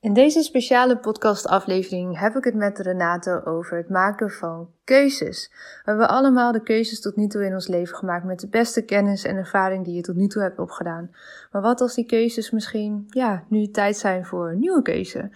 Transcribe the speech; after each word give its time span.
In 0.00 0.12
deze 0.12 0.42
speciale 0.42 0.98
podcastaflevering 0.98 2.18
heb 2.18 2.36
ik 2.36 2.44
het 2.44 2.54
met 2.54 2.78
Renate 2.78 3.44
over 3.44 3.76
het 3.76 3.88
maken 3.88 4.30
van 4.30 4.70
keuzes. 4.84 5.48
We 5.52 5.90
hebben 5.90 6.08
allemaal 6.08 6.52
de 6.52 6.62
keuzes 6.62 7.00
tot 7.00 7.16
nu 7.16 7.26
toe 7.26 7.44
in 7.44 7.52
ons 7.52 7.68
leven 7.68 7.96
gemaakt 7.96 8.24
met 8.24 8.40
de 8.40 8.48
beste 8.48 8.84
kennis 8.84 9.24
en 9.24 9.36
ervaring 9.36 9.84
die 9.84 9.94
je 9.94 10.00
tot 10.00 10.16
nu 10.16 10.26
toe 10.26 10.42
hebt 10.42 10.58
opgedaan. 10.58 11.10
Maar 11.52 11.62
wat 11.62 11.80
als 11.80 11.94
die 11.94 12.06
keuzes 12.06 12.50
misschien, 12.50 13.04
ja, 13.08 13.44
nu 13.48 13.70
tijd 13.70 13.96
zijn 13.96 14.24
voor 14.24 14.50
een 14.50 14.58
nieuwe 14.58 14.82
keuze? 14.82 15.30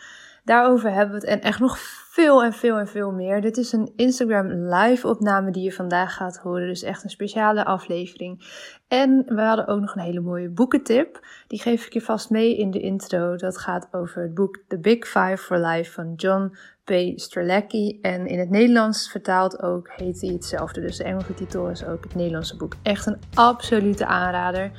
Daarover 0.45 0.93
hebben 0.93 1.21
we 1.21 1.21
het 1.21 1.31
en 1.31 1.41
echt 1.41 1.61
nog 1.61 1.79
veel 2.15 2.43
en 2.43 2.53
veel 2.53 2.79
en 2.79 2.89
veel 2.89 3.13
meer. 3.13 3.41
Dit 3.41 3.57
is 3.57 3.73
een 3.73 3.93
Instagram 3.97 4.47
live 4.49 5.09
opname 5.09 5.51
die 5.51 5.63
je 5.63 5.73
vandaag 5.73 6.15
gaat 6.15 6.37
horen. 6.37 6.67
Dus 6.67 6.83
echt 6.83 7.05
een 7.05 7.11
speciale 7.11 7.65
aflevering. 7.65 8.45
En 8.89 9.25
we 9.27 9.41
hadden 9.41 9.67
ook 9.67 9.81
nog 9.81 9.95
een 9.95 10.03
hele 10.03 10.21
mooie 10.21 10.51
boekentip. 10.51 11.27
Die 11.47 11.61
geef 11.61 11.87
ik 11.87 11.93
je 11.93 12.01
vast 12.01 12.31
mee 12.31 12.57
in 12.57 12.71
de 12.71 12.81
intro. 12.81 13.37
Dat 13.37 13.59
gaat 13.59 13.89
over 13.91 14.23
het 14.23 14.35
boek 14.35 14.63
The 14.69 14.79
Big 14.79 15.07
Five 15.07 15.37
for 15.37 15.59
Life 15.59 15.93
van 15.93 16.15
John 16.15 16.57
P. 16.85 16.93
Strelacki. 17.15 17.99
En 18.01 18.27
in 18.27 18.39
het 18.39 18.51
Nederlands 18.51 19.11
vertaald 19.11 19.63
ook 19.63 19.93
heet 19.97 20.21
hij 20.21 20.31
hetzelfde. 20.31 20.81
Dus 20.81 20.97
de 20.97 21.05
Engelse 21.05 21.35
titel 21.35 21.69
is 21.69 21.85
ook 21.85 22.05
het 22.05 22.15
Nederlandse 22.15 22.57
boek. 22.57 22.75
Echt 22.83 23.07
een 23.07 23.19
absolute 23.35 24.07
aanrader. 24.07 24.71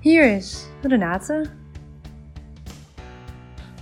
Hier 0.00 0.36
is 0.36 0.66
Renate. 0.82 1.59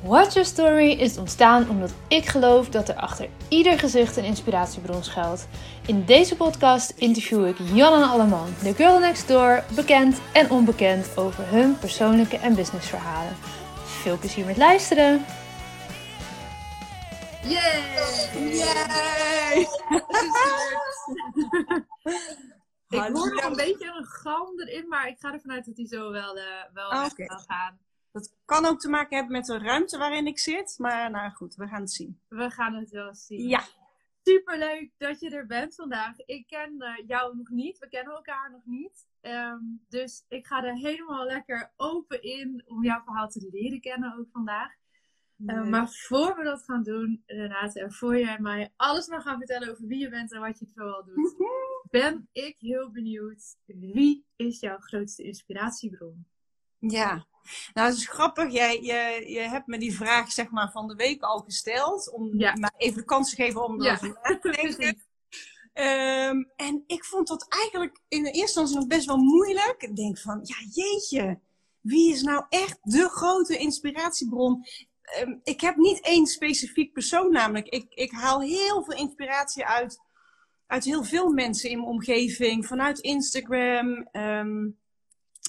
Watch 0.03 0.35
Your 0.35 0.45
Story 0.49 0.91
is 0.91 1.19
ontstaan 1.19 1.69
omdat 1.69 1.93
ik 2.09 2.27
geloof 2.27 2.69
dat 2.69 2.89
er 2.89 2.95
achter 2.95 3.29
ieder 3.49 3.79
gezicht 3.79 4.17
een 4.17 4.25
inspiratiebron 4.25 5.05
schuilt. 5.05 5.49
In 5.87 6.05
deze 6.05 6.37
podcast 6.37 6.91
interview 6.91 7.47
ik 7.47 7.57
Jan 7.73 8.03
en 8.03 8.09
Alleman, 8.09 8.49
de 8.63 8.75
girl 8.75 8.99
next 8.99 9.29
door, 9.29 9.65
bekend 9.75 10.21
en 10.33 10.51
onbekend 10.51 11.17
over 11.17 11.49
hun 11.51 11.79
persoonlijke 11.79 12.37
en 12.39 12.55
businessverhalen. 12.55 13.37
Veel 13.85 14.19
plezier 14.19 14.45
met 14.47 14.57
luisteren! 14.57 15.25
Yay! 17.43 17.83
Yay! 18.53 19.61
ik 22.89 23.01
hoor 23.01 23.11
nog 23.35 23.45
een 23.45 23.57
beetje 23.57 23.93
een 23.99 24.05
galm 24.07 24.61
erin, 24.61 24.89
maar 24.89 25.09
ik 25.09 25.17
ga 25.19 25.33
ervan 25.33 25.53
uit 25.53 25.65
dat 25.67 25.77
hij 25.77 25.87
zo 25.87 26.11
wel, 26.11 26.37
uh, 26.37 26.45
wel 26.73 26.91
Ah, 26.91 27.03
weg 27.03 27.11
oké. 27.11 27.27
kan 27.27 27.41
gaan. 27.47 27.79
Dat 28.19 28.35
kan 28.45 28.65
ook 28.65 28.81
te 28.81 28.89
maken 28.89 29.17
hebben 29.17 29.37
met 29.37 29.47
de 29.47 29.59
ruimte 29.59 29.99
waarin 29.99 30.27
ik 30.27 30.39
zit. 30.39 30.75
Maar 30.79 31.11
nou 31.11 31.31
goed, 31.31 31.55
we 31.55 31.69
gaan 31.69 31.81
het 31.81 31.93
zien. 31.93 32.21
We 32.29 32.51
gaan 32.51 32.75
het 32.75 32.91
wel 32.91 33.15
zien. 33.15 33.49
Ja, 33.49 33.63
Superleuk 34.29 34.91
dat 34.99 35.21
je 35.21 35.31
er 35.31 35.47
bent 35.47 35.75
vandaag. 35.75 36.19
Ik 36.19 36.47
ken 36.47 36.81
eh, 36.81 37.07
jou 37.07 37.37
nog 37.37 37.49
niet. 37.49 37.79
We 37.79 37.89
kennen 37.89 38.15
elkaar 38.15 38.51
nog 38.51 38.65
niet. 38.65 39.07
Ehm, 39.21 39.59
dus 39.89 40.25
ik 40.29 40.47
ga 40.47 40.65
er 40.65 40.75
helemaal 40.75 41.25
lekker 41.25 41.73
open 41.77 42.23
in 42.23 42.65
om 42.67 42.85
jouw 42.85 43.03
verhaal 43.05 43.29
te 43.29 43.49
leren 43.53 43.81
kennen 43.81 44.19
ook 44.19 44.29
vandaag. 44.33 44.73
Eh, 45.47 45.65
maar 45.65 45.89
voor 45.89 46.37
we 46.37 46.45
dat 46.45 46.65
gaan 46.65 46.83
doen, 46.83 47.23
Renate, 47.27 47.81
en 47.81 47.93
voor 47.93 48.19
jij 48.19 48.39
mij 48.41 48.73
alles 48.77 49.07
mag 49.07 49.23
gaan 49.23 49.39
vertellen 49.39 49.71
over 49.71 49.87
wie 49.87 49.99
je 49.99 50.09
bent 50.09 50.33
en 50.33 50.41
wat 50.41 50.59
je 50.59 50.67
zoal 50.75 51.05
doet, 51.05 51.37
ben 51.91 52.29
ik 52.33 52.57
heel 52.59 52.91
benieuwd. 52.91 53.57
Wie 53.67 54.25
is 54.37 54.61
jouw 54.61 54.79
grootste 54.79 55.23
inspiratiebron? 55.23 56.27
ja. 56.79 57.27
Nou, 57.75 57.89
het 57.89 57.97
is 57.97 58.09
grappig. 58.09 58.53
Jij, 58.53 58.81
je, 58.83 59.25
je 59.33 59.41
hebt 59.41 59.67
me 59.67 59.79
die 59.79 59.97
vraag 59.97 60.33
zeg 60.33 60.51
maar 60.51 60.71
van 60.71 60.89
de 60.89 60.95
week 60.95 61.23
al 61.23 61.39
gesteld. 61.39 62.11
Om 62.13 62.39
Ja. 62.39 62.55
mij 62.57 62.73
even 62.77 62.99
de 62.99 63.05
kans 63.05 63.31
te 63.31 63.37
geven 63.37 63.65
om 63.65 63.83
Ja. 63.83 63.89
erover 63.89 64.19
na 64.23 64.39
te 64.39 64.51
denken. 64.63 65.03
Ehm, 65.73 66.45
en 66.57 66.85
ik 66.87 67.05
vond 67.05 67.29
dat 67.29 67.47
eigenlijk 67.49 68.01
in 68.09 68.23
de 68.23 68.31
eerste 68.31 68.41
instantie 68.61 68.77
nog 68.77 68.87
best 68.87 69.07
wel 69.07 69.17
moeilijk. 69.17 69.77
Ik 69.79 69.97
denk 69.97 70.19
van, 70.19 70.41
ja 70.43 70.57
jeetje, 70.73 71.39
wie 71.81 72.13
is 72.13 72.23
nou 72.23 72.45
echt 72.49 72.79
de 72.83 73.09
grote 73.09 73.57
inspiratiebron? 73.57 74.65
Ehm, 75.03 75.35
ik 75.43 75.61
heb 75.61 75.77
niet 75.77 76.01
één 76.01 76.27
specifiek 76.27 76.93
persoon 76.93 77.33
namelijk. 77.33 77.67
Ik, 77.69 77.87
ik 77.95 78.11
haal 78.11 78.41
heel 78.41 78.85
veel 78.85 78.97
inspiratie 78.97 79.65
uit, 79.65 79.99
uit 80.67 80.85
heel 80.85 81.05
veel 81.05 81.31
mensen 81.33 81.71
in 81.71 81.77
mijn 81.77 81.91
omgeving. 81.91 82.67
Vanuit 82.67 82.99
Instagram. 82.99 84.09
Ehm, 84.13 84.69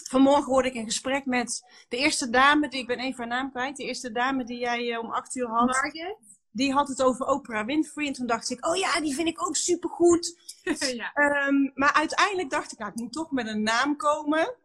vanmorgen 0.09 0.51
hoorde 0.51 0.67
ik 0.67 0.75
een 0.75 0.85
gesprek 0.85 1.25
met 1.25 1.63
de 1.87 1.97
eerste 1.97 2.29
dame, 2.29 2.67
die, 2.67 2.79
ik 2.79 2.87
ben 2.87 2.99
even 2.99 3.17
haar 3.17 3.27
naam 3.27 3.51
kwijt. 3.51 3.77
De 3.77 3.83
eerste 3.83 4.11
dame 4.11 4.43
die 4.43 4.59
jij 4.59 4.91
eh, 4.91 4.99
om 4.99 5.11
acht 5.11 5.35
uur 5.35 5.47
had 5.47 5.65
Margaret? 5.65 6.17
die 6.51 6.73
had 6.73 6.87
het 6.87 7.01
over 7.01 7.25
Oprah 7.25 7.65
Winfrey. 7.65 8.07
En 8.07 8.13
toen 8.13 8.27
dacht 8.27 8.49
ik, 8.49 8.65
oh 8.65 8.75
ja, 8.75 8.99
die 8.99 9.15
vind 9.15 9.27
ik 9.27 9.47
ook 9.47 9.55
supergoed. 9.55 10.39
ja. 10.95 11.13
Ehm 11.13 11.69
maar 11.73 11.93
uiteindelijk 11.93 12.49
dacht 12.49 12.71
ik, 12.71 12.77
nou, 12.77 12.91
ik 12.91 12.99
moet 12.99 13.13
toch 13.13 13.31
met 13.31 13.47
een 13.47 13.63
naam 13.63 13.95
komen. 13.95 14.55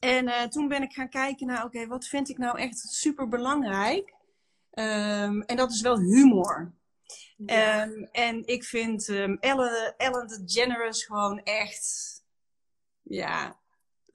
En 0.00 0.28
eh, 0.28 0.42
toen 0.42 0.68
ben 0.68 0.82
ik 0.82 0.92
gaan 0.92 1.08
kijken 1.08 1.46
naar, 1.46 1.64
oké, 1.64 1.86
wat 1.86 2.06
vind 2.06 2.28
ik 2.28 2.38
nou 2.38 2.58
echt 2.58 2.78
super 2.78 3.28
belangrijk? 3.28 4.14
Ehm, 4.70 5.40
en 5.40 5.56
dat 5.56 5.70
is 5.70 5.80
wel 5.80 5.98
humor. 5.98 6.74
Ehm, 7.46 8.02
en 8.12 8.46
ik 8.46 8.64
vind 8.64 9.08
Ellen, 9.40 9.94
Ellen 9.96 10.28
DeGeneres 10.28 11.04
gewoon 11.04 11.40
echt, 11.42 12.22
ja, 13.02 13.56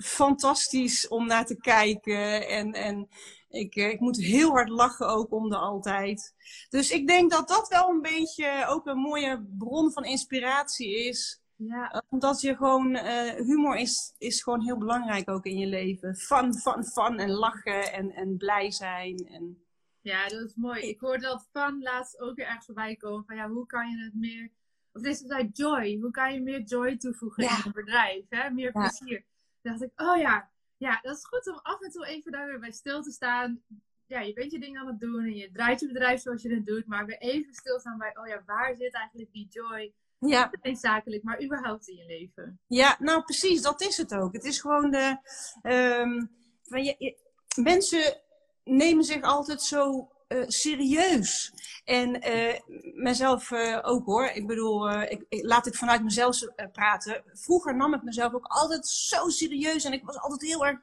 fantastisch 0.01 1.07
om 1.07 1.25
naar 1.27 1.45
te 1.45 1.57
kijken. 1.57 2.47
En, 2.47 2.73
en 2.73 3.09
ik, 3.49 3.75
eh, 3.75 3.89
ik 3.89 3.99
moet 3.99 4.17
heel 4.17 4.49
hard 4.49 4.69
lachen 4.69 5.07
ook 5.07 5.31
om 5.31 5.49
de 5.49 5.57
altijd. 5.57 6.33
Dus 6.69 6.91
ik 6.91 7.07
denk 7.07 7.31
dat 7.31 7.47
dat 7.47 7.67
wel 7.67 7.89
een 7.89 8.01
beetje 8.01 8.65
ook 8.67 8.85
een 8.85 8.97
mooie 8.97 9.45
bron 9.57 9.91
van 9.91 10.03
inspiratie 10.03 11.07
is. 11.07 11.41
ja. 11.55 12.03
Omdat 12.09 12.41
je 12.41 12.55
gewoon, 12.55 12.95
eh, 12.95 13.45
humor 13.45 13.75
is, 13.77 14.15
is 14.17 14.43
gewoon 14.43 14.61
heel 14.61 14.77
belangrijk 14.77 15.29
ook 15.29 15.45
in 15.45 15.57
je 15.57 15.67
leven. 15.67 16.15
Fun, 16.15 16.53
fun, 16.53 16.83
fun 16.83 17.19
en 17.19 17.31
lachen 17.31 17.93
en, 17.93 18.11
en 18.11 18.37
blij 18.37 18.71
zijn. 18.71 19.17
En... 19.31 19.63
Ja, 20.01 20.27
dat 20.27 20.41
is 20.41 20.55
mooi. 20.55 20.81
Ik 20.81 20.99
hoorde 20.99 21.21
dat 21.23 21.47
van 21.51 21.81
laatst 21.81 22.19
ook 22.19 22.35
weer 22.35 22.45
ergens 22.45 22.65
voorbij 22.65 22.95
komen. 22.95 23.25
Van 23.25 23.35
ja, 23.35 23.49
hoe 23.49 23.65
kan 23.65 23.89
je 23.89 24.03
het 24.03 24.13
meer... 24.13 24.51
Of 24.93 25.01
dit 25.01 25.13
is 25.13 25.19
het 25.19 25.31
uit 25.31 25.57
joy. 25.57 25.97
Hoe 26.01 26.11
kan 26.11 26.33
je 26.33 26.41
meer 26.41 26.61
joy 26.61 26.97
toevoegen 26.97 27.43
Ja. 27.43 27.49
in 27.57 27.61
een 27.65 27.71
bedrijf? 27.71 28.25
Hè? 28.29 28.49
Meer 28.49 28.71
Ja. 28.73 28.79
plezier. 28.79 29.25
Dacht 29.61 29.81
ik, 29.81 29.91
oh 29.95 30.17
ja. 30.17 30.49
Ja, 30.77 30.99
dat 31.01 31.17
is 31.17 31.25
goed 31.25 31.47
om 31.47 31.59
af 31.63 31.81
en 31.81 31.91
toe 31.91 32.05
even 32.05 32.31
daar 32.31 32.47
weer 32.47 32.59
bij 32.59 32.71
stil 32.71 33.01
te 33.01 33.11
staan. 33.11 33.63
Ja, 34.05 34.19
je 34.19 34.33
bent 34.33 34.51
je 34.51 34.59
dingen 34.59 34.81
aan 34.81 34.87
het 34.87 34.99
doen. 34.99 35.23
En 35.23 35.35
je 35.35 35.51
draait 35.51 35.79
je 35.79 35.87
bedrijf 35.87 36.21
zoals 36.21 36.41
je 36.41 36.53
het 36.53 36.65
doet. 36.65 36.85
Maar 36.87 37.05
weer 37.05 37.17
even 37.17 37.53
stilstaan 37.53 37.97
bij, 37.97 38.17
oh 38.17 38.27
ja, 38.27 38.43
waar 38.45 38.75
zit 38.75 38.93
eigenlijk 38.93 39.33
die 39.33 39.47
joy? 39.49 39.93
Ja, 40.19 40.45
Niet 40.51 40.59
alleen 40.61 40.75
zakelijk, 40.77 41.23
maar 41.23 41.43
überhaupt 41.43 41.87
in 41.87 41.95
je 41.95 42.05
leven. 42.05 42.59
ja, 42.67 42.95
nou 42.99 43.21
precies, 43.23 43.61
dat 43.61 43.81
is 43.81 43.97
het 43.97 44.13
ook. 44.15 44.33
Het 44.33 44.43
is 44.43 44.59
gewoon 44.61 44.91
de. 44.91 45.17
ehm, 45.61 46.25
van 46.63 46.83
je, 46.83 46.95
je- 46.97 47.17
mensen 47.61 48.21
nemen 48.63 49.03
zich 49.03 49.21
altijd 49.21 49.61
zo 49.61 50.11
eh, 50.31 50.43
serieus. 50.47 51.51
En 51.85 52.21
eh, 52.21 52.59
mezelf 52.93 53.51
eh, 53.51 53.79
ook 53.81 54.05
hoor. 54.05 54.25
Ik 54.25 54.47
bedoel, 54.47 54.91
ik, 55.01 55.25
ik- 55.29 55.45
laat 55.45 55.67
ik 55.67 55.75
vanuit 55.75 56.03
mezelf 56.03 56.39
praten. 56.71 57.23
Vroeger 57.33 57.75
nam 57.75 57.93
ik 57.93 58.03
mezelf 58.03 58.33
ook 58.33 58.45
altijd 58.47 58.87
zo 58.87 59.29
serieus. 59.29 59.83
En 59.83 59.93
ik 59.93 60.03
was 60.05 60.19
altijd 60.19 60.41
heel 60.41 60.65
erg 60.65 60.79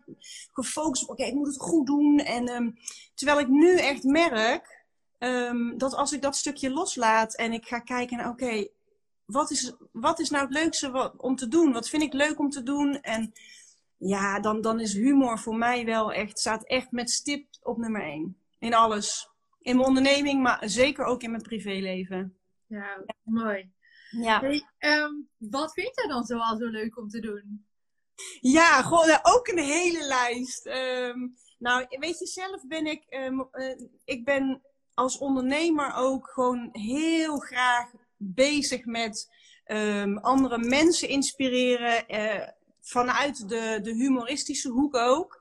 gefocust 0.53 1.03
op, 1.03 1.10
oké, 1.10 1.25
ik 1.25 1.34
moet 1.34 1.47
het 1.47 1.60
goed 1.60 1.87
doen. 1.87 2.19
En 2.19 2.48
ehm, 2.48 2.70
terwijl 3.14 3.38
ik 3.41 3.48
nu 3.48 3.78
echt 3.78 4.04
merk 4.04 4.84
ehm, 5.19 5.76
dat 5.76 5.94
als 5.94 6.12
ik 6.12 6.22
dat 6.22 6.37
stukje 6.37 6.70
loslaat 6.70 7.34
en 7.34 7.53
ik 7.53 7.66
ga 7.66 7.78
kijken 7.78 8.16
naar, 8.16 8.28
oké, 8.28 8.66
wat, 9.25 9.50
is, 9.50 9.72
wat 9.92 10.20
is 10.20 10.31
nou 10.31 10.44
het 10.44 10.53
leukste 10.54 11.12
om 11.16 11.37
te 11.37 11.48
doen? 11.48 11.72
Wat 11.72 11.88
vind 11.88 12.03
ik 12.03 12.12
leuk 12.12 12.38
om 12.38 12.50
te 12.50 12.62
doen? 12.62 13.00
En 13.00 13.32
ja, 13.97 14.41
dan, 14.41 14.60
dan 14.60 14.81
is 14.81 14.92
humor 14.92 15.38
voor 15.38 15.56
mij 15.56 15.84
wel 15.84 16.12
echt, 16.12 16.38
staat 16.38 16.64
echt 16.64 16.91
met 16.91 17.10
stip 17.10 17.47
op 17.62 17.76
nummer 17.78 18.03
één. 18.03 18.37
In 18.58 18.75
alles. 18.75 19.27
In 19.68 19.76
mijn 19.76 19.88
onderneming, 19.88 20.42
maar 20.42 20.62
zeker 20.68 21.04
ook 21.04 21.22
in 21.22 21.30
mijn 21.30 21.42
privéleven. 21.42 22.38
Ja, 22.66 23.04
mooi. 23.22 23.72
Ja, 24.10 24.40
Hey, 24.40 24.68
ehm, 24.78 25.12
wat 25.36 25.72
vind 25.72 25.90
jij 25.94 26.06
dan 26.08 26.24
zoal 26.24 26.56
zo 26.56 26.66
leuk 26.66 26.98
om 26.98 27.08
te 27.08 27.20
doen? 27.20 27.66
ja 28.40 28.82
gewoon 28.82 29.08
eh, 29.08 29.18
ook 29.22 29.48
een 29.48 29.58
hele 29.58 30.06
lijst. 30.06 30.66
Ehm, 30.66 31.18
nou, 31.58 31.86
weet 31.88 32.18
je, 32.18 32.26
zelf 32.26 32.66
ben 32.66 32.86
ik, 32.86 33.04
ehm, 33.08 33.40
eh, 33.50 33.78
ik 34.04 34.25
ben 34.25 34.62
als 34.94 35.19
ondernemer 35.19 35.93
ook 35.94 36.28
gewoon 36.28 36.69
heel 36.72 37.38
graag 37.38 37.90
bezig 38.16 38.84
met 38.84 39.37
andere 40.20 40.58
mensen 40.58 41.08
inspireren. 41.08 42.08
eh, 42.08 42.48
vanuit 42.81 43.48
de, 43.48 43.78
de 43.82 43.94
humoristische 43.94 44.69
hoek 44.69 44.96
ook. 44.96 45.40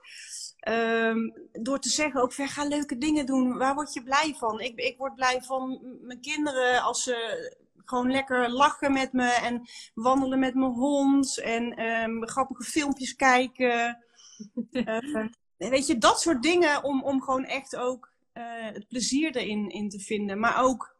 Ehm, 0.68 1.30
door 1.52 1.80
te 1.80 1.90
zeggen 1.90 2.22
ook, 2.22 2.34
ga 2.34 2.64
leuke 2.64 2.98
dingen 2.98 3.25
doen. 3.25 3.58
Waar 3.58 3.75
word 3.75 3.94
je 3.94 4.04
blij 4.04 4.36
van? 4.38 4.60
Ik, 4.60 4.80
ik 4.80 4.98
word 4.98 5.16
blij 5.16 5.42
van 5.42 5.80
mijn 6.02 6.22
kinderen 6.22 6.81
als 6.81 7.04
ze 7.04 7.58
gewoon 7.86 8.12
lekker 8.12 8.50
lachen 8.50 8.94
met 8.94 9.14
me 9.14 9.30
en 9.30 9.68
wandelen 9.94 10.40
met 10.40 10.54
mijn 10.54 10.72
hond 10.72 11.40
en 11.40 11.74
ehm, 11.74 12.24
grappige 12.24 12.64
filmpjes 12.64 13.16
kijken. 13.16 13.98
Eh, 15.58 15.69
weet 15.69 15.88
je, 15.88 15.98
dat 15.98 16.22
soort 16.22 16.44
dingen 16.44 16.84
om, 16.84 17.04
om 17.04 17.22
gewoon 17.22 17.46
echt 17.46 17.75
ook 17.75 18.12
eh, 18.34 18.44
het 18.74 18.88
plezier 18.88 19.36
erin 19.36 19.69
in 19.69 19.90
te 19.90 20.00
vinden. 20.00 20.40
Maar 20.40 20.64
ook, 20.64 20.96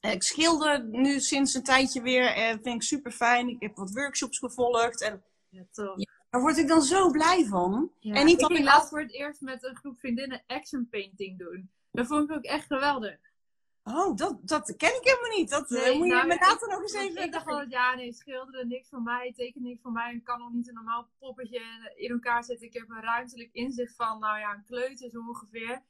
eh, 0.00 0.12
ik 0.12 0.22
schilder 0.22 0.84
nu 0.84 1.20
sinds 1.20 1.54
een 1.54 1.62
tijdje 1.62 2.02
weer, 2.02 2.26
eh 2.26 2.48
vind 2.48 2.66
ik 2.66 2.82
super 2.82 3.12
fijn. 3.12 3.48
Ik 3.48 3.60
heb 3.60 3.76
wat 3.76 3.92
workshops 3.92 4.38
gevolgd 4.38 5.02
en 5.02 5.22
Ja. 5.48 6.21
Daar 6.32 6.40
word 6.40 6.58
ik 6.58 6.68
dan 6.68 6.82
zo 6.82 7.10
blij 7.10 7.44
van. 7.44 7.92
Ja, 7.98 8.14
En 8.14 8.26
niet 8.26 8.40
ik 8.40 8.46
ging 8.46 8.64
laatst 8.64 8.88
voor 8.88 9.00
het 9.00 9.12
eerst 9.12 9.40
met 9.40 9.64
een 9.64 9.76
groep 9.76 9.98
vriendinnen 9.98 10.42
action 10.46 10.88
painting 10.90 11.38
doen. 11.38 11.70
Dat 11.90 12.06
vond 12.06 12.30
ik 12.30 12.36
ook 12.36 12.44
echt 12.44 12.66
geweldig. 12.66 13.18
Oh, 13.82 14.16
dat, 14.16 14.38
dat 14.42 14.76
ken 14.76 14.96
ik 14.96 15.00
helemaal 15.02 15.38
niet. 15.38 15.50
Dat 15.50 15.70
eh, 15.70 15.82
Nee, 15.82 15.96
moet 15.96 16.06
je 16.06 16.12
nou, 16.12 16.26
me 16.26 16.38
later 16.40 16.68
nog 16.68 16.80
eens 16.80 16.94
even... 16.94 17.22
ik 17.22 17.32
dacht 17.32 17.46
altijd, 17.46 17.70
ja 17.70 17.94
nee, 17.94 18.12
schilderen 18.12 18.68
niks 18.68 18.88
voor 18.88 19.02
mij, 19.02 19.32
tekenen 19.36 19.68
niks 19.68 19.82
voor 19.82 19.92
mij. 19.92 20.14
Ik 20.14 20.24
kan 20.24 20.38
nog 20.38 20.52
niet 20.52 20.68
een 20.68 20.74
normaal 20.74 21.08
poppetje 21.18 21.92
in 21.96 22.10
elkaar 22.10 22.44
zetten. 22.44 22.66
Ik 22.66 22.74
heb 22.74 22.90
een 22.90 23.02
ruimtelijk 23.02 23.52
inzicht 23.52 23.94
van, 23.94 24.18
nou 24.18 24.38
ja, 24.38 24.52
een 24.52 24.64
kleuter 24.64 25.10
zo 25.10 25.18
ongeveer. 25.18 25.82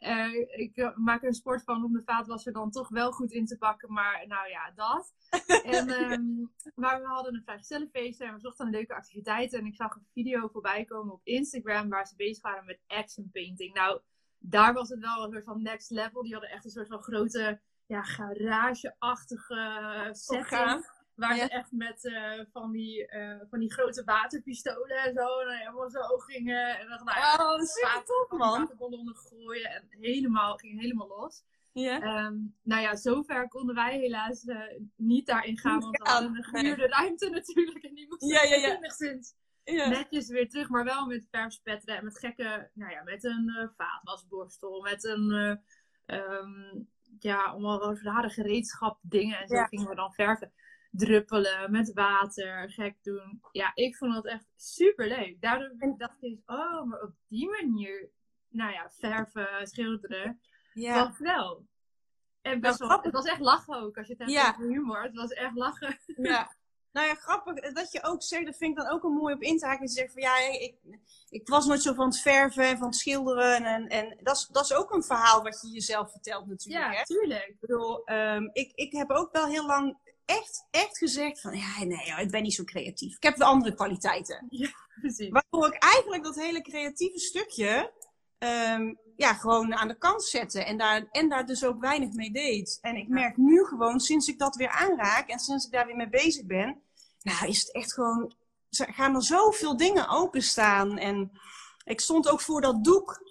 Eh, 0.00 0.34
ik 0.50 0.76
eh, 0.76 0.96
maak 0.96 1.22
er 1.22 1.28
een 1.28 1.34
sport 1.34 1.62
van 1.62 1.84
om 1.84 1.92
de 1.92 2.02
vaatwasser 2.04 2.52
dan 2.52 2.70
toch 2.70 2.88
wel 2.88 3.12
goed 3.12 3.32
in 3.32 3.46
te 3.46 3.58
pakken. 3.58 3.92
Maar 3.92 4.24
nou 4.26 4.48
ja, 4.48 4.72
dat. 4.74 5.14
en, 5.76 5.88
ehm, 5.88 6.22
maar 6.74 7.00
we 7.00 7.06
hadden 7.06 7.34
een 7.34 7.42
vrijgezellenfeest 7.42 8.20
en 8.20 8.34
we 8.34 8.40
zochten 8.40 8.66
een 8.66 8.72
leuke 8.72 8.94
activiteit. 8.94 9.52
En 9.52 9.66
ik 9.66 9.74
zag 9.74 9.94
een 9.94 10.06
video 10.12 10.48
voorbij 10.48 10.84
komen 10.84 11.12
op 11.12 11.20
Instagram 11.24 11.88
waar 11.88 12.06
ze 12.06 12.16
bezig 12.16 12.42
waren 12.42 12.64
met 12.64 12.80
action 12.86 13.30
painting. 13.32 13.74
Nou, 13.74 14.00
daar 14.38 14.74
was 14.74 14.88
het 14.88 15.00
wel 15.00 15.24
een 15.24 15.32
soort 15.32 15.44
van 15.44 15.62
next 15.62 15.90
level. 15.90 16.22
Die 16.22 16.32
hadden 16.32 16.50
echt 16.50 16.64
een 16.64 16.70
soort 16.70 16.88
van 16.88 17.02
grote 17.02 17.60
ja, 17.86 18.02
garage-achtige 18.02 20.08
setting. 20.12 20.98
Waar 21.20 21.36
Ja. 21.36 21.44
ze 21.44 21.50
echt 21.50 21.72
met 21.72 22.04
eh, 22.04 22.40
van, 22.52 22.70
die, 22.72 23.06
eh, 23.06 23.40
van 23.50 23.58
die 23.58 23.72
grote 23.72 24.04
waterpistolen 24.04 24.96
en 24.96 25.12
zo. 25.14 25.38
En 25.40 25.46
dan 25.46 25.56
helemaal 25.56 25.90
zo 25.90 26.00
gingen. 26.18 26.78
En 26.78 26.88
dan, 26.88 27.04
nou 27.04 27.18
ja, 27.18 27.34
Oh, 27.34 27.60
super 27.60 27.90
water- 27.94 28.26
die 28.28 28.38
man. 28.38 28.60
waterballonnen 28.60 29.16
gooien. 29.16 29.70
En 29.70 29.88
helemaal, 30.00 30.56
ging 30.56 30.80
helemaal 30.80 31.08
los. 31.08 31.42
Ja. 31.72 32.00
Ehm, 32.00 32.34
nou 32.62 32.82
ja, 32.82 32.96
zover 32.96 33.48
konden 33.48 33.74
wij 33.74 33.98
helaas 33.98 34.44
eh, 34.44 34.60
niet 34.96 35.26
daarin 35.26 35.58
gaan. 35.58 35.80
Want 35.80 35.98
we 35.98 36.08
hadden 36.10 36.36
een 36.36 36.44
gehuurde 36.44 36.86
ruimte 36.86 37.30
natuurlijk. 37.38 37.84
En 37.84 37.94
die 37.94 38.06
moesten 38.08 38.28
Ja, 38.28 38.42
ja, 38.42 38.56
ja. 38.56 38.76
enigszins 38.76 39.34
netjes 39.64 40.28
weer 40.28 40.48
terug. 40.48 40.68
Maar 40.68 40.84
wel 40.84 41.06
met 41.06 41.26
verfspetteren 41.30 41.96
en 41.96 42.04
met 42.04 42.18
gekke... 42.18 42.70
Nou 42.74 42.92
ja, 42.92 43.02
met 43.02 43.24
een 43.24 43.48
eh, 43.58 43.68
vaatwasborstel. 43.76 44.80
Met 44.80 45.04
een... 45.04 45.58
ehm, 46.06 46.82
ja, 47.18 47.42
allemaal 47.44 47.96
rare 47.98 48.30
gereedschap 48.30 48.98
dingen. 49.02 49.38
En 49.38 49.48
zo 49.48 49.64
gingen 49.64 49.88
we 49.88 49.94
dan 49.94 50.12
verven. 50.12 50.52
Druppelen, 50.90 51.70
met 51.70 51.92
water, 51.92 52.70
gek 52.70 52.96
doen. 53.02 53.40
Ja, 53.52 53.70
ik 53.74 53.96
vond 53.96 54.14
dat 54.14 54.26
echt 54.26 54.46
super 54.56 55.08
leuk. 55.08 55.40
Daardoor 55.40 55.94
dacht 55.96 56.22
ik, 56.22 56.38
oh, 56.46 56.82
maar 56.84 57.00
op 57.02 57.12
die 57.28 57.48
manier... 57.50 58.10
Nou 58.48 58.72
ja, 58.72 58.90
verven, 58.98 59.66
schilderen 59.66 60.40
Ja. 60.74 61.06
was 61.06 61.18
wel. 61.18 61.66
En 62.42 62.50
Wel 62.50 62.60
best 62.60 62.78
wel, 62.78 62.88
grappig. 62.88 63.12
het 63.12 63.22
was 63.22 63.30
echt 63.30 63.40
lachen 63.40 63.74
ook, 63.82 63.96
als 63.98 64.06
je 64.06 64.12
het 64.12 64.22
hebt 64.22 64.32
Ja. 64.32 64.48
over 64.50 64.68
humor. 64.68 65.02
Het 65.02 65.14
was 65.14 65.30
echt 65.30 65.54
lachen. 65.54 65.98
Ja. 66.16 66.58
Nou 66.92 67.06
ja, 67.06 67.14
grappig 67.14 67.72
dat 67.72 67.92
je 67.92 68.02
ook 68.02 68.22
zegt, 68.22 68.44
dat 68.46 68.56
vind 68.56 68.70
ik 68.78 68.84
dan 68.84 68.92
ook 68.92 69.04
een 69.04 69.12
mooi 69.12 69.34
op 69.34 69.42
in 69.42 69.58
te. 69.58 69.66
Dat 69.66 69.78
je 69.80 69.88
zegt 69.88 70.12
van 70.12 70.22
ja, 70.22 70.38
ik, 70.38 70.74
ik 71.28 71.48
was 71.48 71.66
nooit 71.66 71.82
zo 71.82 71.94
van 71.94 72.06
het 72.06 72.20
verven 72.20 72.64
en 72.64 72.78
van 72.78 72.86
het 72.86 72.96
schilderen. 72.96 73.64
En, 73.64 73.86
en 73.88 74.18
dat, 74.22 74.36
is, 74.36 74.46
dat 74.46 74.64
is 74.64 74.72
ook 74.74 74.92
een 74.92 75.02
verhaal 75.02 75.42
wat 75.42 75.60
je 75.62 75.68
jezelf 75.68 76.10
vertelt 76.10 76.46
natuurlijk. 76.46 76.84
Ja, 76.92 76.98
hè? 76.98 77.04
tuurlijk. 77.04 77.46
Ik 77.46 77.60
bedoel, 77.60 78.04
ehm, 78.04 78.48
ik, 78.52 78.72
ik 78.74 78.92
heb 78.92 79.10
ook 79.10 79.32
wel 79.32 79.46
heel 79.46 79.66
lang 79.66 79.98
echt, 80.30 80.66
echt 80.70 80.98
gezegd 80.98 81.40
van 81.40 81.56
ja, 81.56 81.84
nee, 81.84 82.06
joh, 82.06 82.18
ik 82.18 82.30
ben 82.30 82.42
niet 82.42 82.54
zo 82.54 82.64
creatief. 82.64 83.16
Ik 83.16 83.22
heb 83.22 83.36
wel 83.36 83.48
andere 83.48 83.74
kwaliteiten. 83.74 84.46
Precies. 85.00 85.28
Waardoor 85.28 85.66
ik 85.66 85.82
eigenlijk 85.82 86.22
dat 86.22 86.34
hele 86.34 86.62
creatieve 86.62 87.18
stukje 87.18 87.92
ehm, 88.38 88.94
ja, 89.16 89.34
gewoon 89.34 89.74
aan 89.74 89.88
de 89.88 89.98
kant 89.98 90.24
zette. 90.24 90.64
En 90.64 90.78
daar, 90.78 91.08
en 91.10 91.28
daar 91.28 91.46
dus 91.46 91.64
ook 91.64 91.80
weinig 91.80 92.12
mee 92.12 92.30
deed. 92.30 92.78
En 92.80 92.96
ik 92.96 93.08
merk 93.08 93.36
nu 93.36 93.64
gewoon, 93.64 94.00
sinds 94.00 94.28
ik 94.28 94.38
dat 94.38 94.56
weer 94.56 94.68
aanraak 94.68 95.28
en 95.28 95.38
sinds 95.38 95.64
ik 95.64 95.72
daar 95.72 95.86
weer 95.86 95.96
mee 95.96 96.08
bezig 96.08 96.46
ben, 96.46 96.82
nou 97.22 97.46
is 97.46 97.60
het 97.60 97.72
echt 97.72 97.92
gewoon, 97.92 98.34
gaan 98.70 99.14
er 99.14 99.22
zoveel 99.22 99.76
dingen 99.76 100.08
openstaan. 100.08 100.98
En 100.98 101.30
ik 101.84 102.00
stond 102.00 102.28
ook 102.28 102.40
voor 102.40 102.60
dat 102.60 102.84
doek. 102.84 103.28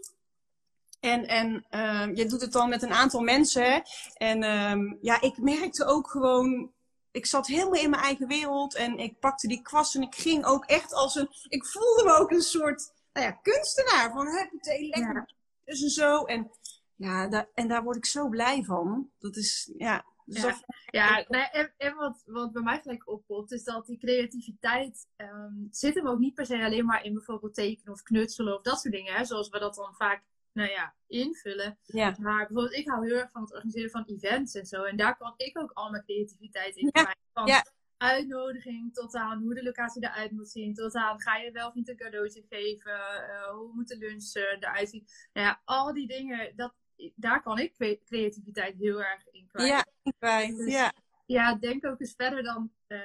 En, 1.00 1.28
en 1.28 1.66
ehm, 1.70 2.16
je 2.16 2.26
doet 2.26 2.42
het 2.42 2.52
dan 2.52 2.70
met 2.70 2.82
een 2.82 2.94
aantal 2.94 3.22
mensen. 3.22 3.84
En 4.14 4.44
ehm, 4.44 4.96
ja, 5.02 5.22
ik 5.22 5.38
merkte 5.38 5.86
ook 5.86 6.10
gewoon. 6.10 6.72
Ik 7.12 7.26
zat 7.26 7.48
helemaal 7.48 7.82
in 7.82 7.90
mijn 7.90 8.02
eigen 8.04 8.28
wereld. 8.28 8.76
En 8.76 8.98
ik 8.98 9.20
pakte 9.20 9.48
die 9.48 9.62
kwast 9.62 9.96
en 9.96 10.02
ik 10.02 10.16
ging 10.16 10.46
ook 10.46 10.66
echt 10.66 10.94
als 10.94 11.16
een. 11.16 11.30
Ik 11.48 11.66
voelde 11.66 12.04
me 12.04 12.12
ook 12.18 12.32
een 12.32 12.42
soort 12.42 12.94
nou 13.14 13.26
ja, 13.26 13.32
kunstenaar. 13.32 14.12
Van 14.12 14.28
huppatee, 14.28 14.88
lekker. 14.88 15.14
Ja. 15.16 15.30
Dus 15.66 15.82
en 15.84 15.90
zo. 15.90 16.24
En, 16.26 16.52
ja, 16.96 17.28
daar, 17.28 17.50
en 17.54 17.68
daar 17.68 17.84
word 17.84 17.96
ik 17.98 18.06
zo 18.06 18.30
blij 18.30 18.64
van. 18.64 19.10
Dat 19.20 19.36
is. 19.36 19.72
Ja, 19.78 20.06
dus 20.26 20.42
Ja. 20.42 20.50
dat- 20.50 20.64
Ja, 20.92 21.10
nou 21.28 21.44
ja, 21.44 21.52
en, 21.52 21.74
en 21.78 21.96
wat, 21.96 22.24
wat 22.26 22.52
bij 22.52 22.62
mij 22.62 22.80
gelijk 22.82 23.08
oppopt, 23.10 23.52
is 23.52 23.64
dat 23.64 23.86
die 23.86 23.98
creativiteit 23.98 25.08
ehm, 25.16 25.54
zit 25.72 25.96
hem 25.96 26.08
ook 26.08 26.20
niet 26.20 26.34
per 26.34 26.46
se 26.46 26.64
alleen 26.64 26.86
maar 26.86 27.04
in 27.04 27.14
bijvoorbeeld 27.14 27.54
tekenen 27.54 27.94
of 27.94 28.04
knutselen 28.04 28.56
of 28.56 28.62
dat 28.62 28.80
soort 28.80 28.94
dingen. 28.94 29.14
Hè, 29.14 29.26
zoals 29.26 29.50
we 29.50 29.60
dat 29.60 29.76
dan 29.76 29.96
vaak 29.96 30.24
nou 30.54 30.70
ja, 30.70 30.96
invullen. 31.08 31.78
ja. 31.86 32.16
Maar 32.20 32.38
bijvoorbeeld, 32.48 32.74
ik 32.74 32.88
hou 32.90 33.08
heel 33.08 33.18
erg 33.18 33.32
van 33.32 33.42
het 33.42 33.54
organiseren 33.54 33.90
van 33.90 34.04
events 34.06 34.56
en 34.56 34.66
zo. 34.66 34.84
En 34.84 34.98
daar 34.98 35.18
kan 35.18 35.34
ik 35.38 35.60
ook 35.60 35.72
al 35.74 35.90
mijn 35.90 36.04
creativiteit 36.04 36.76
in 36.76 36.92
kwijt. 36.92 37.18
Van 37.34 37.46
ja. 37.48 37.66
uitnodiging 37.98 38.94
tot 38.94 39.16
aan 39.16 39.42
hoe 39.42 39.54
de 39.54 39.64
locatie 39.64 40.04
eruit 40.04 40.32
moet 40.32 40.50
zien. 40.50 40.74
Tot 40.74 40.96
aan 40.96 41.22
ga 41.22 41.36
je 41.38 41.52
wel 41.52 41.68
of 41.68 41.74
niet 41.74 41.90
een 41.90 41.96
cadeautje 41.98 42.44
geven. 42.50 42.92
eh, 43.30 43.50
hoe 43.50 43.72
moet 43.74 43.88
de 43.88 43.98
lunch 43.98 44.34
eh, 44.34 44.44
eruit 44.44 44.90
zien. 44.90 45.06
Nou 45.34 45.48
ja, 45.48 45.62
al 45.66 45.94
die 45.94 46.08
dingen, 46.08 46.56
dat, 46.56 46.74
daar 47.16 47.42
kan 47.42 47.60
ik 47.60 47.74
cre- 47.74 48.00
creativiteit 48.06 48.76
heel 48.78 49.04
erg 49.04 49.28
in 49.32 49.48
kwijt. 49.48 49.70
Ja, 49.70 49.86
kwijt. 50.18 50.58
Dus- 50.58 50.72
ja. 50.74 50.94
Ja, 51.26 51.56
denk 51.56 51.86
ook 51.86 52.00
eens 52.00 52.14
verder 52.18 52.44
dan 52.44 52.72
eh, 52.88 53.00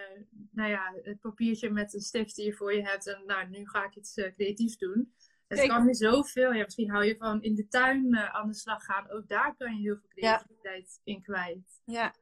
nou 0.50 0.70
ja, 0.70 0.94
het 1.02 1.20
papiertje 1.20 1.70
met 1.70 1.94
een 1.94 2.00
stift 2.00 2.37
die 2.37 2.44
je 2.44 2.52
voor 2.52 2.75
je 2.75 2.82
hebt. 2.82 3.06
En 3.06 3.23
nou, 3.26 3.49
nu 3.49 3.69
ga 3.69 3.85
ik 3.85 3.96
iets 3.96 4.14
creatiefs 4.14 4.76
doen. 4.79 5.14
Het 5.49 5.58
Zeker. 5.58 5.75
kan 5.76 5.87
je 5.87 5.94
zoveel. 5.94 6.52
Ja, 6.52 6.62
misschien 6.64 6.91
hou 6.91 7.05
je 7.05 7.17
van 7.17 7.43
in 7.43 7.55
de 7.55 7.69
tuin 7.69 8.14
eh, 8.14 8.35
aan 8.35 8.49
de 8.49 8.55
slag 8.55 8.85
gaan. 8.85 9.11
Ook 9.11 9.29
daar 9.29 9.55
kan 9.56 9.75
je 9.76 9.81
heel 9.82 9.96
veel 9.96 10.08
Ja. 10.14 10.37
creativiteit 10.37 11.00
in 11.05 11.23
kwijt. 11.23 11.81
Ja. 11.85 12.14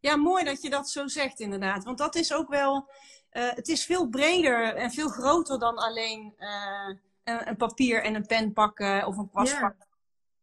ja, 0.00 0.16
mooi 0.16 0.44
dat 0.44 0.62
je 0.62 0.70
dat 0.70 0.90
zo 0.90 1.06
zegt 1.06 1.40
inderdaad. 1.40 1.84
Want 1.84 1.98
dat 1.98 2.14
is 2.14 2.32
ook 2.34 2.48
wel, 2.48 2.90
eh, 3.30 3.50
het 3.52 3.68
is 3.68 3.84
veel 3.84 4.08
breder 4.08 4.74
en 4.74 4.90
veel 4.90 5.08
groter 5.08 5.58
dan 5.58 5.76
alleen 5.76 6.34
eh, 6.36 6.94
een, 7.24 7.48
een 7.48 7.56
papier 7.56 8.02
en 8.02 8.14
een 8.14 8.26
pen 8.26 8.52
pakken 8.52 9.06
of 9.06 9.16
een 9.16 9.30
kwast 9.30 9.60
pakken. 9.60 9.86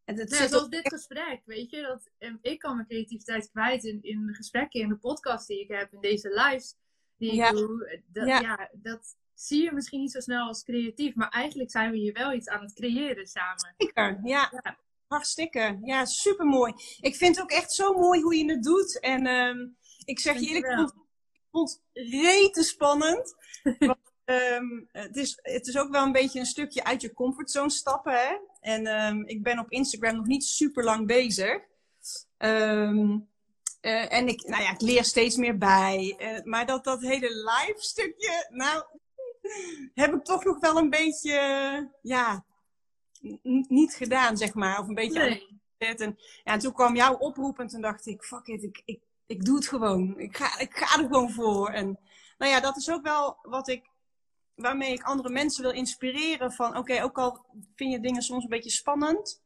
En 0.05 0.17
het 0.19 0.33
zit 0.35 0.49
zoals 0.49 0.69
dit 0.69 0.87
gesprek, 0.87 1.41
weet 1.45 1.69
je. 1.69 1.81
Dat, 1.81 2.09
ik 2.41 2.59
kan 2.59 2.75
mijn 2.75 2.87
creativiteit 2.87 3.49
kwijt 3.49 3.83
in, 3.83 3.99
in 4.03 4.25
de 4.25 4.33
gesprekken, 4.33 4.79
in 4.79 4.89
de 4.89 4.97
podcast 4.97 5.47
die 5.47 5.59
ik 5.61 5.67
heb, 5.67 5.93
in 5.93 6.01
deze 6.01 6.29
lives 6.29 6.75
die 7.17 7.29
ik 7.29 7.35
Ja. 7.35 7.51
doe. 7.51 8.01
Dat, 8.07 8.27
Ja. 8.27 8.39
ja. 8.39 8.69
dat 8.73 9.15
zie 9.39 9.63
je 9.63 9.71
misschien 9.71 9.99
niet 9.99 10.11
zo 10.11 10.19
snel 10.19 10.47
als 10.47 10.63
creatief. 10.63 11.15
Maar 11.15 11.29
eigenlijk 11.29 11.71
zijn 11.71 11.91
we 11.91 11.97
hier 11.97 12.13
wel 12.13 12.33
iets 12.33 12.47
aan 12.47 12.61
het 12.61 12.73
creëren 12.73 13.27
samen. 13.27 13.73
Zeker, 13.77 14.19
ja. 14.23 14.49
Ja. 14.63 14.77
Hartstikke. 15.07 15.79
Ja, 15.83 16.05
supermooi. 16.05 16.73
Ik 16.99 17.15
vind 17.15 17.35
het 17.35 17.43
ook 17.43 17.51
echt 17.51 17.71
zo 17.71 17.93
mooi 17.93 18.21
hoe 18.21 18.35
je 18.35 18.51
het 18.51 18.63
doet. 18.63 18.99
En 18.99 19.25
ehm, 19.25 19.67
ik 20.05 20.19
zeg 20.19 20.39
je 20.39 20.47
eerlijk, 20.47 20.65
ik 20.65 20.77
vond, 20.77 20.93
ik 21.33 21.47
vond 21.51 21.81
het 21.93 22.07
rete 22.09 22.63
spannend. 22.63 23.35
Want, 23.79 24.13
ehm, 24.25 24.81
het, 24.91 25.15
is, 25.15 25.39
het 25.41 25.67
is 25.67 25.77
ook 25.77 25.91
wel 25.91 26.03
een 26.03 26.11
beetje 26.11 26.39
een 26.39 26.45
stukje 26.45 26.83
uit 26.83 27.01
je 27.01 27.13
comfortzone 27.13 27.69
stappen. 27.69 28.13
Hè? 28.13 28.35
En 28.61 28.87
ehm, 28.87 29.21
ik 29.25 29.43
ben 29.43 29.59
op 29.59 29.71
Instagram 29.71 30.15
nog 30.15 30.25
niet 30.25 30.43
super 30.43 30.83
lang 30.83 31.07
bezig. 31.07 31.59
Eh, 33.81 34.13
en 34.13 34.27
ik, 34.27 34.47
nou 34.47 34.63
ja, 34.63 34.71
ik 34.71 34.81
leer 34.81 35.03
steeds 35.03 35.35
meer 35.35 35.57
bij. 35.57 36.15
Eh, 36.17 36.43
maar 36.43 36.65
dat, 36.65 36.83
dat 36.83 37.01
hele 37.01 37.29
live 37.29 37.81
stukje, 37.81 38.47
nou, 38.49 38.83
heb 39.93 40.13
ik 40.13 40.23
toch 40.23 40.43
nog 40.43 40.59
wel 40.59 40.77
een 40.77 40.89
beetje, 40.89 41.33
ja, 42.01 42.45
n- 43.27 43.65
niet 43.67 43.93
gedaan, 43.93 44.37
zeg 44.37 44.53
maar. 44.53 44.79
Of 44.79 44.87
een 44.87 44.93
beetje 44.93 45.19
Nee. 45.19 45.57
En, 45.77 46.17
ja, 46.43 46.53
en 46.53 46.59
toen 46.59 46.73
kwam 46.73 46.95
jouw 46.95 47.13
oproep 47.13 47.59
en 47.59 47.67
toen 47.67 47.81
dacht 47.81 48.05
ik, 48.05 48.23
fuck 48.23 48.47
it, 48.47 48.63
ik, 48.63 48.81
ik, 48.85 49.01
ik 49.25 49.45
doe 49.45 49.55
het 49.55 49.67
gewoon. 49.67 50.19
Ik 50.19 50.37
ga, 50.37 50.59
ik 50.59 50.75
ga 50.77 50.99
er 50.99 51.05
gewoon 51.05 51.31
voor. 51.31 51.69
En 51.69 51.99
nou 52.37 52.51
ja, 52.51 52.59
dat 52.59 52.77
is 52.77 52.89
ook 52.89 53.03
wel 53.03 53.37
wat 53.41 53.67
ik, 53.67 53.89
waarmee 54.55 54.93
ik 54.93 55.03
andere 55.03 55.29
mensen 55.29 55.63
wil 55.63 55.71
inspireren. 55.71 56.51
Van 56.51 56.77
oké, 56.77 57.03
ook 57.03 57.17
al 57.17 57.45
vind 57.75 57.91
je 57.91 57.99
dingen 57.99 58.21
soms 58.21 58.43
een 58.43 58.49
beetje 58.49 58.69
spannend. 58.69 59.41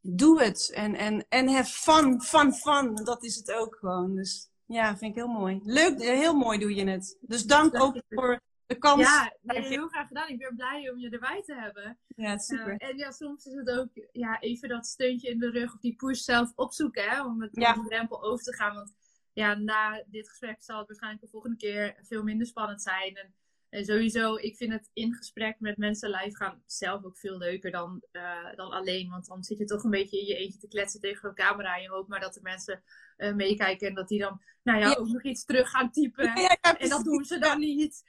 Doe 0.00 0.42
het. 0.42 0.70
En, 0.74 0.94
en, 0.94 1.26
en 1.28 1.48
have 1.48 1.72
fun, 1.72 2.22
fun, 2.22 2.52
fun. 2.52 2.94
Dat 2.94 3.24
is 3.24 3.36
het 3.36 3.52
ook 3.52 3.76
gewoon. 3.76 4.14
Dus 4.14 4.48
ja, 4.66 4.96
vind 4.96 5.10
ik 5.10 5.16
heel 5.16 5.32
mooi. 5.32 5.60
Leuk, 5.64 5.98
eh, 6.00 6.18
heel 6.18 6.34
mooi 6.36 6.58
doe 6.58 6.74
je 6.74 6.88
het. 6.88 7.18
Dus 7.20 7.44
dank 7.44 7.80
ook 7.80 8.02
voor 8.08 8.40
de 8.66 8.78
kans. 8.78 9.02
Ja, 9.02 9.36
nee, 9.40 9.62
heel 9.62 9.88
graag 9.88 10.06
gedaan. 10.06 10.28
Ik 10.28 10.38
ben 10.38 10.56
blij 10.56 10.90
om 10.90 10.98
je 10.98 11.10
erbij 11.10 11.42
te 11.42 11.54
hebben. 11.54 11.98
Ja, 12.16 12.38
super. 12.38 12.76
Eh, 12.76 12.88
en 12.88 12.96
ja, 12.96 13.10
soms 13.10 13.44
is 13.46 13.54
het 13.54 13.70
ook 13.70 13.88
ja, 14.12 14.40
even 14.40 14.68
dat 14.68 14.86
steuntje 14.86 15.30
in 15.30 15.38
de 15.38 15.50
rug 15.50 15.74
of 15.74 15.80
die 15.80 15.94
push 15.96 16.20
zelf 16.20 16.52
opzoeken. 16.54 17.10
Hè, 17.10 17.24
om 17.24 17.42
het 17.42 17.56
Ja. 17.56 17.72
die 17.72 17.84
drempel 17.84 18.22
over 18.22 18.44
te 18.44 18.54
gaan. 18.54 18.74
Want 18.74 18.94
ja, 19.32 19.54
na 19.54 20.04
dit 20.06 20.28
gesprek 20.28 20.62
zal 20.62 20.78
het 20.78 20.86
waarschijnlijk 20.86 21.22
de 21.22 21.30
volgende 21.30 21.56
keer 21.56 21.96
veel 22.02 22.22
minder 22.22 22.46
spannend 22.46 22.82
zijn. 22.82 23.16
En 23.16 23.34
En 23.74 23.84
sowieso, 23.84 24.34
ik 24.34 24.56
vind 24.56 24.72
het 24.72 24.90
in 24.92 25.14
gesprek 25.14 25.56
met 25.58 25.76
mensen 25.76 26.10
live 26.10 26.36
gaan 26.36 26.62
zelf 26.66 27.04
ook 27.04 27.18
veel 27.18 27.38
leuker 27.38 27.70
dan, 27.70 28.02
uh, 28.12 28.54
dan 28.56 28.70
alleen. 28.70 29.10
Want 29.10 29.26
dan 29.26 29.42
zit 29.42 29.58
je 29.58 29.64
toch 29.64 29.84
een 29.84 29.90
beetje 29.90 30.20
in 30.20 30.26
je 30.26 30.36
eentje 30.36 30.58
te 30.58 30.68
kletsen 30.68 31.00
tegen 31.00 31.28
een 31.28 31.34
camera. 31.34 31.76
En 31.76 31.82
je 31.82 31.88
hoopt 31.88 32.08
maar 32.08 32.20
dat 32.20 32.34
de 32.34 32.40
mensen 32.42 32.82
uh, 33.16 33.34
meekijken 33.34 33.88
en 33.88 33.94
dat 33.94 34.08
die 34.08 34.18
dan, 34.18 34.40
nou 34.62 34.78
ja, 34.78 34.94
ook 34.94 35.06
nog 35.06 35.22
iets 35.22 35.44
terug 35.44 35.70
gaan 35.70 35.90
typen. 35.90 36.40
Ja, 36.40 36.58
en 36.78 36.88
dat 36.88 37.04
doen 37.04 37.24
ze 37.24 37.38
dan 37.38 37.58
niet. 37.58 38.02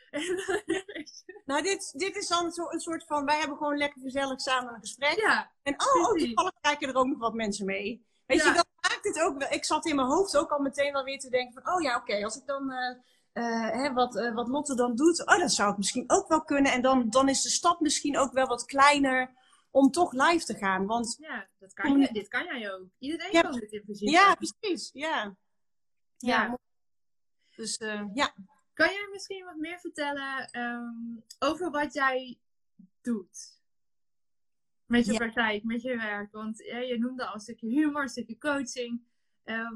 nou, 1.46 1.64
dit, 1.64 1.94
dit 1.98 2.16
is 2.16 2.28
dan 2.28 2.52
zo 2.52 2.70
een 2.70 2.80
soort 2.80 3.06
van, 3.06 3.26
wij 3.26 3.40
hebben 3.40 3.58
gewoon 3.58 3.78
lekker 3.78 4.02
gezellig 4.02 4.42
samen 4.42 4.74
een 4.74 4.80
gesprek. 4.80 5.20
Ja, 5.20 5.52
en 5.64 5.74
oh, 5.74 6.10
oh 6.10 6.18
toevallig 6.18 6.54
kijken 6.62 6.90
er 6.90 6.96
ook 6.96 7.08
nog 7.08 7.20
wat 7.20 7.34
mensen 7.34 7.66
mee. 7.66 8.06
Weet 8.26 8.44
je, 8.44 8.54
dat 8.54 8.68
maakt 8.82 9.04
het 9.04 9.22
ook 9.22 9.38
wel. 9.38 9.52
Ik 9.52 9.66
zat 9.66 9.86
in 9.86 9.96
mijn 9.96 10.08
hoofd 10.08 10.38
ook 10.38 10.52
al 10.52 10.60
meteen 10.60 10.94
wel 10.94 11.04
weer 11.04 11.20
te 11.20 11.30
denken 11.30 11.62
van, 11.64 11.74
oh 11.74 11.82
ja, 11.82 11.96
oké, 11.96 12.24
als 12.24 12.36
ik 12.36 12.46
dan... 12.46 12.72
Uh, 12.72 13.14
uh, 13.36 13.70
hè, 13.70 13.94
wat, 13.94 14.16
uh, 14.16 14.34
wat 14.34 14.48
Lotte 14.48 14.76
dan 14.76 14.96
doet, 14.96 15.28
oh, 15.28 15.40
dat 15.40 15.52
zou 15.52 15.72
ik 15.72 15.78
misschien 15.78 16.04
ook 16.08 16.28
wel 16.28 16.44
kunnen. 16.44 16.72
En 16.72 16.82
dan, 16.82 17.10
dan 17.10 17.30
is 17.30 17.42
de 17.42 17.50
stap 17.50 17.80
misschien 17.80 18.18
ook 18.18 18.34
wel 18.34 18.48
wat 18.48 18.66
kleiner 18.66 19.34
om 19.72 19.92
toch 19.92 20.12
live 20.12 20.46
te 20.46 20.56
gaan. 20.56 20.86
Want, 20.86 21.16
ja, 21.20 21.48
dat 21.60 21.74
kan 21.74 22.00
je, 22.00 22.12
dit 22.12 22.28
kan 22.28 22.44
jij 22.44 22.74
ook. 22.74 22.88
Iedereen 23.00 23.32
ja, 23.32 23.42
kan 23.42 23.60
dit 23.60 23.72
in 23.72 23.84
principe. 23.84 24.12
Ja, 24.12 24.36
precies. 24.36 24.90
Ja. 24.94 25.36
Ja. 26.18 26.44
ja. 26.44 26.58
Dus 27.56 27.80
uh, 27.80 28.02
ja. 28.14 28.34
Kan 28.74 28.90
jij 28.90 29.08
misschien 29.12 29.46
wat 29.46 29.56
meer 29.56 29.80
vertellen 29.80 30.60
um, 30.60 31.24
over 31.40 31.72
wat 31.72 31.94
jij 31.94 32.40
doet? 33.02 33.60
Met 34.86 35.06
je 35.06 35.12
ja. 35.12 35.18
praktijk, 35.18 35.64
met 35.64 35.82
je 35.82 35.98
werk. 35.98 36.32
Want 36.32 36.58
je 36.58 36.96
noemde 37.00 37.26
al 37.26 37.34
een 37.34 37.40
stukje 37.40 37.68
humor, 37.68 38.02
een 38.02 38.10
stukje 38.10 38.38
coaching. 38.38 39.02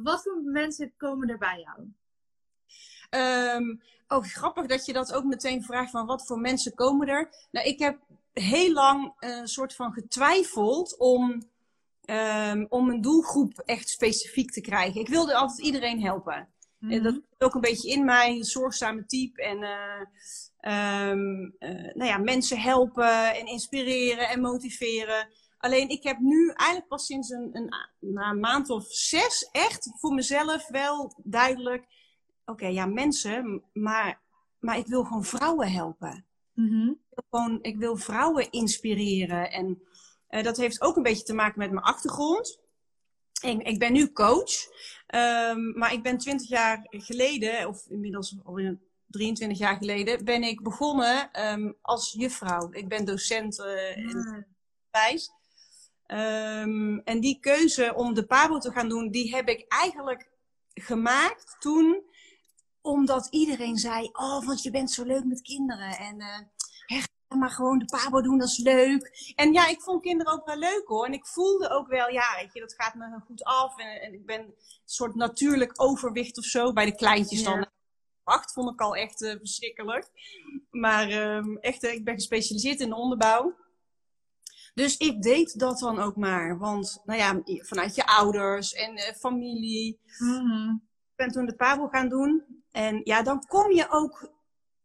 wat 0.04 0.22
voor 0.22 0.42
mensen 0.42 0.94
komen 0.98 1.30
er 1.30 1.38
bij 1.38 1.60
jou? 1.60 1.94
Um, 3.56 3.82
oh, 4.08 4.24
grappig 4.24 4.66
dat 4.66 4.86
je 4.86 4.94
dat 4.94 5.14
ook 5.14 5.24
meteen 5.24 5.64
vraagt 5.64 5.92
van 5.92 6.06
wat 6.06 6.26
voor 6.26 6.40
mensen 6.40 6.74
komen 6.74 7.08
er. 7.08 7.30
Nou, 7.52 7.68
ik 7.68 7.80
heb 7.80 7.98
heel 8.34 8.74
lang 8.74 9.14
een 9.20 9.48
soort 9.48 9.76
van 9.76 9.94
getwijfeld 9.94 10.98
om, 10.98 11.44
um, 12.06 12.66
om 12.70 12.90
een 12.90 13.02
doelgroep 13.02 13.62
echt 13.66 13.90
specifiek 13.90 14.52
te 14.52 14.62
krijgen. 14.62 15.02
Ik 15.02 15.08
wilde 15.08 15.36
altijd 15.36 15.60
iedereen 15.60 16.02
helpen. 16.02 16.48
Mm 16.78 16.92
-hmm. 16.92 17.04
Dat 17.04 17.14
zit 17.14 17.24
ook 17.38 17.54
een 17.54 17.62
beetje 17.62 17.90
in 17.90 18.06
mij, 18.06 18.30
een 18.30 18.44
zorgzame 18.44 19.06
type. 19.06 19.42
En 19.42 19.58
uh, 19.58 21.10
um, 21.10 21.56
uh, 21.60 21.94
nou 21.94 22.06
ja, 22.06 22.18
mensen 22.18 22.60
helpen 22.60 23.36
en 23.36 23.46
inspireren 23.46 24.30
en 24.30 24.42
motiveren. 24.42 25.28
Alleen 25.58 25.90
ik 25.90 26.04
heb 26.04 26.20
nu 26.20 26.52
eigenlijk 26.56 26.90
pas 26.90 27.06
sinds 27.06 27.30
een, 27.30 27.50
een, 27.52 27.74
een 28.00 28.40
maand 28.40 28.70
of 28.70 28.86
zes 28.88 29.50
echt 29.52 29.92
voor 29.96 30.14
mezelf 30.14 30.68
wel 30.68 31.14
duidelijk 31.24 31.86
oké, 32.50 32.68
ja, 32.68 32.86
mensen, 32.86 33.64
maar, 33.74 34.22
maar 34.60 34.78
ik 34.78 34.88
wil 34.88 35.04
gewoon 35.04 35.26
vrouwen 35.26 35.72
helpen. 35.72 36.26
Mm-hmm. 36.54 36.90
ik, 36.90 36.98
wil 37.10 37.24
gewoon, 37.30 37.60
ik 37.62 37.78
wil 37.78 37.96
vrouwen 37.96 38.52
inspireren. 38.52 39.52
En 39.52 39.82
uh, 40.30 40.44
dat 40.44 40.58
heeft 40.58 40.82
ook 40.82 40.96
een 40.96 41.04
beetje 41.04 41.24
te 41.24 41.34
maken 41.34 41.60
met 41.60 41.72
mijn 41.72 41.86
achtergrond. 41.86 42.60
Ik, 43.42 43.62
ik 43.62 43.80
ben 43.80 43.94
nu 43.94 44.12
coach, 44.12 44.52
um, 45.16 45.78
maar 45.78 45.94
ik 45.94 46.04
ben 46.04 46.18
20 46.18 46.50
jaar 46.50 46.88
geleden, 46.90 47.68
of 47.68 47.86
inmiddels 47.88 48.36
alweer 48.44 48.80
23 49.08 49.58
jaar 49.58 49.76
geleden, 49.76 50.26
ben 50.26 50.44
ik 50.44 50.64
begonnen 50.64 51.44
um, 51.52 51.76
als 51.82 52.14
juffrouw. 52.18 52.70
Ik 52.72 52.88
ben 52.88 53.06
docent 53.06 53.60
uh, 53.60 53.98
in 53.98 54.46
wijs. 54.92 55.32
Um, 56.08 57.00
en 57.00 57.20
die 57.20 57.40
keuze 57.40 57.94
om 57.96 58.14
de 58.14 58.26
Pabo 58.26 58.58
te 58.58 58.72
gaan 58.72 58.90
doen, 58.90 59.12
die 59.12 59.36
heb 59.36 59.48
ik 59.48 59.66
eigenlijk 59.68 60.30
gemaakt 60.74 61.56
toen 61.60 62.04
omdat 62.82 63.28
iedereen 63.30 63.78
zei, 63.78 64.10
oh, 64.12 64.46
want 64.46 64.64
je 64.64 64.72
bent 64.72 64.92
zo 64.92 65.04
leuk 65.04 65.24
met 65.24 65.42
kinderen. 65.42 65.98
En 65.98 66.16
uh, 66.20 67.00
ga 67.30 67.38
maar 67.38 67.50
gewoon 67.50 67.80
de 67.80 67.86
pabo 67.86 68.22
doen, 68.22 68.38
dat 68.38 68.48
is 68.48 68.58
leuk. 68.58 69.34
En 69.36 69.54
ja, 69.54 69.68
ik 69.68 69.82
vond 69.82 70.02
kinderen 70.02 70.34
ook 70.34 70.46
wel 70.46 70.58
leuk 70.58 70.84
hoor. 70.86 71.06
En 71.06 71.14
ik 71.14 71.26
voelde 71.26 71.70
ook 71.70 71.88
wel, 71.88 72.10
ja, 72.10 72.36
weet 72.36 72.54
je, 72.54 72.60
dat 72.60 72.76
gaat 72.78 72.96
me 72.96 73.20
goed 73.26 73.44
af. 73.44 73.78
En, 73.78 74.02
en 74.02 74.14
ik 74.14 74.26
ben 74.26 74.40
een 74.40 74.54
soort 74.86 75.16
natuurlijk 75.16 75.82
overwicht 75.82 76.38
of 76.38 76.46
zo. 76.46 76.74
Bij 76.74 76.86
de 76.86 76.96
kleintjes 76.96 77.44
dan. 77.44 77.68
Acht 78.24 78.54
vond 78.54 78.72
ik 78.72 78.82
al 78.82 78.96
echt 78.96 79.22
uh, 79.22 79.36
verschrikkelijk. 79.38 80.10
Maar 80.70 81.12
um, 81.12 81.58
echt, 81.58 81.84
uh, 81.84 81.94
ik 81.94 82.04
ben 82.04 82.14
gespecialiseerd 82.14 82.80
in 82.80 82.90
de 82.90 82.96
onderbouw. 82.96 83.56
Dus 84.74 84.98
ik 84.98 85.22
deed 85.22 85.60
dat 85.60 85.80
dan 85.80 86.00
ook 86.00 86.16
maar. 86.16 86.58
Want, 86.58 87.02
nou 87.04 87.20
ja, 87.20 87.42
vanuit 87.66 87.96
je 87.96 88.06
ouders 88.06 88.74
en 88.74 88.98
uh, 88.98 89.04
familie. 89.04 90.00
Mm 90.18 90.50
-hmm. 90.50 90.84
Ik 91.10 91.16
ben 91.16 91.32
toen 91.32 91.46
de 91.46 91.56
pabo 91.56 91.88
gaan 91.88 92.10
doen. 92.10 92.59
En 92.80 93.02
ja, 93.04 93.22
dan 93.22 93.46
kom 93.48 93.72
je 93.72 93.90
ook 93.90 94.32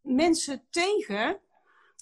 mensen 0.01 0.63
tegen, 0.69 1.39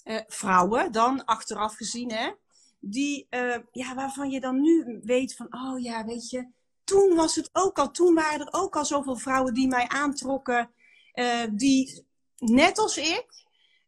uh, 0.04 0.20
vrouwen 0.26 0.92
dan 0.92 1.24
achteraf 1.24 1.74
gezien, 1.74 2.12
hè, 2.12 2.32
die, 2.80 3.26
uh, 3.30 3.56
ja, 3.72 3.94
waarvan 3.94 4.30
je 4.30 4.40
dan 4.40 4.60
nu 4.60 5.00
weet 5.02 5.36
van, 5.36 5.46
oh 5.50 5.82
ja, 5.82 6.04
weet 6.04 6.30
je, 6.30 6.48
toen 6.84 7.14
was 7.14 7.34
het 7.34 7.50
ook 7.52 7.78
al, 7.78 7.90
toen 7.90 8.14
waren 8.14 8.46
er 8.46 8.52
ook 8.52 8.76
al 8.76 8.84
zoveel 8.84 9.16
vrouwen 9.16 9.54
die 9.54 9.68
mij 9.68 9.88
aantrokken, 9.88 10.70
uh, 11.14 11.42
die 11.52 12.06
net 12.36 12.78
als 12.78 12.98
ik 12.98 13.26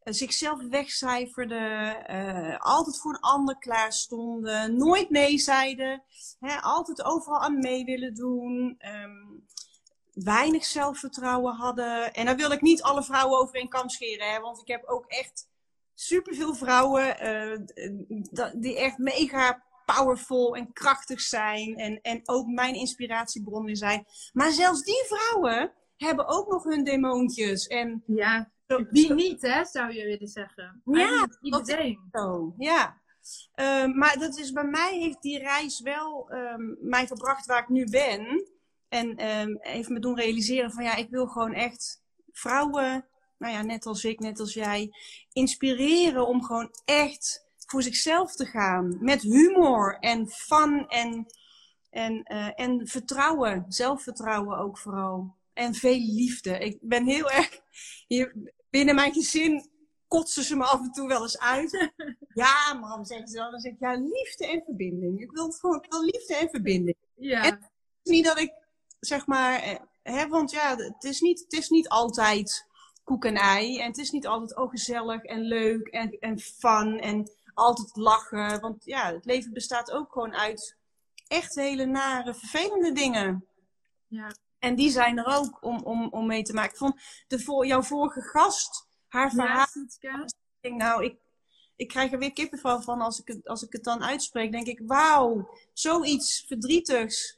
zichzelf 0.05 0.69
wegcijferden, 0.69 2.59
altijd 2.59 3.01
voor 3.01 3.15
een 3.15 3.21
ander 3.21 3.59
klaar 3.59 3.93
stonden, 3.93 4.77
nooit 4.77 5.11
nee 5.11 5.39
zeiden, 5.39 6.03
hè, 6.41 6.61
altijd 6.61 7.05
overal 7.05 7.41
aan 7.41 7.59
mee 7.59 7.85
willen 7.85 8.15
doen. 8.15 8.81
Um, 9.03 9.47
weinig 10.25 10.65
zelfvertrouwen 10.65 11.55
hadden. 11.55 12.13
En 12.13 12.27
daar 12.27 12.37
wil 12.37 12.51
ik 12.51 12.61
niet 12.61 12.83
alle 12.83 13.03
vrouwen 13.03 13.39
over 13.39 13.61
een 13.61 13.69
kam 13.69 13.89
scheren, 13.89 14.31
hè, 14.31 14.41
want 14.41 14.61
ik 14.61 14.69
heb 14.69 14.85
ook 14.87 15.07
echt 15.07 15.49
superveel 15.95 16.55
vrouwen 16.55 17.25
uh, 17.25 18.51
die 18.55 18.79
echt 18.79 18.99
mega 18.99 19.65
powerful 19.85 20.57
en 20.57 20.73
krachtig 20.73 21.21
zijn 21.21 21.77
en, 21.77 22.01
en 22.01 22.21
ook 22.25 22.47
mijn 22.47 22.75
inspiratiebronnen 22.75 23.77
zijn. 23.77 24.05
Maar 24.33 24.51
zelfs 24.51 24.83
die 24.83 25.05
vrouwen 25.07 25.73
hebben 25.97 26.27
ook 26.27 26.49
nog 26.49 26.65
hun 26.65 26.85
demoontjes. 26.85 27.67
En 27.67 28.03
ja, 28.07 28.51
wie 28.91 29.13
niet, 29.13 29.43
hè, 29.43 29.65
zou 29.65 29.93
je 29.93 30.05
willen 30.05 30.29
zeggen. 30.29 30.83
Ja, 30.85 31.29
iedereen. 31.41 32.09
Zo, 32.13 32.55
ja. 32.59 33.01
Uh, 33.55 33.87
maar 33.95 34.19
dat 34.19 34.39
is 34.39 34.53
bij 34.53 34.65
mij 34.65 34.99
heeft 34.99 35.23
die 35.23 35.39
reis 35.39 35.81
wel 35.81 36.33
um, 36.33 36.79
mij 36.81 37.07
gebracht 37.07 37.47
waar 37.47 37.63
ik 37.63 37.69
nu 37.69 37.85
ben. 37.85 38.49
En 38.89 39.31
um, 39.31 39.59
even 39.61 39.93
me 39.93 40.01
doen 40.01 40.17
realiseren 40.17 40.73
van 40.73 40.85
ja, 40.85 40.95
ik 40.95 41.11
wil 41.11 41.27
gewoon 41.27 41.53
echt 41.53 42.03
vrouwen, 42.33 43.07
nou 43.39 43.53
ja, 43.53 43.63
net 43.63 43.87
als 43.87 44.05
ik, 44.05 44.21
net 44.21 44.41
als 44.41 44.55
jij, 44.55 44.91
inspireren 45.33 46.27
om 46.27 46.43
gewoon 46.43 46.71
echt 46.85 47.47
voor 47.67 47.83
zichzelf 47.83 48.35
te 48.35 48.47
gaan. 48.47 48.97
Met 49.01 49.23
humor 49.23 49.99
en 49.99 50.29
fun 50.29 50.87
en, 50.89 51.27
en, 51.91 52.33
uh, 52.33 52.61
en 52.61 52.87
vertrouwen, 52.87 53.65
zelfvertrouwen 53.69 54.59
ook 54.59 54.79
vooral. 54.79 55.35
En 55.53 55.75
veel 55.75 55.99
liefde. 55.99 56.59
Ik 56.59 56.79
ben 56.81 57.07
heel 57.07 57.31
erg, 57.31 57.61
hier, 58.07 58.35
binnen 58.71 58.95
mijn 58.95 59.13
gezin 59.13 59.71
kotsen 60.09 60.45
ze 60.45 60.57
me 60.57 60.65
af 60.65 60.81
en 60.81 60.93
toe 60.93 61.09
wel 61.09 61.23
eens 61.23 61.39
uit. 61.39 61.93
ja, 62.35 62.75
mam, 62.75 63.05
zeggen 63.05 63.29
ze 63.29 63.37
dan. 63.37 63.51
Dan 63.51 63.61
zeg 63.61 63.73
ik, 63.73 63.81
ja, 63.81 63.95
liefde 63.95 64.47
en 64.47 64.63
verbinding. 64.65 65.21
Ik 65.21 65.31
wil 65.31 65.51
gewoon 65.51 65.85
wil 65.89 66.05
liefde 66.05 66.35
en 66.35 66.49
verbinding. 66.49 66.97
Ja. 67.15 67.45
En 67.45 67.71
niet 68.03 68.25
dat 68.25 68.39
ik 68.39 68.53
zeg 69.07 69.27
maar, 69.27 69.61
eh, 69.61 69.77
hè, 70.03 70.29
want 70.29 70.51
ja, 70.51 70.77
het 70.77 71.05
is, 71.05 71.21
niet, 71.21 71.41
het 71.41 71.53
is 71.53 71.69
niet 71.69 71.89
altijd 71.89 72.67
koek 73.05 73.25
en 73.25 73.37
ei. 73.37 73.79
En 73.79 73.87
het 73.87 73.99
is 73.99 74.11
niet 74.11 74.27
altijd 74.27 74.57
ook 74.57 74.71
gezellig 74.71 75.23
en 75.23 75.41
leuk 75.41 75.87
en, 75.87 76.19
en 76.21 76.39
fun 76.39 77.01
en 77.01 77.31
altijd 77.55 77.97
lachen. 77.97 78.61
Want 78.61 78.85
ja, 78.85 79.13
het 79.13 79.25
leven 79.25 79.53
bestaat 79.53 79.91
ook 79.91 80.13
gewoon 80.13 80.35
uit 80.35 80.77
echt 81.29 81.55
hele 81.55 81.85
nare, 81.85 82.35
vervelende 82.35 82.93
dingen. 82.93 83.47
Ja. 84.07 84.35
En 84.59 84.75
die 84.75 84.91
zijn 84.91 85.19
er 85.19 85.27
ook 85.27 85.59
om, 85.63 85.83
om, 85.83 86.09
om 86.11 86.27
mee 86.27 86.43
te 86.43 86.53
maken. 86.53 86.71
Ik 86.71 86.77
vond 86.77 87.01
de, 87.29 87.39
voor, 87.39 87.67
jouw 87.67 87.83
vorige 87.83 88.21
gast, 88.21 88.87
haar 89.09 89.31
verhaal. 89.31 89.67
Ja, 90.01 90.25
nou, 90.61 91.05
ik, 91.05 91.17
ik 91.77 91.89
krijg 91.89 92.13
er 92.13 92.19
weer 92.19 92.33
kippenvel 92.33 92.83
van 92.83 93.01
als 93.01 93.21
ik, 93.21 93.29
het, 93.29 93.49
als 93.49 93.63
ik 93.63 93.73
het 93.73 93.85
dan 93.85 94.05
uitspreek. 94.05 94.53
Denk 94.53 94.67
ik, 94.67 94.81
wauw, 94.85 95.49
zoiets 95.73 96.45
verdrietigs 96.47 97.37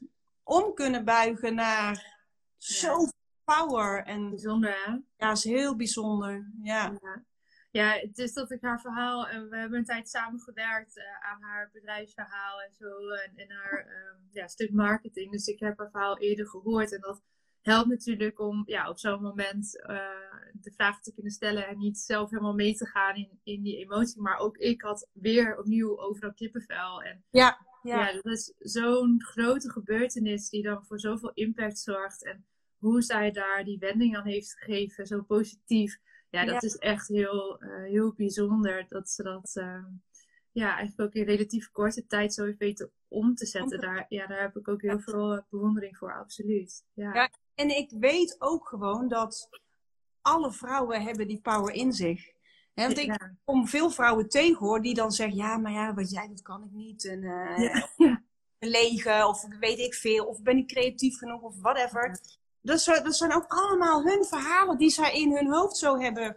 om 0.49 0.75
kunnen 0.75 1.05
buigen 1.05 1.55
naar 1.55 2.17
zoveel 2.57 3.13
power. 3.45 4.05
En, 4.05 4.31
bijzonder, 4.31 4.71
hè? 4.85 4.97
Ja, 5.17 5.31
is 5.31 5.45
heel 5.45 5.77
bijzonder. 5.77 6.53
Ja. 6.63 6.99
ja. 7.03 7.27
Ja, 7.71 7.93
het 7.93 8.19
is 8.19 8.33
dat 8.33 8.51
ik 8.51 8.63
haar 8.63 8.81
verhaal, 8.81 9.29
en 9.29 9.49
we 9.49 9.57
hebben 9.57 9.79
een 9.79 9.85
tijd 9.85 10.09
samen 10.09 10.41
gewerkt 10.41 10.97
uh, 10.97 11.05
aan 11.31 11.43
haar 11.43 11.71
bedrijfsverhaal 11.73 12.63
en 12.63 12.73
zo, 12.79 13.09
en, 13.09 13.33
en 13.37 13.51
haar 13.51 13.87
um, 13.87 14.29
ja, 14.31 14.47
stuk 14.47 14.73
marketing. 14.73 15.33
Dus 15.33 15.47
ik 15.47 15.61
heb 15.61 15.79
haar 15.79 15.91
verhaal 15.91 16.19
eerder 16.19 16.49
gehoord 16.49 16.93
en 16.93 17.01
dat 17.01 17.23
helpt 17.61 17.89
natuurlijk 17.89 18.41
om 18.41 18.63
ja, 18.67 18.89
op 18.89 18.99
zo'n 18.99 19.23
moment 19.23 19.81
uh, 19.81 19.97
de 20.53 20.73
vraag 20.73 21.01
te 21.01 21.15
kunnen 21.15 21.33
stellen 21.33 21.67
en 21.67 21.79
niet 21.79 21.99
zelf 21.99 22.31
helemaal 22.31 22.55
mee 22.55 22.75
te 22.75 22.87
gaan 22.87 23.15
in, 23.15 23.41
in 23.43 23.63
die 23.63 23.77
emotie. 23.77 24.21
Maar 24.21 24.39
ook 24.39 24.57
ik 24.57 24.83
had 24.83 25.09
weer 25.13 25.59
opnieuw 25.59 26.01
overal 26.01 26.35
kippenvel. 26.35 27.03
En 27.03 27.25
ja. 27.31 27.67
Ja, 27.89 28.13
dat 28.13 28.25
is 28.25 28.53
zo'n 28.59 29.23
grote 29.23 29.71
gebeurtenis 29.71 30.49
die 30.49 30.63
dan 30.63 30.85
voor 30.85 31.01
zoveel 31.01 31.31
impact 31.35 31.79
zorgt. 31.79 32.25
En 32.25 32.47
hoe 32.79 33.03
zij 33.03 33.31
daar 33.31 33.65
die 33.65 33.79
wending 33.79 34.17
aan 34.17 34.27
heeft 34.27 34.53
gegeven, 34.59 35.07
zo 35.07 35.23
positief. 35.23 35.99
Ja, 36.31 36.45
dat 36.45 36.63
is 36.63 36.77
echt 36.77 37.09
heel, 37.09 37.63
heel 37.85 38.13
bijzonder 38.13 38.87
dat 38.89 39.11
ze 39.11 39.23
dat 39.23 39.53
ja, 40.53 40.77
eigenlijk 40.77 41.01
ook 41.01 41.15
in 41.15 41.35
relatief 41.35 41.71
korte 41.71 42.07
tijd 42.07 42.35
zo 42.35 42.45
heeft 42.45 42.59
weten 42.59 42.91
om 43.09 43.35
te 43.35 43.47
zetten. 43.47 43.81
Daar, 43.81 44.07
ja, 44.09 44.27
daar 44.27 44.41
heb 44.41 44.57
ik 44.57 44.69
ook 44.69 44.83
heel 44.83 45.01
veel 45.01 45.45
bewondering 45.51 45.97
voor, 45.97 46.15
absoluut. 46.15 46.85
Ja. 46.93 47.15
ja, 47.15 47.31
en 47.55 47.77
ik 47.77 47.91
weet 47.91 48.37
ook 48.39 48.69
gewoon 48.69 49.09
dat 49.09 49.49
alle 50.21 50.53
vrouwen 50.53 51.03
hebben 51.03 51.29
die 51.29 51.41
power 51.41 51.75
in 51.75 51.93
zich. 51.93 52.37
He, 52.79 52.85
want 52.87 52.99
ik 52.99 53.31
kom 53.45 53.69
veel 53.69 53.91
vrouwen 53.91 54.29
tegen 54.29 54.67
hoor, 54.67 54.83
die 54.83 54.95
dan 54.95 55.13
zeggen, 55.13 55.37
ja, 55.37 55.57
maar 55.57 55.73
ja, 55.73 55.95
wat 55.95 56.11
jij 56.11 56.29
doet 56.29 56.43
kan 56.43 56.63
ik 56.63 56.71
niet. 56.71 57.05
En, 57.05 57.23
uh, 57.23 57.59
ja. 57.97 58.23
Legen, 58.59 59.29
of 59.29 59.47
weet 59.61 59.79
ik 59.79 59.95
veel, 59.95 60.25
of 60.25 60.43
ben 60.43 60.57
ik 60.57 60.67
creatief 60.67 61.19
genoeg, 61.19 61.43
of 61.43 61.61
whatever. 61.61 62.21
Dat, 62.61 62.85
dat 62.85 63.17
zijn 63.17 63.35
ook 63.35 63.47
allemaal 63.47 64.03
hun 64.03 64.25
verhalen 64.25 64.79
die 64.79 64.91
zij 64.91 65.13
in 65.13 65.37
hun 65.37 65.53
hoofd 65.53 65.77
zo 65.77 65.99
hebben 65.99 66.37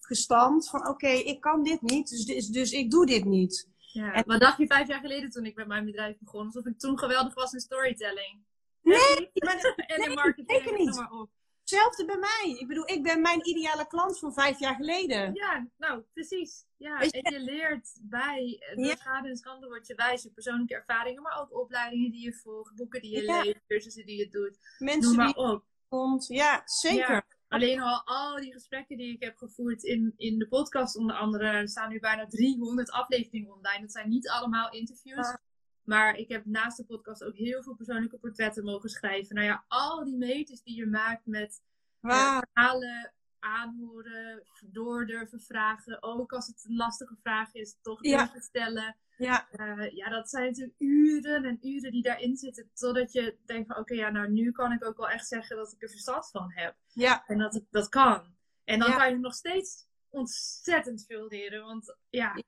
gestampt. 0.00 0.68
Van 0.68 0.88
oké, 0.88 1.08
ik 1.08 1.40
kan 1.40 1.62
dit 1.62 1.82
niet, 1.82 2.08
dus, 2.08 2.24
dus, 2.24 2.46
dus 2.46 2.72
ik 2.72 2.90
doe 2.90 3.06
dit 3.06 3.24
niet. 3.24 3.68
Ja. 3.76 4.12
En, 4.12 4.22
wat 4.26 4.40
dacht 4.40 4.58
je 4.58 4.66
vijf 4.66 4.88
jaar 4.88 5.00
geleden 5.00 5.30
toen 5.30 5.44
ik 5.44 5.54
met 5.54 5.66
mijn 5.66 5.84
bedrijf 5.84 6.16
begon? 6.18 6.46
Alsof 6.46 6.66
ik 6.66 6.78
toen 6.78 6.98
geweldig 6.98 7.34
was 7.34 7.52
in 7.52 7.60
storytelling. 7.60 8.44
Nee, 8.82 9.30
maar, 9.34 9.74
en 9.86 10.08
in 10.08 10.14
marketing, 10.14 10.50
zeker 10.50 10.78
niet. 10.78 10.96
Maar 10.96 11.10
op. 11.10 11.30
Hetzelfde 11.62 12.04
bij 12.04 12.18
mij. 12.18 12.56
Ik 12.58 12.68
bedoel, 12.68 12.88
ik 12.88 13.02
ben 13.02 13.20
mijn 13.20 13.48
ideale 13.48 13.86
klant 13.86 14.18
van 14.18 14.32
vijf 14.32 14.58
jaar 14.58 14.74
geleden. 14.74 15.34
Ja, 15.34 15.68
nou, 15.76 16.02
precies. 16.12 16.64
Ja, 16.76 17.00
en 17.00 17.32
je 17.32 17.40
leert 17.40 17.98
bij, 18.02 18.62
door 18.74 18.84
ja. 18.84 18.96
schade 18.96 19.28
en 19.28 19.36
schande 19.36 19.66
word 19.66 19.86
je 19.86 19.94
wijs, 19.94 20.22
je 20.22 20.30
persoonlijke 20.30 20.74
ervaringen, 20.74 21.22
maar 21.22 21.40
ook 21.40 21.60
opleidingen 21.60 22.10
die 22.10 22.24
je 22.24 22.34
volgt, 22.34 22.74
boeken 22.74 23.00
die 23.00 23.10
je 23.10 23.22
leest, 23.22 23.60
cursussen 23.66 24.06
die 24.06 24.18
je 24.18 24.28
doet. 24.28 24.58
Mensen 24.78 25.16
maar 25.16 25.26
die 25.26 25.36
op. 25.36 25.64
Komt. 25.88 26.26
Ja, 26.26 26.62
zeker. 26.64 27.24
Alleen 27.48 27.80
al 27.80 28.02
al 28.04 28.36
die 28.36 28.52
gesprekken 28.52 28.96
die 28.96 29.14
ik 29.14 29.22
heb 29.22 29.36
gevoerd 29.36 29.82
in, 29.82 30.14
in 30.16 30.38
de 30.38 30.48
podcast 30.48 30.96
onder 30.96 31.16
andere, 31.16 31.44
er 31.44 31.68
staan 31.68 31.88
nu 31.88 32.00
bijna 32.00 32.26
300 32.26 32.90
afleveringen 32.90 33.52
online. 33.52 33.80
Dat 33.80 33.92
zijn 33.92 34.08
niet 34.08 34.28
allemaal 34.28 34.70
interviews. 34.70 35.36
Maar 35.84 36.16
ik 36.16 36.28
heb 36.28 36.44
naast 36.44 36.76
de 36.76 36.84
podcast 36.84 37.24
ook 37.24 37.36
heel 37.36 37.62
veel 37.62 37.74
persoonlijke 37.74 38.18
portretten 38.18 38.64
mogen 38.64 38.88
schrijven. 38.88 39.34
Nou 39.34 39.46
ja, 39.46 39.64
al 39.68 40.04
die 40.04 40.16
meters 40.16 40.62
die 40.62 40.76
je 40.76 40.86
maakt 40.86 41.26
met 41.26 41.62
wow. 42.00 42.42
verhalen 42.52 43.12
aanhoren, 43.38 44.42
door 44.64 45.06
durven 45.06 45.40
vragen. 45.40 46.02
Ook 46.02 46.32
als 46.32 46.46
het 46.46 46.64
een 46.68 46.76
lastige 46.76 47.16
vraag 47.22 47.54
is, 47.54 47.78
toch 47.80 48.00
durven 48.00 48.40
stellen. 48.40 48.96
Ja. 49.16 49.48
Uh, 49.52 49.90
ja, 49.90 50.08
dat 50.08 50.30
zijn 50.30 50.46
natuurlijk 50.46 50.74
uren 50.78 51.44
en 51.44 51.58
uren 51.68 51.90
die 51.90 52.02
daarin 52.02 52.36
zitten. 52.36 52.70
Totdat 52.74 53.12
je 53.12 53.36
denkt 53.44 53.72
van 53.72 53.76
oké, 53.76 53.94
ja, 53.94 54.10
nou 54.10 54.30
nu 54.30 54.52
kan 54.52 54.72
ik 54.72 54.84
ook 54.84 54.96
wel 54.96 55.08
echt 55.10 55.26
zeggen 55.26 55.56
dat 55.56 55.72
ik 55.72 55.82
er 55.82 55.90
verstand 55.90 56.30
van 56.30 56.52
heb. 56.54 56.76
Ja. 56.86 57.24
En 57.26 57.38
dat 57.38 57.54
ik 57.54 57.64
dat 57.70 57.88
kan. 57.88 58.34
En 58.64 58.78
dan 58.78 58.96
kan 58.96 59.10
je 59.10 59.18
nog 59.18 59.34
steeds 59.34 59.86
ontzettend 60.08 61.04
veel 61.06 61.26
leren. 61.26 61.64
Want 61.64 61.96
ja, 62.10 62.42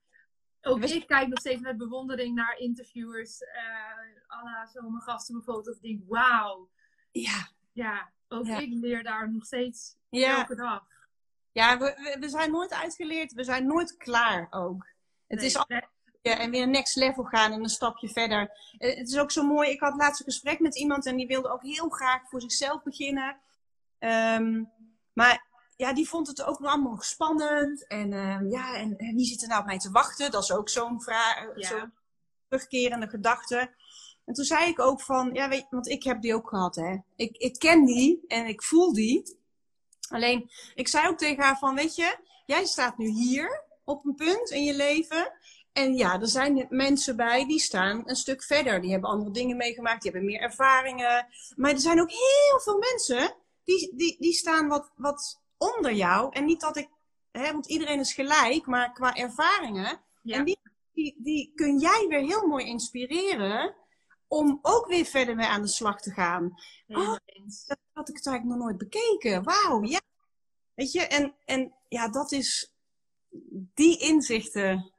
ook 0.64 0.83
ik 0.83 1.06
kijk 1.06 1.28
nog 1.28 1.38
steeds 1.38 1.61
met 1.61 1.76
bewondering 1.76 2.35
naar 2.35 2.59
interviewers. 2.59 3.40
Uh, 3.40 3.49
alle 4.26 4.68
zomergasten 4.73 5.35
bijvoorbeeld. 5.35 5.76
Of 5.76 5.80
denk, 5.80 6.02
wauw. 6.06 6.68
Ja. 7.11 7.49
Ja, 7.73 8.12
ook 8.28 8.47
ik 8.47 8.73
leer 8.73 9.02
daar 9.02 9.33
nog 9.33 9.44
steeds 9.44 9.97
elke 10.11 10.54
dag. 10.54 10.87
Ja, 11.52 11.78
we, 11.78 12.16
we 12.21 12.28
zijn 12.28 12.50
nooit 12.50 12.73
uitgeleerd. 12.73 13.33
We 13.33 13.44
zijn 13.44 13.66
nooit 13.66 13.97
klaar 13.97 14.47
ook. 14.50 14.87
Het 15.26 15.42
is 15.42 15.56
altijd 15.56 15.88
ja, 16.25 16.38
en 16.38 16.50
weer 16.50 16.68
next 16.68 16.97
level 16.97 17.25
gaan 17.25 17.52
en 17.52 17.62
een 17.62 17.68
stapje 17.68 18.09
verder. 18.09 18.50
Eh, 18.78 18.97
het 18.97 19.09
is 19.09 19.18
ook 19.18 19.30
zo 19.30 19.42
mooi. 19.42 19.71
Ik 19.71 19.80
had 19.80 19.94
laatst 19.94 20.21
een 20.21 20.26
gesprek 20.26 20.61
met 20.61 20.76
iemand 20.76 21.06
en 21.06 21.16
die 21.16 21.26
wilde 21.26 21.50
ook 21.50 21.62
heel 21.62 21.88
graag 21.88 22.28
voor 22.28 22.40
zichzelf 22.40 22.83
beginnen. 22.83 23.37
Um, 23.99 24.71
maar 25.12 25.44
ja, 25.76 25.93
die 25.93 26.09
vond 26.09 26.26
het 26.26 26.43
ook 26.43 26.61
allemaal 26.61 27.00
spannend. 27.00 27.87
En 27.87 28.12
uh, 28.12 28.50
ja, 28.50 28.76
en, 28.76 28.97
wie 28.97 29.26
zit 29.26 29.43
er 29.43 29.49
nou 29.49 29.61
op 29.61 29.66
mij 29.66 29.78
te 29.78 29.90
wachten? 29.90 30.31
Dat 30.31 30.43
is 30.43 30.52
ook 30.52 30.69
zo'n 30.69 31.02
vraag, 31.02 31.47
ja. 31.54 31.69
zo'n 31.69 31.93
terugkerende 32.49 33.09
gedachte. 33.09 33.71
En 34.25 34.35
toen 34.35 34.45
zei 34.45 34.69
ik 34.69 34.81
ook 34.81 35.00
van, 35.00 35.31
ja, 35.33 35.49
weet 35.49 35.61
je, 35.61 35.66
want 35.71 35.88
ik 35.88 36.02
heb 36.02 36.23
die 36.23 36.35
ook 36.35 36.49
gehad, 36.49 36.75
hè. 36.75 36.97
Ik, 37.16 37.37
ik 37.37 37.59
ken 37.59 37.85
die 37.85 38.25
en 38.28 38.47
ik 38.47 38.62
voel 38.62 38.93
die. 38.93 39.38
Alleen, 40.09 40.50
ik 40.75 40.88
zei 40.88 41.09
ook 41.09 41.19
tegen 41.19 41.43
haar 41.43 41.59
van, 41.59 41.75
weet 41.75 41.95
je, 41.95 42.16
jij 42.47 42.64
staat 42.64 42.99
nu 42.99 43.09
hier 43.09 43.62
op 43.85 44.04
een 44.04 44.14
punt 44.14 44.50
in 44.50 44.64
je 44.64 44.75
leven. 44.75 45.33
En 45.73 45.95
ja, 45.95 46.21
er 46.21 46.28
zijn 46.28 46.66
mensen 46.69 47.16
bij 47.16 47.47
die 47.47 47.61
staan 47.61 48.02
een 48.04 48.16
stuk 48.16 48.43
verder. 48.43 48.81
Die 48.81 48.90
hebben 48.90 49.11
andere 49.11 49.31
dingen 49.31 49.57
meegemaakt, 49.57 50.02
die 50.02 50.11
hebben 50.11 50.31
meer 50.31 50.40
ervaringen. 50.40 51.26
Maar 51.57 51.71
er 51.71 51.81
zijn 51.81 52.00
ook 52.00 52.11
heel 52.11 52.60
veel 52.63 52.78
mensen 52.78 53.34
die, 53.65 53.93
die, 53.97 54.17
die 54.19 54.32
staan 54.32 54.69
wat, 54.69 54.91
wat 54.97 55.43
onder 55.58 55.93
jou. 55.93 56.32
En 56.32 56.45
niet 56.45 56.60
dat 56.60 56.76
ik, 56.76 56.88
hè, 57.30 57.52
want 57.52 57.67
iedereen 57.67 58.00
is 58.00 58.12
gelijk, 58.12 58.67
maar 58.67 58.93
qua 58.93 59.14
ervaringen. 59.14 60.00
Ja. 60.23 60.36
En 60.36 60.45
die, 60.45 60.58
die, 60.93 61.14
die 61.19 61.52
kun 61.54 61.78
jij 61.78 62.06
weer 62.08 62.21
heel 62.21 62.47
mooi 62.47 62.67
inspireren 62.67 63.75
om 64.28 64.58
ook 64.62 64.86
weer 64.86 65.04
verder 65.04 65.34
mee 65.34 65.47
aan 65.47 65.62
de 65.62 65.69
slag 65.69 66.00
te 66.00 66.10
gaan. 66.10 66.54
Oh, 66.86 67.17
dat 67.67 67.78
had 67.93 68.08
ik 68.08 68.17
het 68.17 68.26
eigenlijk 68.26 68.45
nog 68.45 68.58
nooit 68.58 68.78
bekeken. 68.78 69.43
Wauw, 69.43 69.82
ja. 69.84 70.00
Weet 70.75 70.93
je, 70.93 71.00
en, 71.00 71.34
en 71.45 71.75
ja, 71.88 72.08
dat 72.08 72.32
is 72.32 72.75
die 73.75 73.99
inzichten. 73.99 74.93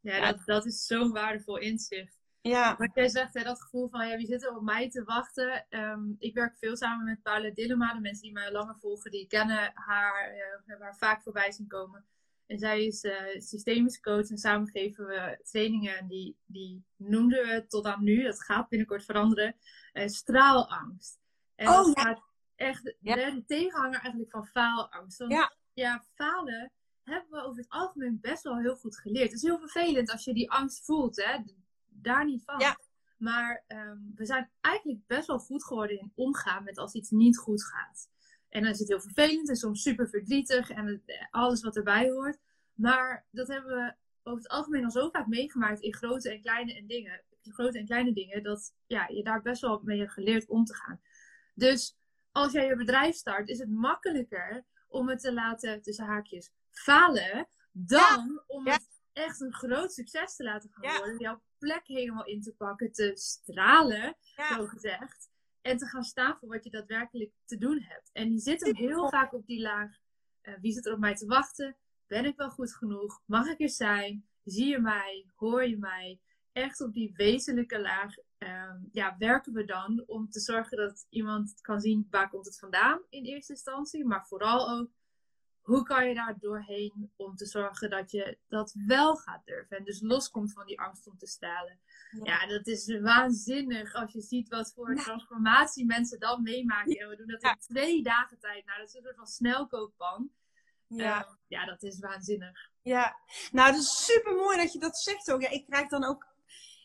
Ja, 0.00 0.32
Dat, 0.32 0.42
dat 0.46 0.66
is 0.66 0.86
zo'n 0.86 1.12
waardevol 1.12 1.56
inzicht. 1.56 2.21
Ja. 2.42 2.76
Wat 2.76 2.90
jij 2.94 3.08
zegt, 3.08 3.34
hè, 3.34 3.42
dat 3.42 3.62
gevoel 3.62 3.88
van 3.88 4.08
ja, 4.08 4.16
wie 4.16 4.26
zit 4.26 4.42
er 4.42 4.56
op 4.56 4.62
mij 4.62 4.90
te 4.90 5.04
wachten? 5.04 5.66
Ehm, 5.68 6.10
ik 6.18 6.34
werk 6.34 6.56
veel 6.56 6.76
samen 6.76 7.04
met 7.04 7.22
Paula 7.22 7.50
Dillema. 7.50 7.94
De 7.94 8.00
mensen 8.00 8.22
die 8.22 8.32
mij 8.32 8.52
langer 8.52 8.76
volgen, 8.78 9.10
die 9.10 9.26
kennen 9.26 9.70
haar, 9.74 10.34
uh, 10.34 10.42
hebben 10.66 10.86
haar 10.86 10.96
vaak 10.96 11.22
voorbij 11.22 11.52
zien 11.52 11.66
komen. 11.66 12.04
En 12.46 12.58
zij 12.58 12.84
is 12.84 13.04
uh, 13.04 13.40
systemisch 13.40 14.00
coach 14.00 14.30
en 14.30 14.38
samen 14.38 14.68
geven 14.68 15.06
we 15.06 15.38
trainingen. 15.42 15.98
En 15.98 16.06
die, 16.06 16.36
die 16.46 16.84
noemden 16.96 17.46
we 17.46 17.66
tot 17.66 17.84
aan 17.84 18.04
nu, 18.04 18.22
dat 18.22 18.42
gaat 18.42 18.68
binnenkort 18.68 19.04
veranderen, 19.04 19.56
uh, 19.92 20.06
straalangst. 20.06 21.18
En 21.54 21.68
oh, 21.68 21.76
dat 21.76 21.96
ja. 21.96 22.02
gaat 22.02 22.22
echt 22.54 22.84
de, 22.84 23.42
tegenhanger 23.46 24.00
eigenlijk 24.00 24.30
van 24.30 24.46
faalangst. 24.46 25.18
Want, 25.18 25.32
ja. 25.32 25.52
ja, 25.72 26.04
falen 26.14 26.72
hebben 27.02 27.30
we 27.30 27.46
over 27.46 27.62
het 27.62 27.70
algemeen 27.70 28.18
best 28.20 28.42
wel 28.42 28.58
heel 28.58 28.76
goed 28.76 28.98
geleerd. 28.98 29.24
Het 29.24 29.36
is 29.36 29.42
heel 29.42 29.58
vervelend 29.58 30.10
als 30.10 30.24
je 30.24 30.34
die 30.34 30.50
angst 30.50 30.84
voelt, 30.84 31.16
hè? 31.16 31.38
Daar 31.94 32.24
niet 32.24 32.44
van. 32.44 32.58
Ja. 32.58 32.78
Maar 33.16 33.64
um, 33.68 34.12
we 34.14 34.26
zijn 34.26 34.50
eigenlijk 34.60 35.06
best 35.06 35.26
wel 35.26 35.38
goed 35.38 35.64
geworden 35.64 35.98
in 35.98 36.12
omgaan 36.14 36.64
met 36.64 36.78
als 36.78 36.94
iets 36.94 37.10
niet 37.10 37.38
goed 37.38 37.64
gaat. 37.64 38.08
En 38.48 38.62
dan 38.62 38.70
is 38.70 38.78
het 38.78 38.88
heel 38.88 39.00
vervelend 39.00 39.48
en 39.48 39.56
soms 39.56 39.82
super 39.82 40.08
verdrietig 40.08 40.70
en 40.70 41.02
alles 41.30 41.62
wat 41.62 41.76
erbij 41.76 42.10
hoort. 42.10 42.38
Maar 42.74 43.26
dat 43.30 43.48
hebben 43.48 43.76
we 43.76 43.94
over 44.22 44.42
het 44.42 44.52
algemeen 44.52 44.84
al 44.84 44.90
zo 44.90 45.10
vaak 45.10 45.26
meegemaakt 45.26 45.80
in 45.80 45.94
grote 45.94 46.30
en 46.30 46.40
kleine 46.40 46.74
en 46.74 46.86
dingen. 46.86 47.22
Grote 47.42 47.78
en 47.78 47.86
kleine 47.86 48.12
dingen, 48.12 48.42
dat 48.42 48.74
ja, 48.86 49.08
je 49.08 49.22
daar 49.22 49.42
best 49.42 49.60
wel 49.60 49.80
mee 49.84 49.98
hebt 49.98 50.12
geleerd 50.12 50.48
om 50.48 50.64
te 50.64 50.74
gaan. 50.74 51.00
Dus 51.54 51.96
als 52.32 52.52
jij 52.52 52.66
je 52.66 52.76
bedrijf 52.76 53.14
start, 53.14 53.48
is 53.48 53.58
het 53.58 53.70
makkelijker 53.70 54.64
om 54.88 55.08
het 55.08 55.20
te 55.20 55.32
laten, 55.32 55.82
tussen 55.82 56.06
haakjes, 56.06 56.50
falen. 56.70 57.48
Dan 57.72 58.42
om 58.46 58.66
het 58.66 59.01
echt 59.12 59.40
een 59.40 59.54
groot 59.54 59.92
succes 59.92 60.36
te 60.36 60.44
laten 60.44 60.70
gaan 60.70 60.96
worden. 60.96 61.18
Jouw 61.18 61.42
plek 61.58 61.86
helemaal 61.86 62.26
in 62.26 62.42
te 62.42 62.52
pakken, 62.52 62.92
te 62.92 63.12
stralen, 63.14 64.16
zo 64.56 64.66
gezegd. 64.66 65.30
En 65.60 65.76
te 65.76 65.86
gaan 65.86 66.04
staan 66.04 66.36
voor 66.38 66.48
wat 66.48 66.64
je 66.64 66.70
daadwerkelijk 66.70 67.32
te 67.44 67.58
doen 67.58 67.80
hebt. 67.80 68.10
En 68.12 68.28
die 68.28 68.40
zitten 68.40 68.76
heel 68.76 69.08
vaak 69.08 69.32
op 69.32 69.46
die 69.46 69.60
laag. 69.60 69.90
Uh, 70.42 70.54
wie 70.60 70.72
zit 70.72 70.86
er 70.86 70.92
op 70.92 70.98
mij 70.98 71.14
te 71.14 71.26
wachten? 71.26 71.76
Ben 72.06 72.24
ik 72.24 72.36
wel 72.36 72.50
goed 72.50 72.74
genoeg? 72.74 73.22
Mag 73.24 73.46
ik 73.46 73.60
er 73.60 73.70
zijn? 73.70 74.26
Zie 74.44 74.66
je 74.66 74.78
mij? 74.78 75.26
Hoor 75.34 75.66
je 75.66 75.78
mij? 75.78 76.20
Echt 76.52 76.80
op 76.80 76.92
die 76.92 77.12
wezenlijke 77.14 77.80
laag 77.80 78.14
ehm, 78.38 78.78
ja, 78.92 79.16
werken 79.18 79.52
we 79.52 79.64
dan 79.64 80.02
om 80.06 80.30
te 80.30 80.40
zorgen 80.40 80.76
dat 80.76 81.06
iemand 81.08 81.60
kan 81.60 81.80
zien 81.80 82.06
waar 82.10 82.30
komt 82.30 82.46
het 82.46 82.58
vandaan 82.58 83.00
in 83.08 83.24
eerste 83.24 83.52
instantie. 83.52 84.04
Maar 84.04 84.26
vooral 84.26 84.70
ook 84.70 84.90
hoe 85.62 85.82
kan 85.82 86.08
je 86.08 86.14
daar 86.14 86.38
doorheen 86.38 87.12
om 87.16 87.36
te 87.36 87.46
zorgen 87.46 87.90
dat 87.90 88.10
je 88.10 88.38
dat 88.48 88.74
wel 88.86 89.16
gaat 89.16 89.44
durven 89.44 89.76
en 89.76 89.84
dus 89.84 90.00
loskomt 90.00 90.52
van 90.52 90.66
die 90.66 90.80
angst 90.80 91.06
om 91.06 91.18
te 91.18 91.26
stralen. 91.26 91.80
Ja, 92.22 92.46
dat 92.46 92.66
is 92.66 93.00
waanzinnig 93.00 93.94
als 93.94 94.12
je 94.12 94.20
ziet 94.20 94.48
wat 94.48 94.72
voor 94.74 94.94
transformatie 94.94 95.86
mensen 95.86 96.20
dan 96.20 96.42
meemaken. 96.42 96.96
En 96.96 97.08
we 97.08 97.16
doen 97.16 97.26
dat 97.26 97.42
in 97.42 97.56
twee 97.58 98.02
dagen 98.02 98.38
tijd. 98.38 98.64
Nou, 98.64 98.78
dat 98.78 98.88
is 98.88 98.94
een 98.94 99.02
soort 99.02 99.16
van 99.16 99.26
snelkookpan. 99.26 100.30
Ja. 100.86 101.20
Uh, 101.20 101.32
ja, 101.46 101.64
dat 101.64 101.82
is 101.82 101.98
waanzinnig. 101.98 102.70
Ja, 102.82 103.16
nou, 103.52 103.70
het 103.70 103.80
is 103.80 104.04
super 104.04 104.34
mooi 104.34 104.56
dat 104.56 104.72
je 104.72 104.78
dat 104.78 104.98
zegt 104.98 105.30
ook. 105.30 105.42
Ja, 105.42 105.50
ik 105.50 105.66
krijg 105.66 105.88
dan 105.88 106.04
ook 106.04 106.26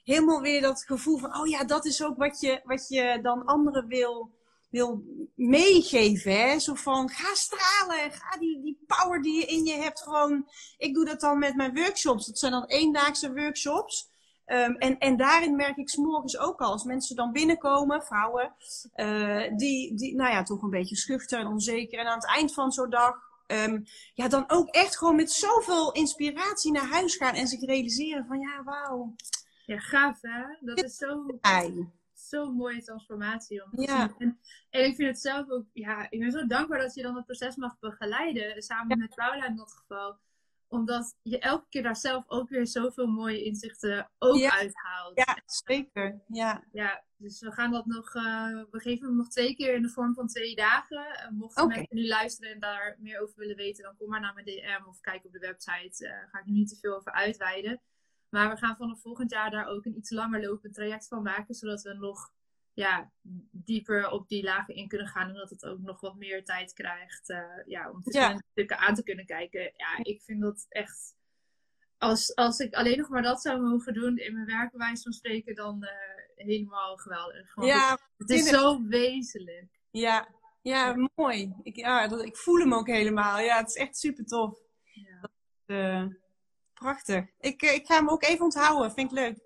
helemaal 0.04 0.42
weer 0.42 0.62
dat 0.62 0.84
gevoel 0.84 1.18
van, 1.18 1.38
oh 1.38 1.48
ja, 1.48 1.64
dat 1.64 1.86
is 1.86 2.04
ook 2.04 2.18
wat 2.18 2.40
je, 2.40 2.62
wat 2.64 2.88
je 2.88 3.20
dan 3.22 3.46
anderen 3.46 3.88
wil 3.88 4.37
wil 4.70 5.04
meegeven. 5.36 6.32
Hè? 6.32 6.60
Zo 6.60 6.74
van, 6.74 7.10
ga 7.10 7.34
stralen, 7.34 8.12
ga 8.12 8.38
die, 8.38 8.62
die 8.62 8.80
power 8.86 9.22
die 9.22 9.40
je 9.40 9.46
in 9.46 9.66
je 9.66 9.74
hebt 9.74 10.02
gewoon... 10.02 10.50
Ik 10.78 10.94
doe 10.94 11.06
dat 11.06 11.20
dan 11.20 11.40
met 11.40 11.56
mijn 11.56 11.76
workshops. 11.76 12.26
Dat 12.26 12.40
zijn 12.40 12.52
dan 12.52 12.66
eendaagse 12.66 13.34
workshops. 13.34 14.10
Um, 14.46 14.76
en, 14.76 14.98
en 14.98 15.18
daarin 15.18 15.56
merk 15.56 15.78
ik 15.78 15.90
s 15.90 15.96
morgens 15.96 16.38
ook 16.38 16.60
al, 16.60 16.72
als 16.72 16.84
mensen 16.84 17.16
dan 17.16 17.32
binnenkomen, 17.32 18.04
vrouwen, 18.04 18.56
uh, 18.96 19.58
die, 19.58 19.96
die, 19.96 20.16
nou 20.16 20.32
ja, 20.32 20.44
toch 20.44 20.62
een 20.62 20.70
beetje 20.70 20.96
schuchter 20.96 21.40
en 21.40 21.48
onzeker. 21.48 22.00
En 22.00 22.08
aan 22.08 22.20
het 22.20 22.28
eind 22.28 22.54
van 22.54 22.72
zo'n 22.72 22.90
dag 22.90 23.16
ehm, 23.48 23.80
ja, 24.14 24.28
dan 24.28 24.44
ook 24.48 24.68
echt 24.68 24.98
gewoon 24.98 25.16
met 25.16 25.32
zoveel 25.32 25.92
inspiratie 25.92 26.72
naar 26.72 26.90
huis 26.90 27.16
gaan 27.16 27.34
en 27.34 27.48
zich 27.48 27.62
realiseren 27.62 28.26
van 28.26 28.40
ja, 28.40 28.64
wauw. 28.64 29.16
Ja, 29.66 29.80
gaaf 29.80 30.22
hè? 30.22 30.44
Dat 30.60 30.84
is 30.84 30.96
zo, 30.98 31.26
zo'n 32.28 32.54
mooie 32.56 32.82
transformatie 32.84 33.64
om 33.64 33.72
te 33.72 33.82
Ja. 33.82 34.08
zien. 34.08 34.16
En, 34.18 34.40
en 34.70 34.86
ik 34.86 34.96
vind 34.96 35.08
het 35.08 35.20
zelf 35.20 35.50
ook, 35.50 35.66
ja, 35.74 36.10
ik 36.10 36.20
ben 36.20 36.32
zo 36.32 36.46
dankbaar 36.48 36.80
dat 36.80 36.94
je 36.94 37.02
dan 37.02 37.16
het 37.16 37.26
proces 37.26 37.56
mag 37.56 37.80
begeleiden, 37.80 38.62
samen 38.62 38.98
met 38.98 39.16
Paula 39.16 39.46
in 39.48 39.56
dat 39.56 39.72
geval. 39.72 40.18
Omdat 40.70 41.16
je 41.22 41.40
elke 41.40 41.66
keer 41.70 41.84
daar 41.84 41.96
zelf 41.96 42.24
ook 42.28 42.50
weer 42.50 42.68
zoveel 42.68 43.08
mooie 43.08 43.44
inzichten 43.44 44.10
ook 44.20 44.38
Ja. 44.38 44.52
uithaalt. 44.52 45.18
Ja, 45.18 45.38
zeker. 45.46 46.22
Ja. 46.28 46.64
Ja, 46.72 47.04
dus 47.18 47.40
we 47.42 47.52
gaan 47.52 47.72
dat 47.72 47.86
nog, 47.86 48.16
eh, 48.16 48.64
we 48.72 48.80
geven 48.80 49.08
hem 49.08 49.16
nog 49.18 49.28
twee 49.30 49.56
keer 49.56 49.74
in 49.74 49.82
de 49.82 49.90
vorm 49.90 50.14
van 50.14 50.28
twee 50.28 50.56
dagen. 50.56 51.06
En 51.18 51.36
mochten 51.36 51.64
Oké. 51.64 51.76
mensen 51.76 51.96
nu 51.96 52.08
luisteren 52.08 52.52
en 52.54 52.60
daar 52.60 52.96
meer 53.00 53.22
over 53.22 53.40
willen 53.40 53.56
weten, 53.56 53.84
dan 53.84 53.96
kom 53.98 54.10
maar 54.10 54.20
naar 54.22 54.34
mijn 54.34 54.46
DM 54.46 54.88
of 54.88 55.00
kijk 55.00 55.26
op 55.26 55.32
de 55.32 55.40
website. 55.40 56.04
Daar 56.04 56.28
ga 56.32 56.40
ik 56.40 56.46
nu 56.46 56.52
niet 56.54 56.70
te 56.70 56.76
veel 56.76 56.96
over 56.96 57.12
uitweiden. 57.12 57.82
Maar 58.30 58.50
we 58.50 58.58
gaan 58.58 58.76
vanaf 58.76 59.02
volgend 59.02 59.32
jaar 59.32 59.52
daar 59.52 59.68
ook 59.68 59.86
een 59.86 59.98
iets 59.98 60.10
langer 60.10 60.42
lopend 60.42 60.74
traject 60.74 61.08
van 61.08 61.24
maken, 61.24 61.56
zodat 61.56 61.82
we 61.82 61.94
nog 61.94 62.32
ja, 62.74 63.12
dieper 63.52 64.10
op 64.10 64.28
die 64.28 64.44
lagen 64.44 64.76
in 64.76 64.88
kunnen 64.88 65.08
gaan 65.08 65.28
en 65.28 65.36
dat 65.36 65.50
het 65.50 65.66
ook 65.66 65.80
nog 65.80 66.02
wat 66.02 66.16
meer 66.16 66.44
tijd 66.44 66.74
krijgt 66.74 67.30
eh, 67.30 67.66
ja, 67.66 67.92
om 67.92 68.04
verschillende 68.04 68.44
stukken 68.52 68.78
aan 68.78 68.96
te 68.96 69.04
kunnen 69.04 69.26
kijken. 69.26 69.62
Ja, 69.62 69.98
ik 70.04 70.22
vind 70.22 70.42
dat 70.42 70.66
echt 70.70 71.16
als, 71.98 72.36
als 72.36 72.60
ik 72.60 72.74
alleen 72.74 72.98
nog 72.98 73.10
maar 73.10 73.22
dat 73.22 73.42
zou 73.42 73.62
mogen 73.62 73.94
doen 73.94 74.18
in 74.18 74.34
mijn 74.34 74.46
werk, 74.46 74.72
bij 74.72 74.80
wijze 74.80 75.04
van 75.04 75.12
spreken, 75.12 75.56
dan 75.56 75.84
eh, 75.84 76.46
helemaal 76.46 76.98
geweldig. 76.98 77.56
Want 77.56 77.68
Ja, 77.68 77.98
het 78.18 78.30
is 78.30 78.50
zo 78.50 78.84
wezenlijk. 78.88 79.80
ja, 79.92 80.28
ja, 80.62 81.10
mooi. 81.16 81.54
Ik, 81.64 81.76
ja, 81.76 82.08
dat, 82.08 82.24
ik 82.24 82.38
voel 82.38 82.60
hem 82.60 82.74
ook 82.74 82.88
helemaal. 82.88 83.40
Ja, 83.40 83.58
het 83.58 83.68
is 83.68 83.76
echt 83.76 83.98
super 83.98 84.26
tof. 84.26 84.60
Ja. 84.84 85.30
Eh, 85.66 86.06
prachtig. 86.80 87.26
Ik, 87.40 87.62
eh, 87.62 87.74
ik 87.74 87.86
ga 87.86 87.96
hem 87.96 88.10
ook 88.10 88.24
even 88.24 88.44
onthouden. 88.46 88.92
Vind 88.92 89.12
ik 89.12 89.18
leuk. 89.18 89.46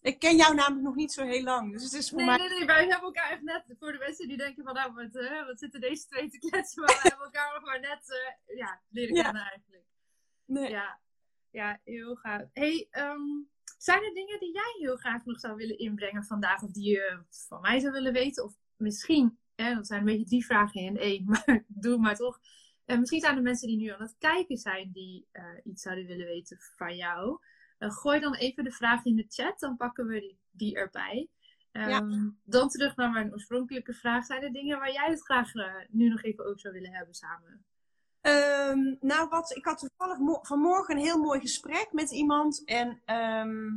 Ik 0.00 0.18
ken 0.18 0.36
jou 0.36 0.54
namelijk 0.54 0.82
nog 0.82 0.94
niet 0.94 1.12
zo 1.12 1.24
heel 1.24 1.42
lang. 1.42 1.72
Dus 1.72 1.82
het 1.82 1.92
is 1.92 2.08
voor 2.08 2.18
Nee, 2.18 2.26
mij... 2.26 2.36
nee, 2.36 2.48
nee, 2.48 2.66
wij 2.66 2.80
hebben 2.80 3.00
elkaar 3.00 3.30
echt 3.30 3.42
net, 3.42 3.64
voor 3.78 3.92
de 3.92 3.98
mensen 3.98 4.28
die 4.28 4.36
denken 4.36 4.64
van, 4.64 4.74
nou, 4.74 4.92
wat, 4.92 5.14
eh, 5.16 5.46
wat 5.46 5.58
zitten 5.58 5.80
deze 5.80 6.06
twee 6.06 6.28
te 6.30 6.38
kletsen, 6.38 6.82
maar 6.82 6.94
we 7.02 7.08
hebben 7.08 7.24
elkaar 7.24 7.54
nog 7.54 7.64
maar 7.64 7.80
net, 7.80 8.20
eh, 8.46 8.56
ja, 8.56 8.80
leren 8.88 9.14
Ja. 9.14 9.22
kennen 9.22 9.42
eigenlijk. 9.42 9.84
Nee. 10.44 10.70
Ja, 10.70 11.00
ja 11.50 11.80
heel 11.84 12.14
gaaf. 12.14 12.42
Hey, 12.52 12.86
ehm, 12.90 13.20
zijn 13.78 14.02
er 14.04 14.14
dingen 14.14 14.40
die 14.40 14.52
jij 14.52 14.74
heel 14.78 14.96
graag 14.96 15.24
nog 15.24 15.40
zou 15.40 15.56
willen 15.56 15.78
inbrengen 15.78 16.24
vandaag, 16.24 16.62
of 16.62 16.70
die 16.70 16.90
je 16.90 17.22
van 17.48 17.60
mij 17.60 17.80
zou 17.80 17.92
willen 17.92 18.12
weten? 18.12 18.44
Of 18.44 18.52
misschien, 18.76 19.38
hè, 19.54 19.74
dat 19.74 19.86
zijn 19.86 20.00
een 20.00 20.06
beetje 20.06 20.26
drie 20.26 20.44
vragen 20.46 20.80
in 20.80 20.96
één, 20.98 21.24
maar 21.30 21.64
doe 21.66 21.98
maar 21.98 22.16
toch. 22.16 22.40
En 22.84 22.98
misschien 22.98 23.20
zijn 23.20 23.36
er 23.36 23.42
mensen 23.42 23.68
die 23.68 23.76
nu 23.76 23.88
aan 23.88 24.00
het 24.00 24.14
kijken 24.18 24.56
zijn 24.56 24.90
die 24.92 25.26
eh, 25.32 25.44
iets 25.64 25.82
zouden 25.82 26.06
willen 26.06 26.26
weten 26.26 26.58
van 26.76 26.96
jou. 26.96 27.38
Eh, 27.78 27.90
gooi 27.90 28.20
dan 28.20 28.34
even 28.34 28.64
de 28.64 28.72
vraag 28.72 29.04
in 29.04 29.16
de 29.16 29.24
chat, 29.28 29.58
dan 29.58 29.76
pakken 29.76 30.06
we 30.06 30.20
die, 30.20 30.38
die 30.50 30.76
erbij. 30.76 31.28
Ja. 31.72 31.88
Ehm, 31.88 32.28
Dan 32.44 32.68
terug 32.68 32.96
naar 32.96 33.10
mijn 33.10 33.32
oorspronkelijke 33.32 33.92
vraag. 33.92 34.24
Zijn 34.24 34.42
er 34.42 34.52
dingen 34.52 34.78
waar 34.78 34.92
jij 34.92 35.10
het 35.10 35.22
graag 35.22 35.54
eh, 35.54 35.74
nu 35.88 36.08
nog 36.08 36.22
even 36.22 36.44
over 36.46 36.60
zou 36.60 36.74
willen 36.74 36.92
hebben 36.92 37.14
samen? 37.14 37.64
Ehm, 38.20 38.94
nou, 39.00 39.28
wat, 39.28 39.56
ik 39.56 39.64
had 39.64 39.78
toevallig 39.78 40.18
mo- 40.18 40.42
vanmorgen 40.42 40.96
een 40.96 41.02
heel 41.02 41.18
mooi 41.18 41.40
gesprek 41.40 41.88
met 41.92 42.10
iemand. 42.10 42.64
En 42.64 43.02
ehm, 43.04 43.76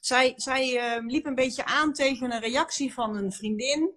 zij, 0.00 0.32
zij 0.36 1.00
liep 1.06 1.26
een 1.26 1.34
beetje 1.34 1.64
aan 1.64 1.92
tegen 1.92 2.32
een 2.32 2.40
reactie 2.40 2.92
van 2.92 3.16
een 3.16 3.32
vriendin. 3.32 3.90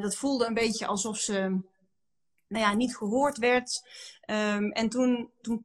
Dat 0.00 0.16
voelde 0.16 0.46
een 0.46 0.54
beetje 0.54 0.86
alsof 0.86 1.18
ze 1.18 1.60
nou 2.52 2.64
ja, 2.64 2.74
niet 2.74 2.96
gehoord 2.96 3.38
werd. 3.38 3.88
Ehm, 4.20 4.64
en 4.64 4.88
toen, 4.88 5.30
toen 5.40 5.64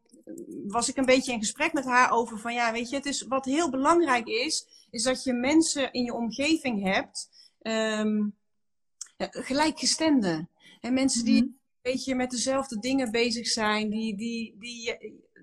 was 0.68 0.90
ik 0.90 0.98
een 0.98 1.06
beetje 1.06 1.32
in 1.32 1.40
gesprek 1.40 1.74
met 1.74 1.86
haar 1.86 2.12
over 2.12 2.40
van 2.40 2.54
ja, 2.54 2.72
weet 2.72 2.90
je, 2.90 2.96
het 2.96 3.06
is, 3.06 3.22
wat 3.22 3.46
heel 3.46 3.70
belangrijk 3.70 4.28
is, 4.28 4.68
is 4.90 5.04
dat 5.04 5.24
je 5.24 5.34
mensen 5.34 5.92
in 5.92 6.04
je 6.04 6.14
omgeving 6.14 6.84
hebt, 6.84 7.30
ja, 9.18 9.28
gelijkgestemden. 9.30 10.50
En 10.82 10.94
mensen 10.94 11.26
die 11.26 11.42
Mhm. 11.42 11.44
een 11.44 11.60
beetje 11.82 12.16
met 12.16 12.32
dezelfde 12.32 12.80
dingen 12.80 13.12
bezig 13.12 13.48
zijn, 13.48 13.90
die, 13.90 14.18
die, 14.18 14.56
die, 14.60 14.96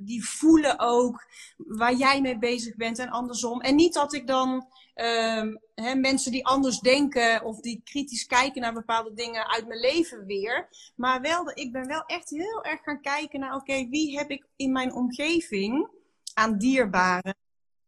die 0.05 0.29
voelen 0.29 0.79
ook 0.79 1.25
waar 1.57 1.95
jij 1.95 2.21
mee 2.21 2.39
bezig 2.39 2.77
bent 2.77 2.99
en 2.99 3.09
andersom. 3.09 3.61
En 3.61 3.75
niet 3.75 3.95
dat 3.95 4.13
ik 4.13 4.27
dan 4.27 4.69
ehm, 4.95 5.57
hè, 5.75 5.95
mensen 5.95 6.33
die 6.33 6.47
anders 6.47 6.79
denken 6.79 7.45
of 7.45 7.61
die 7.61 7.81
kritisch 7.85 8.27
kijken 8.27 8.61
naar 8.61 8.73
bepaalde 8.73 9.15
dingen 9.15 9.49
uit 9.49 9.67
mijn 9.67 9.81
leven 9.81 10.27
weer. 10.27 10.69
Maar 10.97 11.21
wel, 11.21 11.51
ik 11.55 11.73
ben 11.73 11.87
wel 11.87 12.03
echt 12.07 12.31
heel 12.31 12.65
erg 12.65 12.83
gaan 12.83 13.01
kijken 13.01 13.41
naar, 13.41 13.55
oké, 13.55 13.89
wie 13.89 14.19
heb 14.19 14.31
ik 14.31 14.47
in 14.57 14.73
mijn 14.73 14.93
omgeving 14.93 15.89
aan 16.35 16.59
dierbaren? 16.59 17.37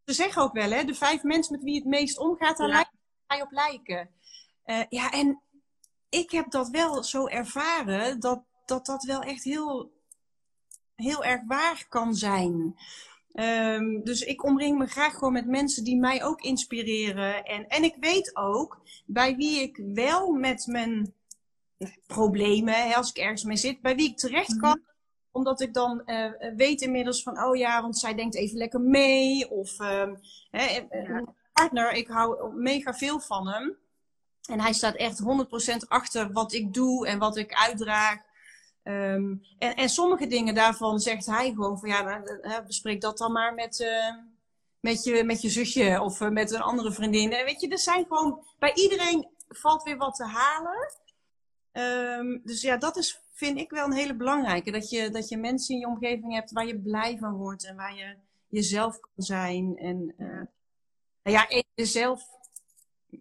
Ze 0.04 0.12
zeggen 0.12 0.42
ook 0.42 0.52
wel, 0.52 0.70
hè, 0.70 0.84
de 0.84 0.94
vijf 0.94 1.22
mensen 1.22 1.52
met 1.52 1.64
wie 1.64 1.74
het 1.74 1.84
meest 1.84 2.18
omgaat, 2.18 2.56
daar 2.56 2.68
Ja. 2.68 2.74
lijkt 2.74 2.90
mij 3.26 3.42
op 3.42 3.50
lijken. 3.50 4.10
Eh, 4.62 4.82
ja, 4.88 5.10
en 5.10 5.40
ik 6.08 6.30
heb 6.30 6.50
dat 6.50 6.68
wel 6.68 7.02
zo 7.02 7.26
ervaren, 7.26 8.20
dat 8.20 8.42
dat, 8.66 8.86
dat 8.86 9.04
wel 9.04 9.20
echt 9.22 9.44
heel, 9.44 9.92
heel 10.96 11.24
erg 11.24 11.40
waar 11.46 11.86
kan 11.88 12.14
zijn. 12.14 12.76
Ehm, 13.32 14.02
dus 14.02 14.20
ik 14.20 14.44
omring 14.44 14.78
me 14.78 14.86
graag 14.86 15.14
gewoon 15.14 15.32
met 15.32 15.46
mensen 15.46 15.84
die 15.84 15.96
mij 15.96 16.24
ook 16.24 16.40
inspireren. 16.40 17.44
En, 17.44 17.68
en 17.68 17.84
ik 17.84 17.96
weet 18.00 18.36
ook 18.36 18.80
bij 19.06 19.36
wie 19.36 19.60
ik 19.60 19.80
wel 19.94 20.32
met 20.32 20.66
mijn 20.66 21.14
problemen, 22.06 22.94
als 22.94 23.10
ik 23.10 23.16
ergens 23.16 23.44
mee 23.44 23.56
zit, 23.56 23.80
bij 23.80 23.96
wie 23.96 24.08
ik 24.08 24.16
terecht 24.16 24.56
kan. 24.56 24.80
Omdat 25.30 25.60
ik 25.60 25.74
dan 25.74 26.04
eh, 26.04 26.32
weet 26.56 26.80
inmiddels 26.80 27.22
van, 27.22 27.42
oh 27.44 27.56
ja, 27.56 27.82
want 27.82 27.98
zij 27.98 28.14
denkt 28.14 28.36
even 28.36 28.58
lekker 28.58 28.80
mee. 28.80 29.50
Of 29.50 29.80
ehm, 29.80 30.14
hè, 30.50 30.64
eh, 30.64 31.08
Ja. 31.08 31.34
partner, 31.52 31.92
ik 31.92 32.08
hou 32.08 32.54
mega 32.54 32.94
veel 32.94 33.20
van 33.20 33.48
hem. 33.48 33.76
En 34.48 34.60
hij 34.60 34.72
staat 34.72 34.94
echt 34.94 35.18
100% 35.18 35.88
achter 35.88 36.32
wat 36.32 36.52
ik 36.52 36.74
doe 36.74 37.06
en 37.06 37.18
wat 37.18 37.36
ik 37.36 37.54
uitdraag. 37.54 38.25
Ehm, 38.86 39.34
en, 39.58 39.74
en 39.74 39.88
sommige 39.88 40.26
dingen 40.26 40.54
daarvan 40.54 40.98
zegt 41.00 41.26
hij 41.26 41.50
gewoon 41.50 41.78
van 41.78 41.88
ja, 41.88 42.02
nou, 42.02 42.40
eh, 42.40 42.66
bespreek 42.66 43.00
dat 43.00 43.18
dan 43.18 43.32
maar 43.32 43.54
met, 43.54 43.80
eh, 43.80 44.14
met, 44.80 45.04
je, 45.04 45.24
met 45.24 45.42
je 45.42 45.48
zusje 45.48 46.00
of 46.02 46.20
eh, 46.20 46.28
met 46.28 46.50
een 46.50 46.60
andere 46.60 46.92
vriendin. 46.92 47.32
En 47.32 47.44
weet 47.44 47.60
je, 47.60 47.68
er 47.68 47.78
zijn 47.78 48.06
gewoon 48.08 48.44
bij 48.58 48.72
iedereen 48.74 49.28
valt 49.48 49.82
weer 49.82 49.96
wat 49.96 50.14
te 50.14 50.24
halen. 50.24 50.92
Ehm, 51.72 52.38
dus 52.44 52.62
ja, 52.62 52.76
dat 52.76 52.96
is, 52.96 53.20
vind 53.32 53.58
ik 53.58 53.70
wel 53.70 53.84
een 53.84 53.92
hele 53.92 54.14
belangrijke. 54.14 54.70
Dat 54.70 54.90
je, 54.90 55.10
dat 55.10 55.28
je 55.28 55.36
mensen 55.36 55.74
in 55.74 55.80
je 55.80 55.86
omgeving 55.86 56.34
hebt 56.34 56.52
waar 56.52 56.66
je 56.66 56.80
blij 56.80 57.18
van 57.18 57.32
wordt 57.34 57.66
en 57.66 57.76
waar 57.76 57.94
je 57.94 58.16
jezelf 58.48 59.00
kan 59.00 59.24
zijn. 59.24 59.76
En 59.78 60.14
eh, 60.18 60.26
nou 61.22 61.36
ja, 61.36 61.64
jezelf. 61.74 62.22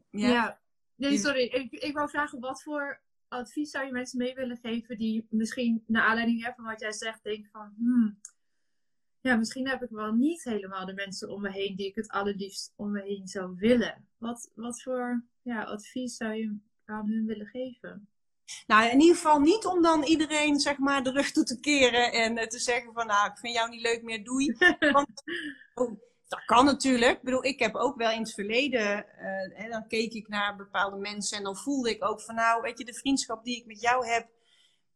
Ja. 0.10 0.28
Ja. 0.28 0.60
Nee, 0.95 1.17
sorry. 1.17 1.43
Ik, 1.43 1.71
ik 1.71 1.93
wou 1.93 2.10
vragen, 2.10 2.39
wat 2.39 2.63
voor 2.63 3.04
advies 3.28 3.72
zou 3.72 3.86
je 3.86 3.92
mensen 3.92 4.18
mee 4.18 4.36
willen 4.36 4.58
geven 4.58 4.98
die 4.98 5.28
misschien 5.30 5.84
naar 5.88 6.04
aanleiding 6.04 6.52
van 6.56 6.66
wat 6.66 6.80
jij 6.80 6.92
zegt, 6.92 7.24
denken 7.24 7.50
van, 7.52 7.74
hmm, 7.78 8.20
ja, 9.22 9.36
misschien 9.36 9.68
heb 9.68 9.84
ik 9.84 9.90
wel 9.90 10.14
niet 10.14 10.44
helemaal 10.44 10.86
de 10.86 10.94
mensen 10.94 11.30
om 11.30 11.42
me 11.42 11.52
heen 11.52 11.76
die 11.76 11.88
ik 11.88 11.96
het 11.96 12.10
allerliefst 12.10 12.74
om 12.76 12.92
me 12.92 13.02
heen 13.02 13.28
zou 13.28 13.56
willen. 13.56 14.08
Wat, 14.18 14.52
wat 14.56 14.82
voor 14.82 15.24
ja, 15.42 15.64
advies 15.64 16.16
zou 16.16 16.34
je 16.34 16.58
aan 16.86 17.10
hun 17.10 17.26
willen 17.26 17.48
geven? 17.48 18.08
Nou, 18.68 18.90
in 18.90 19.00
ieder 19.00 19.16
geval 19.16 19.40
niet 19.40 19.66
om 19.66 19.82
dan 19.82 20.04
iedereen 20.04 20.60
zeg 20.60 20.78
maar 20.78 21.04
de 21.04 21.12
rug 21.12 21.32
toe 21.32 21.44
te 21.44 21.60
keren 21.60 22.12
en 22.12 22.38
eh, 22.38 22.48
te 22.48 22.60
zeggen 22.60 22.94
van 22.94 23.08
nou, 23.08 23.30
ik 23.30 23.38
vind 23.38 23.56
jou 23.56 23.70
niet 23.70 23.82
leuk 23.82 24.02
meer, 24.04 24.24
doei. 24.24 24.56
Want 24.92 25.24
oh, 25.74 26.00
dat 26.28 26.46
kan 26.46 26.66
natuurlijk. 26.66 27.18
Ik 27.18 27.24
bedoel, 27.24 27.46
ik 27.46 27.60
heb 27.60 27.76
ook 27.76 27.98
wel 27.98 28.12
in 28.12 28.20
het 28.20 28.34
verleden, 28.34 29.08
eh, 29.08 29.64
hè, 29.64 29.70
dan 29.70 29.88
keek 29.88 30.14
ik 30.14 30.28
naar 30.28 30.56
bepaalde 30.56 30.98
mensen 30.98 31.38
en 31.38 31.44
dan 31.44 31.58
voelde 31.58 31.90
ik 31.90 32.06
ook 32.06 32.22
van 32.22 32.36
nou, 32.36 32.62
weet 32.62 32.78
je, 32.78 32.86
de 32.86 32.94
vriendschap 32.94 33.44
die 33.44 33.58
ik 33.58 33.66
met 33.66 33.82
jou 33.82 34.08
heb, 34.08 34.28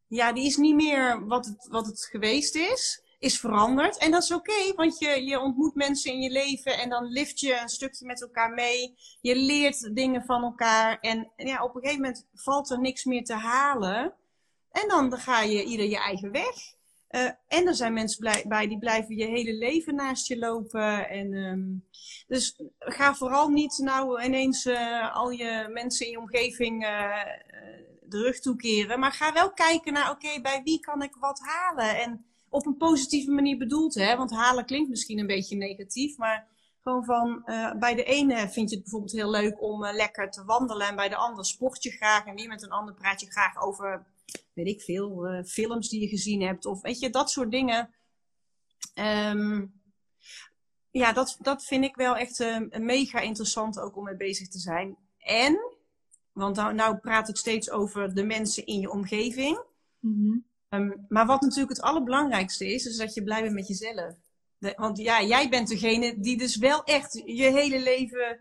ja, 0.09 0.33
die 0.33 0.45
is 0.45 0.57
niet 0.57 0.75
meer 0.75 1.27
wat 1.27 1.45
het, 1.45 1.67
wat 1.69 1.85
het 1.85 2.05
geweest 2.11 2.55
is. 2.55 3.03
Is 3.19 3.39
veranderd. 3.39 3.97
En 3.97 4.11
dat 4.11 4.23
is 4.23 4.31
oké, 4.31 4.73
want 4.75 4.99
je, 4.99 5.23
je 5.23 5.39
ontmoet 5.39 5.75
mensen 5.75 6.11
in 6.11 6.21
je 6.21 6.29
leven 6.29 6.77
en 6.77 6.89
dan 6.89 7.05
lift 7.05 7.39
je 7.39 7.59
een 7.61 7.69
stukje 7.69 8.05
met 8.05 8.21
elkaar 8.21 8.53
mee. 8.53 8.95
Je 9.21 9.35
leert 9.35 9.95
dingen 9.95 10.23
van 10.25 10.43
elkaar. 10.43 10.99
En, 10.99 11.31
en 11.35 11.47
ja, 11.47 11.63
op 11.63 11.75
een 11.75 11.81
gegeven 11.81 12.01
moment 12.01 12.27
valt 12.33 12.69
er 12.69 12.79
niks 12.79 13.03
meer 13.03 13.23
te 13.23 13.33
halen. 13.33 14.13
En 14.71 14.87
dan 14.87 15.17
ga 15.17 15.41
je 15.41 15.63
ieder 15.63 15.85
je 15.85 15.97
eigen 15.97 16.31
weg. 16.31 16.55
Eh, 17.09 17.29
en 17.47 17.67
er 17.67 17.75
zijn 17.75 17.93
mensen 17.93 18.43
bij 18.47 18.67
die 18.67 18.79
blijven 18.79 19.17
je 19.17 19.25
hele 19.25 19.53
leven 19.53 19.95
naast 19.95 20.27
je 20.27 20.37
lopen. 20.37 21.09
En, 21.09 21.33
ehm, 21.33 21.61
dus 22.27 22.61
ga 22.79 23.15
vooral 23.15 23.49
niet 23.49 23.77
nou 23.77 24.23
ineens 24.23 24.65
eh, 24.65 25.15
al 25.15 25.29
je 25.29 25.69
mensen 25.73 26.05
in 26.05 26.11
je 26.11 26.19
omgeving 26.19 26.83
eh, 26.83 27.21
de 28.01 28.17
rug 28.17 28.39
toekeren. 28.39 28.99
Maar 28.99 29.11
ga 29.11 29.33
wel 29.33 29.53
kijken 29.53 29.93
naar, 29.93 30.11
oké, 30.11 30.41
bij 30.41 30.61
wie 30.63 30.79
kan 30.79 31.01
ik 31.01 31.15
wat 31.15 31.39
halen? 31.39 31.99
En 31.99 32.25
op 32.49 32.65
een 32.65 32.77
positieve 32.77 33.31
manier 33.31 33.57
bedoeld, 33.57 33.93
hè? 33.93 34.15
Want 34.15 34.31
halen 34.31 34.65
klinkt 34.65 34.89
misschien 34.89 35.19
een 35.19 35.27
beetje 35.27 35.55
negatief, 35.55 36.17
maar 36.17 36.47
gewoon 36.81 37.05
van, 37.05 37.43
bij 37.79 37.95
de 37.95 38.03
ene 38.03 38.49
vind 38.49 38.69
je 38.69 38.75
het 38.75 38.83
bijvoorbeeld 38.83 39.11
heel 39.11 39.29
leuk 39.29 39.61
om 39.61 39.85
lekker 39.85 40.31
te 40.31 40.43
wandelen 40.45 40.87
en 40.87 40.95
bij 40.95 41.09
de 41.09 41.15
ander 41.15 41.45
sport 41.45 41.83
je 41.83 41.91
graag 41.91 42.25
en 42.25 42.35
weer 42.35 42.47
met 42.47 42.63
een 42.63 42.71
ander 42.71 42.93
praat 42.93 43.21
je 43.21 43.31
graag 43.31 43.61
over 43.61 44.05
weet 44.53 44.67
ik 44.67 44.81
veel, 44.81 45.25
eh, 45.25 45.43
films 45.43 45.89
die 45.89 46.01
je 46.01 46.07
gezien 46.07 46.41
hebt. 46.41 46.65
Of 46.65 46.81
weet 46.81 46.99
je, 46.99 47.09
dat 47.09 47.31
soort 47.31 47.51
dingen. 47.51 47.93
Ehm, 48.93 49.65
ja, 50.91 51.13
dat, 51.13 51.37
dat 51.41 51.65
vind 51.65 51.83
ik 51.83 51.95
wel 51.95 52.15
echt 52.15 52.39
uh, 52.39 52.59
mega 52.69 53.19
interessant 53.19 53.79
ook 53.79 53.97
om 53.97 54.03
mee 54.03 54.15
bezig 54.15 54.47
te 54.47 54.59
zijn. 54.59 54.97
En, 55.17 55.59
want 56.31 56.55
nou, 56.55 56.73
nou 56.73 56.97
praat 56.97 57.27
het 57.27 57.37
steeds 57.37 57.69
over 57.69 58.13
de 58.13 58.23
mensen 58.23 58.65
in 58.65 58.79
je 58.79 58.91
omgeving. 58.91 59.63
Mhm. 59.99 60.37
Ehm, 60.69 60.91
maar 61.07 61.25
wat 61.25 61.41
natuurlijk 61.41 61.69
het 61.69 61.81
allerbelangrijkste 61.81 62.73
is, 62.73 62.85
is 62.85 62.97
dat 62.97 63.13
je 63.13 63.23
blij 63.23 63.41
bent 63.41 63.53
met 63.53 63.67
jezelf. 63.67 64.15
De- 64.57 64.73
want 64.75 64.97
ja, 64.97 65.23
jij 65.23 65.49
bent 65.49 65.67
degene 65.67 66.19
die 66.19 66.37
dus 66.37 66.55
wel 66.55 66.83
echt 66.83 67.21
je 67.25 67.51
hele 67.51 67.79
leven 67.79 68.39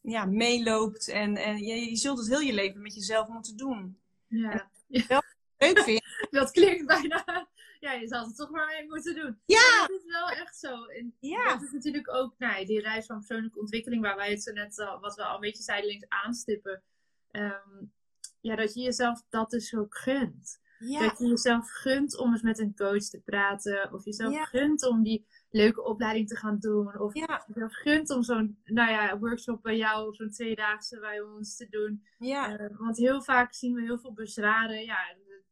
ja, 0.00 0.24
meeloopt. 0.24 1.08
En, 1.08 1.36
en 1.36 1.58
je, 1.58 1.90
je 1.90 1.96
zult 1.96 2.18
het 2.18 2.28
heel 2.28 2.40
je 2.40 2.52
leven 2.52 2.82
met 2.82 2.94
jezelf 2.94 3.28
moeten 3.28 3.56
doen. 3.56 3.98
Ja. 4.26 4.70
Leuk 4.92 5.78
vind 5.78 5.86
je? 5.86 6.26
Dat 6.38 6.50
klinkt 6.50 6.86
bijna. 6.86 7.48
Ja, 7.80 7.92
je 7.92 8.06
zal 8.08 8.26
het 8.26 8.36
toch 8.36 8.50
maar 8.50 8.66
mee 8.66 8.86
moeten 8.88 9.14
doen. 9.14 9.40
Ja! 9.46 9.80
Dat 9.86 9.90
is 9.90 10.04
wel 10.12 10.28
echt 10.28 10.58
zo. 10.58 10.84
En 10.84 11.16
Ja. 11.20 11.52
dat 11.52 11.62
is 11.62 11.70
natuurlijk 11.72 12.14
ook 12.14 12.34
nou, 12.38 12.64
die 12.64 12.80
reis 12.80 13.06
van 13.06 13.16
persoonlijke 13.18 13.58
ontwikkeling, 13.60 14.02
waar 14.02 14.16
wij 14.16 14.30
het 14.30 14.42
zo 14.42 14.52
net 14.52 14.78
al, 14.78 15.00
wat 15.00 15.14
we 15.14 15.24
al 15.24 15.34
een 15.34 15.40
beetje 15.40 15.62
zijdelings 15.62 16.08
aanstippen. 16.08 16.82
Ehm, 17.30 17.84
ja, 18.40 18.56
dat 18.56 18.74
je 18.74 18.80
jezelf 18.80 19.22
dat 19.28 19.50
dus 19.50 19.74
ook 19.74 19.96
gunt. 19.96 20.60
Ja, 20.78 21.00
Dat 21.08 21.18
je 21.18 21.26
jezelf 21.26 21.70
gunt 21.70 22.16
om 22.18 22.32
eens 22.32 22.42
met 22.42 22.58
een 22.58 22.74
coach 22.74 23.02
te 23.08 23.20
praten. 23.24 23.92
Of 23.92 24.04
jezelf 24.04 24.32
Ja. 24.32 24.44
gunt 24.44 24.86
om 24.86 25.02
die 25.02 25.26
leuke 25.52 25.82
opleiding 25.84 26.28
te 26.28 26.36
gaan 26.36 26.58
doen. 26.58 26.98
Of 27.00 27.14
ja, 27.14 27.44
jezelf 27.46 27.72
gunt 27.74 28.10
om 28.10 28.22
zo'n 28.22 28.58
nou 28.64 28.90
ja, 28.90 29.18
workshop 29.18 29.62
bij 29.62 29.76
jou 29.76 30.08
of 30.08 30.16
zo'n 30.16 30.30
tweedaagse 30.30 31.00
bij 31.00 31.20
ons 31.20 31.56
te 31.56 31.66
doen. 31.68 32.04
ja, 32.18 32.58
Eh, 32.58 32.78
want 32.78 32.96
heel 32.96 33.22
vaak 33.22 33.54
zien 33.54 33.74
we 33.74 33.82
heel 33.82 33.98
veel 33.98 34.12
bezwaren. 34.12 34.84
Ja, 34.84 34.96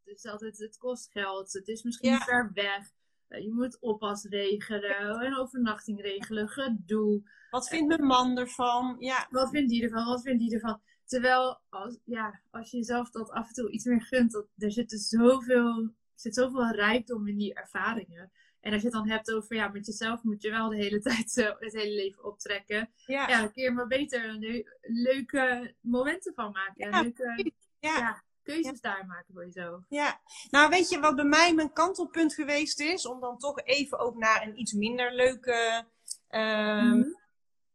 het 0.05 0.17
is 0.19 0.27
altijd, 0.27 0.59
het 0.59 0.79
kost 0.79 1.11
geld. 1.11 1.53
Het 1.53 1.69
is 1.69 1.83
misschien 1.83 2.11
Ja. 2.11 2.19
ver 2.19 2.51
weg. 2.55 2.91
Eh, 3.29 3.43
je 3.43 3.53
moet 3.53 3.79
oppas 3.81 4.25
regelen, 4.25 5.25
een 5.25 5.37
overnachting 5.37 6.01
regelen, 6.03 6.49
gedoe. 6.49 7.23
Wat 7.51 7.69
vindt 7.69 7.89
mijn 7.89 8.05
man 8.07 8.39
ervan? 8.39 8.97
Ja, 8.99 9.27
Wat 9.31 9.51
vindt 9.51 9.71
die 9.71 9.83
ervan? 9.83 10.07
Wat 10.07 10.23
vindt 10.23 10.41
die 10.41 10.55
ervan? 10.55 10.81
Terwijl, 11.05 11.61
als, 11.69 11.99
ja, 12.05 12.41
als 12.51 12.71
je 12.71 12.77
jezelf 12.77 13.11
dat 13.11 13.31
af 13.31 13.49
en 13.49 13.55
toe 13.55 13.71
iets 13.71 13.85
meer 13.85 14.03
gunt, 14.03 14.33
dat, 14.33 14.47
er 14.57 14.73
zit 14.73 14.89
dus 14.91 15.09
zoveel, 15.09 15.95
zit 16.15 16.35
zoveel 16.35 16.71
rijkdom 16.71 17.29
in 17.29 17.37
die 17.37 17.55
ervaringen. 17.55 18.31
En 18.61 18.73
als 18.73 18.83
je 18.83 18.89
het 18.89 18.97
dan 18.97 19.09
hebt 19.09 19.33
over, 19.33 19.57
ja, 19.57 19.69
met 19.69 19.87
jezelf 19.87 20.23
moet 20.23 20.43
je 20.43 20.51
wel 20.51 20.69
de 20.69 20.77
hele 20.77 21.01
tijd 21.09 21.31
zo 21.31 21.43
het 21.59 21.73
hele 21.73 21.95
leven 21.95 22.25
optrekken. 22.25 22.91
ja, 23.07 23.29
Ja, 23.29 23.39
dan 23.41 23.53
kun 23.53 23.63
je 23.63 23.71
maar 23.71 23.87
beter 23.87 24.33
leu- 24.33 24.65
leuke 24.81 25.75
momenten 25.81 26.35
van 26.35 26.53
maken. 26.53 26.75
En 26.85 26.91
Ja, 26.91 27.01
leuke 27.03 27.53
ja. 27.79 27.97
ja, 27.99 28.23
keuzes 28.43 28.81
daar 28.81 29.07
maken 29.07 29.33
voor 29.35 29.45
jezelf. 29.45 29.85
Ja, 29.89 30.21
nou 30.51 30.69
weet 30.69 30.89
je 30.89 31.01
wat 31.01 31.17
bij 31.17 31.25
mij 31.25 31.55
mijn 31.55 31.73
kantelpunt 31.73 32.35
geweest 32.35 32.81
is? 32.81 33.07
Om 33.07 33.21
dan 33.21 33.39
toch 33.39 33.61
even 33.63 33.99
ook 33.99 34.17
naar 34.17 34.43
een 34.43 34.61
iets 34.61 34.73
minder 34.73 35.15
leuke 35.15 35.85
Mhm. 36.31 37.03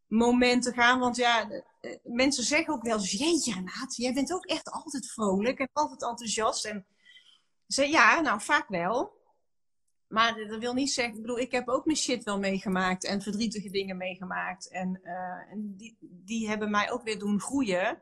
moment 0.07 0.63
te 0.63 0.71
gaan. 0.73 0.99
Want 0.99 1.15
ja, 1.15 1.49
eh, 1.81 1.95
mensen 2.03 2.43
zeggen 2.43 2.73
ook 2.73 2.83
wel 2.83 2.97
eens, 2.97 3.11
jeetje 3.11 3.53
Renate, 3.53 4.01
jij 4.01 4.13
bent 4.13 4.33
ook 4.33 4.45
echt 4.45 4.69
altijd 4.69 5.11
vrolijk 5.11 5.59
en 5.59 5.69
altijd 5.73 6.01
enthousiast. 6.03 6.65
En 6.65 6.85
ze, 7.67 7.89
ja, 7.89 8.19
nou 8.21 8.41
vaak 8.41 8.67
wel. 8.67 9.23
Maar 10.15 10.35
dat 10.47 10.59
wil 10.59 10.73
niet 10.73 10.91
zeggen, 10.91 11.15
ik 11.15 11.21
bedoel, 11.21 11.39
ik 11.39 11.51
heb 11.51 11.69
ook 11.69 11.85
mijn 11.85 11.97
shit 11.97 12.23
wel 12.23 12.39
meegemaakt 12.39 13.05
en 13.05 13.21
verdrietige 13.21 13.69
dingen 13.69 13.97
meegemaakt. 13.97 14.69
En, 14.69 14.99
eh, 15.03 15.51
en 15.51 15.75
die, 15.77 15.97
die 15.99 16.47
hebben 16.47 16.71
mij 16.71 16.91
ook 16.91 17.03
weer 17.03 17.19
doen 17.19 17.39
groeien. 17.39 18.01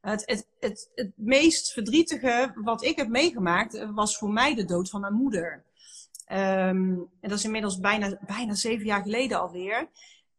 Het, 0.00 0.22
het, 0.26 0.48
het, 0.60 0.90
het 0.94 1.12
meest 1.16 1.72
verdrietige 1.72 2.52
wat 2.54 2.84
ik 2.84 2.96
heb 2.96 3.08
meegemaakt 3.08 3.74
eh, 3.74 3.90
was 3.94 4.18
voor 4.18 4.30
mij 4.30 4.54
de 4.54 4.64
dood 4.64 4.90
van 4.90 5.00
mijn 5.00 5.12
moeder. 5.12 5.64
Ehm, 6.24 6.92
en 7.20 7.28
dat 7.28 7.38
is 7.38 7.44
inmiddels 7.44 7.80
bijna, 7.80 8.18
bijna 8.26 8.54
zeven 8.54 8.86
jaar 8.86 9.02
geleden 9.02 9.40
alweer. 9.40 9.88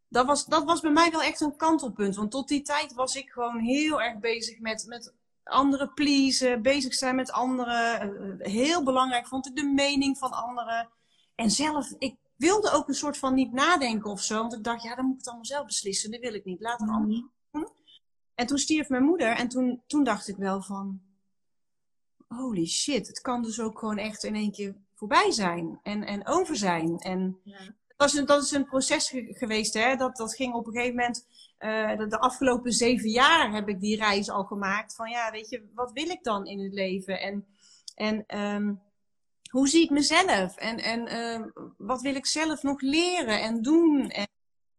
Dat 0.07 0.25
was, 0.25 0.45
dat 0.45 0.63
was 0.63 0.81
bij 0.81 0.91
mij 0.91 1.11
wel 1.11 1.23
echt 1.23 1.41
een 1.41 1.55
kantelpunt. 1.55 2.15
Want 2.15 2.31
tot 2.31 2.47
die 2.47 2.61
tijd 2.61 2.93
was 2.93 3.15
ik 3.15 3.29
gewoon 3.29 3.59
heel 3.59 4.01
erg 4.01 4.19
bezig 4.19 4.59
met, 4.59 4.85
met 4.87 5.13
anderen 5.43 5.93
pleasen, 5.93 6.61
bezig 6.61 6.93
zijn 6.93 7.15
met 7.15 7.31
anderen. 7.31 7.99
Eh, 7.99 8.51
heel 8.51 8.83
belangrijk 8.83 9.27
vond 9.27 9.47
ik 9.47 9.55
de 9.55 9.71
mening 9.75 10.17
van 10.17 10.31
anderen. 10.31 10.89
En 11.35 11.51
zelf, 11.51 11.93
ik 11.97 12.15
wilde 12.35 12.71
ook 12.71 12.87
een 12.87 12.93
soort 12.93 13.17
van 13.17 13.33
niet 13.33 13.51
nadenken 13.51 14.11
of 14.11 14.21
zo. 14.21 14.37
Want 14.39 14.53
ik 14.53 14.63
dacht, 14.63 14.83
ja, 14.83 14.95
dan 14.95 15.03
moet 15.05 15.13
ik 15.13 15.19
het 15.19 15.27
allemaal 15.27 15.45
zelf 15.45 15.65
beslissen. 15.65 16.11
Dat 16.11 16.19
wil 16.19 16.33
ik 16.33 16.45
niet. 16.45 16.61
Laat 16.61 16.81
een 16.81 16.89
ander 16.89 17.23
en 18.35 18.45
toen 18.47 18.57
stierf 18.57 18.89
mijn 18.89 19.03
moeder 19.03 19.35
en 19.35 19.47
toen, 19.47 19.81
toen 19.87 20.03
dacht 20.03 20.27
ik 20.27 20.35
wel 20.35 20.61
van, 20.61 21.01
holy 22.27 22.65
shit, 22.65 23.07
het 23.07 23.21
kan 23.21 23.41
dus 23.41 23.59
ook 23.59 23.79
gewoon 23.79 23.97
echt 23.97 24.23
in 24.23 24.35
één 24.35 24.51
keer 24.51 24.75
voorbij 24.93 25.31
zijn 25.31 25.79
en, 25.83 26.03
en 26.03 26.27
over 26.27 26.55
zijn. 26.55 26.97
En 26.99 27.39
Ja. 27.43 27.57
dat 27.97 28.07
is 28.09 28.15
een, 28.15 28.25
dat 28.25 28.43
is 28.43 28.51
een 28.51 28.65
proces 28.65 29.09
ge- 29.09 29.33
geweest, 29.37 29.73
hè. 29.73 29.95
Dat, 29.95 30.15
dat 30.15 30.35
ging 30.35 30.53
op 30.53 30.67
een 30.67 30.73
gegeven 30.73 30.95
moment, 30.95 31.27
eh, 31.57 31.97
de, 31.97 32.07
de 32.07 32.19
afgelopen 32.19 32.71
zeven 32.71 33.09
jaar 33.09 33.51
heb 33.53 33.69
ik 33.69 33.79
die 33.79 33.97
reis 33.97 34.29
al 34.29 34.43
gemaakt. 34.43 34.95
Van 34.95 35.09
ja, 35.09 35.31
weet 35.31 35.49
je, 35.49 35.71
wat 35.73 35.91
wil 35.91 36.09
ik 36.09 36.23
dan 36.23 36.45
in 36.45 36.59
het 36.59 36.73
leven? 36.73 37.19
En, 37.19 37.45
en 37.95 38.23
ehm, 38.27 38.73
hoe 39.53 39.67
zie 39.67 39.83
ik 39.83 39.89
mezelf? 39.89 40.55
En, 40.55 40.77
en 40.77 41.07
ehm, 41.07 41.49
wat 41.77 42.01
wil 42.01 42.15
ik 42.15 42.25
zelf 42.25 42.63
nog 42.63 42.81
leren 42.81 43.41
en 43.41 43.61
doen? 43.61 44.09
En 44.09 44.27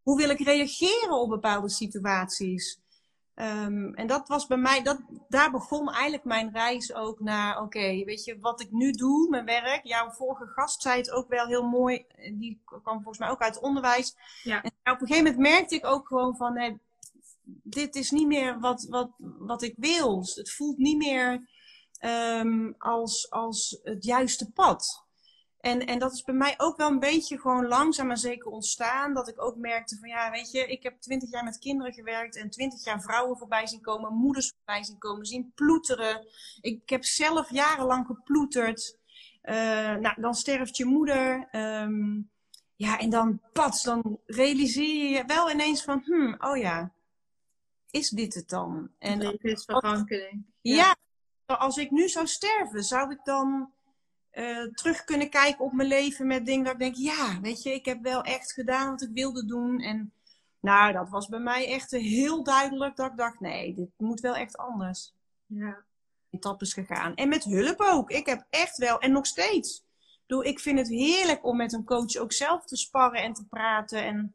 hoe 0.03 0.17
wil 0.17 0.31
ik 0.31 0.39
reageren 0.41 1.21
op 1.21 1.29
bepaalde 1.29 1.71
situaties? 1.71 2.81
Ehm, 3.35 3.93
en 3.93 4.07
dat 4.07 4.29
was 4.29 4.47
bij 4.47 4.57
mij, 4.57 4.83
dat, 4.83 4.99
daar 5.29 5.51
begon 5.51 5.91
eigenlijk 5.91 6.25
mijn 6.25 6.53
reis 6.53 6.95
ook 6.95 7.21
naar, 7.21 7.63
oké, 7.63 8.05
weet 8.05 8.25
je, 8.25 8.39
wat 8.41 8.61
ik 8.61 8.71
nu 8.71 8.91
doe, 8.91 9.29
mijn 9.29 9.45
werk. 9.45 9.85
Jouw 9.85 10.11
vorige 10.11 10.47
gast 10.47 10.83
zei 10.83 10.97
het 10.97 11.11
ook 11.11 11.29
wel 11.29 11.47
heel 11.47 11.69
mooi, 11.69 12.05
die 12.33 12.61
kwam 12.65 12.95
volgens 12.95 13.19
mij 13.19 13.29
ook 13.29 13.43
uit 13.43 13.55
het 13.55 13.65
onderwijs. 13.65 14.17
Ja. 14.43 14.63
En 14.63 14.93
op 14.93 15.01
een 15.01 15.07
gegeven 15.07 15.25
moment 15.25 15.39
merkte 15.39 15.75
ik 15.75 15.87
ook 15.87 16.07
gewoon 16.07 16.37
van, 16.37 16.55
nee, 16.55 16.79
dit 17.63 17.95
is 17.95 18.11
niet 18.11 18.27
meer 18.27 18.61
wat, 18.61 18.87
wat, 18.89 19.11
wat 19.19 19.63
ik 19.63 19.75
wil. 19.77 20.21
Het 20.35 20.51
voelt 20.51 20.79
niet 20.79 20.97
meer 20.97 21.49
ehm, 22.05 22.73
als, 22.79 23.31
als 23.31 23.79
het 23.83 24.05
juiste 24.05 24.51
pad. 24.51 25.05
En, 25.61 25.87
en 25.87 25.99
dat 25.99 26.13
is 26.13 26.23
bij 26.23 26.35
mij 26.35 26.55
ook 26.57 26.77
wel 26.77 26.91
een 26.91 26.99
beetje 26.99 27.41
gewoon 27.41 27.67
langzaam 27.67 28.07
maar 28.07 28.19
zeker 28.19 28.51
ontstaan. 28.51 29.15
Dat 29.15 29.29
ik 29.29 29.43
ook 29.43 29.57
merkte 29.57 29.97
van 29.99 30.09
ja, 30.09 30.31
weet 30.31 30.51
je, 30.51 30.67
ik 30.67 30.83
heb 30.83 31.01
twintig 31.01 31.31
jaar 31.31 31.45
met 31.45 31.59
kinderen 31.59 31.93
gewerkt 31.93 32.37
en 32.37 32.51
twintig 32.51 32.85
jaar 32.85 33.01
vrouwen 33.01 33.39
voorbij 33.39 33.67
zien 33.67 33.81
komen, 33.81 34.15
moeders 34.15 34.53
voorbij 34.57 34.85
zien 34.85 34.99
komen, 34.99 35.27
zien 35.27 35.53
ploeteren. 35.55 36.27
Ik 36.61 36.89
heb 36.89 37.05
zelf 37.05 37.51
jarenlang 37.51 38.07
geploeterd. 38.07 38.99
Eh, 39.43 39.95
nou, 39.95 40.21
dan 40.21 40.35
sterft 40.35 40.77
je 40.77 40.85
moeder. 40.85 41.49
ehm, 41.51 42.21
ja, 42.77 42.99
en 42.99 43.11
dan 43.11 43.41
pats, 43.53 43.83
dan 43.83 44.21
realiseer 44.27 45.11
je 45.11 45.25
wel 45.27 45.51
ineens 45.51 45.83
van, 45.83 46.03
hmm, 46.05 46.37
oh 46.39 46.57
ja, 46.57 46.93
is 47.91 48.09
dit 48.09 48.35
het 48.35 48.49
dan? 48.49 48.91
En 48.99 49.19
leven 49.19 49.51
is 49.51 49.65
ja. 50.61 50.97
Als 51.47 51.77
ik 51.77 51.91
nu 51.91 52.09
zou 52.09 52.27
sterven, 52.27 52.85
zou 52.85 53.11
ik 53.11 53.25
dan 53.25 53.73
eh, 54.31 54.63
terug 54.63 55.05
kunnen 55.05 55.31
kijken 55.31 55.65
op 55.65 55.73
mijn 55.73 55.89
leven 55.89 56.27
met 56.27 56.47
dingen 56.47 56.65
dat 56.65 56.73
ik 56.73 56.79
denk, 56.79 56.95
ja, 56.95 57.41
weet 57.41 57.63
je, 57.63 57.75
ik 57.75 57.85
heb 57.85 58.03
wel 58.03 58.23
echt 58.23 58.53
gedaan 58.53 58.91
wat 58.91 59.03
ik 59.03 59.11
wilde 59.13 59.47
doen. 59.47 59.81
En 59.81 60.13
nou, 60.61 60.93
dat 60.93 61.09
was 61.09 61.29
bij 61.29 61.41
mij 61.41 61.69
echt 61.69 61.91
heel 61.91 62.43
duidelijk 62.43 62.97
dat 62.97 63.11
ik 63.11 63.17
dacht, 63.17 63.41
nee, 63.41 63.75
dit 63.75 63.89
moet 63.97 64.21
wel 64.21 64.37
echt 64.37 64.57
anders. 64.57 65.15
Ja. 65.47 65.85
Etappes 66.31 66.73
gegaan. 66.73 67.15
En 67.15 67.29
met 67.29 67.45
hulp 67.45 67.81
ook. 67.81 68.11
Ik 68.11 68.27
heb 68.27 68.47
echt 68.51 68.77
wel, 68.77 68.99
en 68.99 69.13
nog 69.13 69.27
steeds. 69.27 69.85
Ik 69.99 70.21
bedoel, 70.27 70.45
ik 70.45 70.61
vind 70.61 70.79
het 70.79 70.89
heerlijk 70.89 71.45
om 71.45 71.57
met 71.57 71.73
een 71.73 71.85
coach 71.85 72.17
ook 72.17 72.33
zelf 72.33 72.65
te 72.65 72.77
sparren 72.77 73.23
en 73.23 73.33
te 73.33 73.45
praten. 73.45 74.05
En 74.05 74.35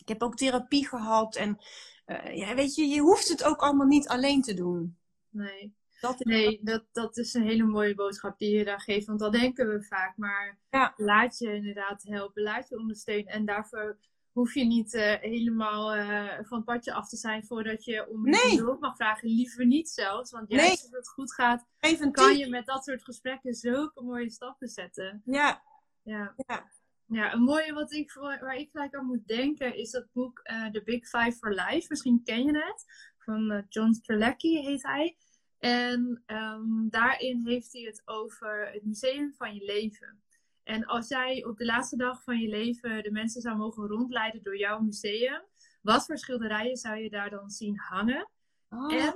ik 0.00 0.08
heb 0.08 0.22
ook 0.22 0.36
therapie 0.36 0.88
gehad. 0.88 1.36
En 1.36 1.58
eh, 2.04 2.36
ja, 2.36 2.54
weet 2.54 2.74
je, 2.74 2.86
je 2.86 3.00
hoeft 3.00 3.28
het 3.28 3.44
ook 3.44 3.60
allemaal 3.60 3.86
niet 3.86 4.08
alleen 4.08 4.42
te 4.42 4.54
doen. 4.54 4.96
Nee. 5.28 5.74
Dat 6.00 6.18
Nee, 6.24 6.60
dat, 6.62 6.84
dat 6.92 7.16
is 7.16 7.34
een 7.34 7.42
hele 7.42 7.64
mooie 7.64 7.94
boodschap 7.94 8.38
die 8.38 8.56
je 8.56 8.64
daar 8.64 8.80
geeft. 8.80 9.06
Want 9.06 9.18
dat 9.18 9.32
denken 9.32 9.68
we 9.68 9.82
vaak. 9.82 10.16
Maar 10.16 10.58
Ja. 10.70 10.94
laat 10.96 11.38
je 11.38 11.54
inderdaad 11.54 12.02
helpen. 12.02 12.42
Laat 12.42 12.68
je 12.68 12.78
ondersteunen. 12.78 13.32
En 13.32 13.44
daarvoor 13.44 13.98
hoef 14.32 14.54
je 14.54 14.64
niet 14.64 14.94
eh, 14.94 15.14
helemaal 15.20 15.94
eh, 15.94 16.38
van 16.42 16.56
het 16.56 16.64
padje 16.66 16.92
af 16.92 17.08
te 17.08 17.16
zijn 17.16 17.44
voordat 17.46 17.84
je 17.84 18.08
om 18.08 18.22
Nee. 18.22 18.56
hulp 18.58 18.80
mag 18.80 18.96
vragen. 18.96 19.28
Liever 19.28 19.66
niet 19.66 19.88
zelfs. 19.88 20.30
Want 20.30 20.50
juist 20.50 20.64
Nee. 20.64 20.72
als 20.72 20.90
het 20.90 21.08
goed 21.08 21.34
gaat, 21.34 21.66
even 21.80 22.12
kan 22.12 22.36
je 22.36 22.48
met 22.48 22.66
dat 22.66 22.84
soort 22.84 23.04
gesprekken 23.04 23.54
zulke 23.54 24.02
mooie 24.02 24.30
stappen 24.30 24.68
zetten. 24.68 25.22
Ja, 25.24 25.62
Ja. 26.02 26.34
ja. 26.46 26.70
Ja, 27.06 27.32
een 27.32 27.42
mooie 27.42 27.72
wat 27.72 27.92
ik, 27.92 28.12
waar 28.12 28.56
ik 28.56 28.70
gelijk 28.70 28.94
aan 28.94 29.06
moet 29.06 29.26
denken 29.26 29.76
is 29.76 29.90
dat 29.90 30.06
boek 30.12 30.38
eh 30.42 30.66
The 30.66 30.82
Big 30.82 31.08
Five 31.08 31.32
for 31.32 31.50
Life. 31.54 31.86
Misschien 31.88 32.20
ken 32.24 32.42
je 32.42 32.52
het. 32.58 32.84
Van 33.18 33.64
John 33.68 33.92
Strelacki 33.92 34.58
heet 34.58 34.82
hij. 34.82 35.16
En 35.60 36.22
ehm, 36.26 36.88
daarin 36.88 37.42
heeft 37.46 37.72
hij 37.72 37.82
het 37.82 38.02
over 38.04 38.70
het 38.72 38.84
museum 38.84 39.34
van 39.34 39.54
je 39.54 39.64
leven. 39.64 40.22
En 40.62 40.84
als 40.84 41.08
jij 41.08 41.44
op 41.44 41.56
de 41.56 41.64
laatste 41.64 41.96
dag 41.96 42.22
van 42.22 42.38
je 42.38 42.48
leven 42.48 43.02
de 43.02 43.10
mensen 43.10 43.40
zou 43.40 43.56
mogen 43.56 43.86
rondleiden 43.86 44.42
door 44.42 44.58
jouw 44.58 44.80
museum, 44.80 45.42
wat 45.82 46.06
voor 46.06 46.18
schilderijen 46.18 46.76
zou 46.76 46.96
je 46.96 47.10
daar 47.10 47.30
dan 47.30 47.50
zien 47.50 47.78
hangen? 47.78 48.28
Oh, 48.68 48.94
En 48.94 49.14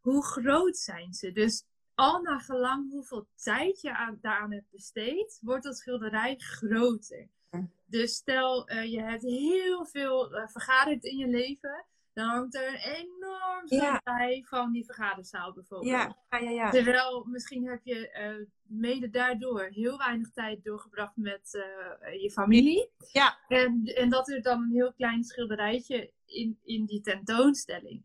hoe 0.00 0.24
groot 0.24 0.76
zijn 0.76 1.14
ze? 1.14 1.32
Dus 1.32 1.64
al 1.94 2.22
naar 2.22 2.40
gelang 2.40 2.90
hoeveel 2.90 3.26
tijd 3.34 3.80
je 3.80 3.96
aan, 3.96 4.18
daaraan 4.20 4.52
hebt 4.52 4.70
besteed, 4.70 5.38
wordt 5.42 5.64
dat 5.64 5.76
schilderij 5.76 6.36
groter. 6.36 7.28
Dus 7.84 8.14
stel, 8.14 8.70
uh, 8.70 8.84
je 8.84 9.00
hebt 9.00 9.22
heel 9.22 9.86
veel 9.86 10.36
uh, 10.36 10.48
vergaderd 10.48 11.04
in 11.04 11.16
je 11.16 11.28
leven, 11.28 11.84
dan 12.14 12.28
hangt 12.28 12.54
er 12.54 12.68
een 12.68 12.94
enorm 12.94 13.62
ja. 13.64 14.00
van 14.44 14.72
die 14.72 14.84
vergaderzaal 14.84 15.52
bijvoorbeeld. 15.52 15.90
Ja, 15.90 16.16
ja, 16.30 16.50
ja. 16.50 16.70
Terwijl 16.70 17.24
misschien 17.24 17.66
heb 17.68 17.80
je 17.84 18.36
uh, 18.38 18.46
mede 18.62 19.10
daardoor 19.10 19.62
heel 19.62 19.98
weinig 19.98 20.30
tijd 20.30 20.64
doorgebracht 20.64 21.16
met 21.16 21.50
je 22.20 22.30
familie. 22.32 22.90
Ja. 23.12 23.38
En, 23.48 23.84
en 23.84 24.10
dat 24.10 24.28
er 24.28 24.42
dan 24.42 24.62
een 24.62 24.70
heel 24.70 24.92
klein 24.92 25.24
schilderijtje 25.24 26.12
in, 26.26 26.58
in 26.64 26.84
die 26.84 27.00
tentoonstelling. 27.00 28.02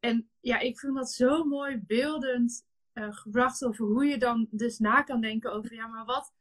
En 0.00 0.28
ja, 0.40 0.58
ik 0.58 0.78
vind 0.78 0.94
dat 0.94 1.10
zo 1.10 1.44
mooi 1.44 1.82
beeldend 1.86 2.66
gebracht 2.94 3.64
over 3.64 3.86
hoe 3.86 4.04
je 4.04 4.18
dan 4.18 4.48
dus 4.50 4.78
na 4.78 5.02
kan 5.02 5.20
denken 5.20 5.52
over, 5.52 5.74
ja, 5.74 5.86
maar 5.86 6.04
wat 6.04 6.32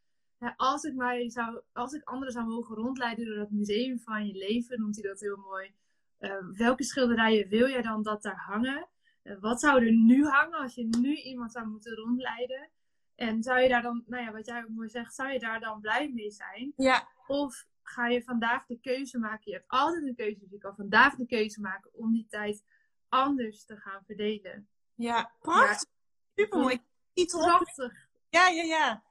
als 0.55 0.83
ik 0.83 0.95
mij 0.95 1.29
zou, 1.29 1.61
als 1.73 1.93
ik 1.93 2.03
anderen 2.03 2.33
zou 2.33 2.47
mogen 2.47 2.75
rondleiden 2.75 3.25
door 3.25 3.35
dat 3.35 3.51
museum 3.51 3.99
van 3.99 4.27
je 4.27 4.33
leven, 4.33 4.79
noemt 4.79 4.95
hij 5.01 5.09
dat 5.09 5.19
heel 5.19 5.37
mooi. 5.37 5.73
Uh, 6.21 6.33
welke 6.53 6.83
schilderijen 6.83 7.47
wil 7.47 7.69
jij 7.69 7.81
dan 7.81 8.03
dat 8.03 8.21
daar 8.21 8.43
hangen? 8.47 8.87
Uh, 9.23 9.39
wat 9.39 9.59
zou 9.59 9.85
er 9.85 9.91
nu 9.91 10.25
hangen 10.25 10.59
als 10.59 10.75
je 10.75 10.87
nu 10.99 11.15
iemand 11.15 11.51
zou 11.51 11.67
moeten 11.67 11.95
rondleiden? 11.95 12.69
En 13.15 13.43
zou 13.43 13.59
je 13.59 13.69
daar 13.69 13.81
dan, 13.81 14.03
nou 14.07 14.23
ja, 14.23 14.31
wat 14.31 14.45
jij 14.45 14.63
ook 14.63 14.69
mooi 14.69 14.89
zegt, 14.89 15.15
zou 15.15 15.31
je 15.31 15.39
daar 15.39 15.59
dan 15.59 15.79
blij 15.79 16.11
mee 16.13 16.31
zijn? 16.31 16.73
Ja. 16.77 17.07
Of 17.27 17.65
ga 17.81 18.07
je 18.07 18.23
vandaag 18.23 18.65
de 18.65 18.79
keuze 18.79 19.19
maken? 19.19 19.51
Je 19.51 19.53
hebt 19.53 19.69
altijd 19.69 20.03
een 20.03 20.15
keuze, 20.15 20.39
dus 20.39 20.51
je 20.51 20.57
kan 20.57 20.75
vandaag 20.75 21.15
de 21.15 21.25
keuze 21.25 21.61
maken 21.61 21.93
om 21.93 22.11
die 22.11 22.27
tijd 22.29 22.63
anders 23.09 23.65
te 23.65 23.77
gaan 23.77 24.03
verdelen. 24.05 24.67
Ja, 24.95 25.31
prachtig. 25.39 25.89
Ja, 26.33 26.43
Super 26.43 26.59
mooi. 26.59 26.81
Prachtig. 27.13 28.07
Ja, 28.29 28.47
ja, 28.47 28.63
ja 28.63 29.03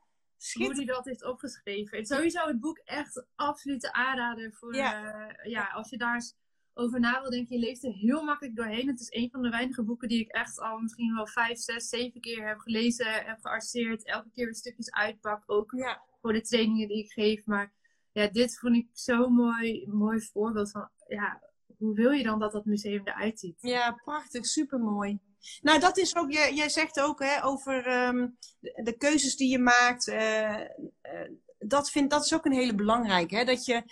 hoe 0.52 0.74
hij 0.74 0.84
dat 0.84 1.04
heeft 1.04 1.24
opgeschreven. 1.24 1.98
En 1.98 2.06
sowieso 2.06 2.46
het 2.46 2.60
boek 2.60 2.78
echt 2.78 3.24
absolute 3.34 3.92
aanrader 3.92 4.52
voor, 4.52 4.74
ja. 4.74 5.28
Uh, 5.28 5.50
ja, 5.50 5.66
als 5.66 5.90
je 5.90 5.96
daar 5.98 6.14
eens 6.14 6.36
over 6.80 7.00
na 7.00 7.20
wil 7.20 7.30
denken. 7.30 7.58
Je 7.58 7.66
leest 7.66 7.84
er 7.84 7.92
heel 7.92 8.24
makkelijk 8.24 8.56
doorheen. 8.56 8.86
Het 8.86 9.00
is 9.00 9.12
een 9.12 9.30
van 9.30 9.42
de 9.42 9.48
weinige 9.48 9.82
boeken 9.82 10.08
die 10.08 10.20
ik 10.20 10.28
echt 10.28 10.60
al 10.60 10.78
misschien 10.78 11.14
wel 11.14 11.26
vijf, 11.26 11.58
zes, 11.58 11.88
zeven 11.88 12.20
keer 12.20 12.48
heb 12.48 12.58
gelezen, 12.58 13.12
heb 13.12 13.38
gearseerd. 13.40 14.06
Elke 14.06 14.30
keer 14.30 14.44
weer 14.44 14.54
stukjes 14.54 14.90
uitpak, 14.90 15.42
ook 15.46 15.72
ja. 15.76 16.02
voor 16.20 16.32
de 16.32 16.40
trainingen 16.40 16.88
die 16.88 17.04
ik 17.04 17.12
geef. 17.12 17.46
Maar 17.46 17.72
ja, 18.12 18.28
dit 18.28 18.58
vond 18.58 18.76
ik 18.76 18.88
zo'n 18.92 19.32
mooi, 19.32 19.86
mooi 19.88 20.20
voorbeeld 20.20 20.70
van, 20.70 20.88
ja, 21.08 21.42
hoe 21.78 21.94
wil 21.94 22.10
je 22.10 22.22
dan 22.22 22.38
dat 22.38 22.52
dat 22.52 22.64
museum 22.64 23.00
eruit 23.04 23.40
ziet? 23.40 23.56
Ja, 23.60 23.92
prachtig, 23.92 24.46
supermooi. 24.46 25.18
Nou, 25.60 25.80
dat 25.80 25.98
is 25.98 26.16
ook, 26.16 26.32
jij, 26.32 26.54
jij 26.54 26.68
zegt 26.68 27.00
ook 27.00 27.20
hè, 27.20 27.44
over 27.44 28.06
um, 28.06 28.36
de, 28.60 28.80
de, 28.82 28.96
keuzes 28.96 29.36
die 29.36 29.50
je 29.50 29.58
maakt. 29.58 30.08
Uh, 30.08 30.60
uh, 30.60 31.30
dat, 31.58 31.90
vind, 31.90 32.10
dat 32.10 32.24
is 32.24 32.34
ook 32.34 32.44
een 32.44 32.52
hele 32.52 32.74
belangrijke. 32.74 33.36
Hè? 33.36 33.44
Dat, 33.44 33.64
je, 33.64 33.82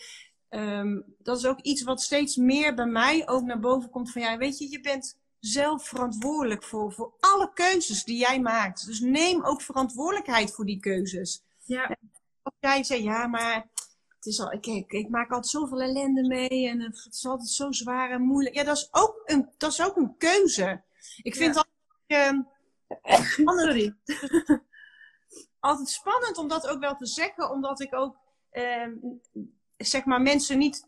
um, 0.50 1.14
dat 1.18 1.38
is 1.38 1.46
ook 1.46 1.60
iets 1.60 1.82
wat 1.82 2.00
steeds 2.00 2.36
meer 2.36 2.74
bij 2.74 2.86
mij 2.86 3.28
ook 3.28 3.42
naar 3.42 3.60
boven 3.60 3.90
komt. 3.90 4.12
Van 4.12 4.22
ja, 4.22 4.36
weet 4.36 4.58
je, 4.58 4.70
je 4.70 4.80
bent 4.80 5.18
zelf 5.40 5.88
verantwoordelijk 5.88 6.64
voor, 6.64 6.92
voor 6.92 7.14
alle 7.20 7.52
keuzes 7.52 8.04
die 8.04 8.18
jij 8.18 8.40
maakt. 8.40 8.86
Dus 8.86 9.00
neem 9.00 9.44
ook 9.44 9.62
verantwoordelijkheid 9.62 10.54
voor 10.54 10.66
die 10.66 10.80
keuzes. 10.80 11.42
Ja. 11.64 11.96
Als 12.42 12.54
jij 12.60 12.84
zegt, 12.84 13.02
ja, 13.02 13.26
maar 13.26 13.68
het 14.08 14.26
is 14.26 14.40
al, 14.40 14.52
ik, 14.52 14.66
ik, 14.66 14.92
ik, 14.92 15.08
maak 15.08 15.30
altijd 15.30 15.46
zoveel 15.46 15.82
ellende 15.82 16.26
mee 16.26 16.68
en 16.68 16.80
het 16.80 17.08
is 17.10 17.26
altijd 17.26 17.48
zo 17.48 17.72
zwaar 17.72 18.10
en 18.10 18.22
moeilijk. 18.22 18.54
Ja, 18.54 18.64
dat 18.64 18.76
is 18.76 18.88
ook 18.90 19.22
een, 19.24 19.48
dat 19.56 19.72
is 19.72 19.82
ook 19.82 19.96
een 19.96 20.16
keuze. 20.16 20.82
Ik 21.22 21.36
vind 21.36 21.54
ja. 21.54 21.64
het 22.06 22.46
uh, 23.06 23.20
spannend. 23.30 23.94
altijd 25.60 25.88
spannend 25.88 26.38
om 26.38 26.48
dat 26.48 26.68
ook 26.68 26.80
wel 26.80 26.96
te 26.96 27.06
zeggen, 27.06 27.50
omdat 27.50 27.80
ik 27.80 27.94
ook 27.94 28.16
uh, 28.52 28.86
zeg 29.78 30.04
maar 30.04 30.22
mensen 30.22 30.58
niet 30.58 30.86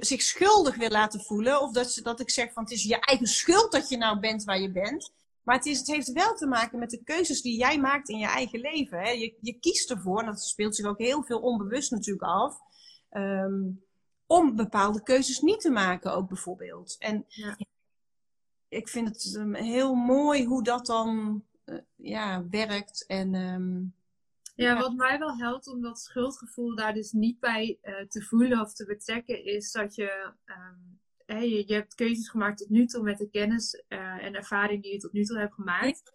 zich 0.00 0.22
schuldig 0.22 0.76
wil 0.76 0.88
laten 0.88 1.20
voelen. 1.20 1.60
Of 1.60 1.72
dat, 1.72 1.92
ze, 1.92 2.02
dat 2.02 2.20
ik 2.20 2.30
zeg 2.30 2.52
van 2.52 2.62
het 2.62 2.72
is 2.72 2.82
je 2.82 3.00
eigen 3.00 3.26
schuld 3.26 3.72
dat 3.72 3.88
je 3.88 3.96
nou 3.96 4.20
bent 4.20 4.44
waar 4.44 4.60
je 4.60 4.72
bent. 4.72 5.12
Maar 5.42 5.56
het, 5.56 5.66
is, 5.66 5.78
het 5.78 5.86
heeft 5.86 6.12
wel 6.12 6.34
te 6.34 6.46
maken 6.46 6.78
met 6.78 6.90
de 6.90 7.04
keuzes 7.04 7.42
die 7.42 7.58
jij 7.58 7.78
maakt 7.78 8.08
in 8.08 8.18
je 8.18 8.26
eigen 8.26 8.60
leven. 8.60 8.98
Hè. 8.98 9.10
Je, 9.10 9.36
je 9.40 9.58
kiest 9.58 9.90
ervoor, 9.90 10.20
en 10.20 10.26
dat 10.26 10.42
speelt 10.42 10.76
zich 10.76 10.86
ook 10.86 10.98
heel 10.98 11.22
veel 11.22 11.40
onbewust 11.40 11.90
natuurlijk 11.90 12.26
af. 12.26 12.58
Um, 13.10 13.84
om 14.26 14.56
bepaalde 14.56 15.02
keuzes 15.02 15.40
niet 15.40 15.60
te 15.60 15.70
maken, 15.70 16.14
ook 16.14 16.28
bijvoorbeeld. 16.28 16.96
En 16.98 17.24
ja 17.28 17.56
ik 18.70 18.88
vind 18.88 19.08
het 19.08 19.34
um, 19.34 19.54
heel 19.54 19.94
mooi 19.94 20.44
hoe 20.44 20.62
dat 20.62 20.86
dan 20.86 21.42
uh, 21.64 21.78
ja, 21.96 22.48
werkt. 22.50 23.04
En, 23.06 23.34
um, 23.34 23.94
ja, 24.62 24.78
wat 24.78 24.94
mij 24.94 25.18
wel 25.18 25.36
helpt 25.36 25.66
om 25.66 25.82
dat 25.82 26.00
schuldgevoel 26.00 26.74
daar 26.74 26.94
dus 26.94 27.12
niet 27.12 27.40
bij 27.40 27.78
uh, 27.82 28.00
te 28.08 28.22
voelen 28.22 28.60
of 28.60 28.72
te 28.72 28.84
betrekken, 28.84 29.44
is 29.44 29.72
dat 29.72 29.94
je, 29.94 30.32
um, 30.44 31.00
hey, 31.26 31.48
je, 31.48 31.64
je, 31.66 31.74
hebt 31.74 31.94
keuzes 31.94 32.28
gemaakt 32.28 32.58
tot 32.58 32.68
nu 32.68 32.86
toe 32.86 33.02
met 33.02 33.18
de 33.18 33.30
kennis 33.30 33.84
uh, 33.88 33.98
en 33.98 34.34
ervaring 34.34 34.82
die 34.82 34.92
je 34.92 34.98
tot 34.98 35.12
nu 35.12 35.24
toe 35.24 35.38
hebt 35.38 35.54
gemaakt. 35.54 36.12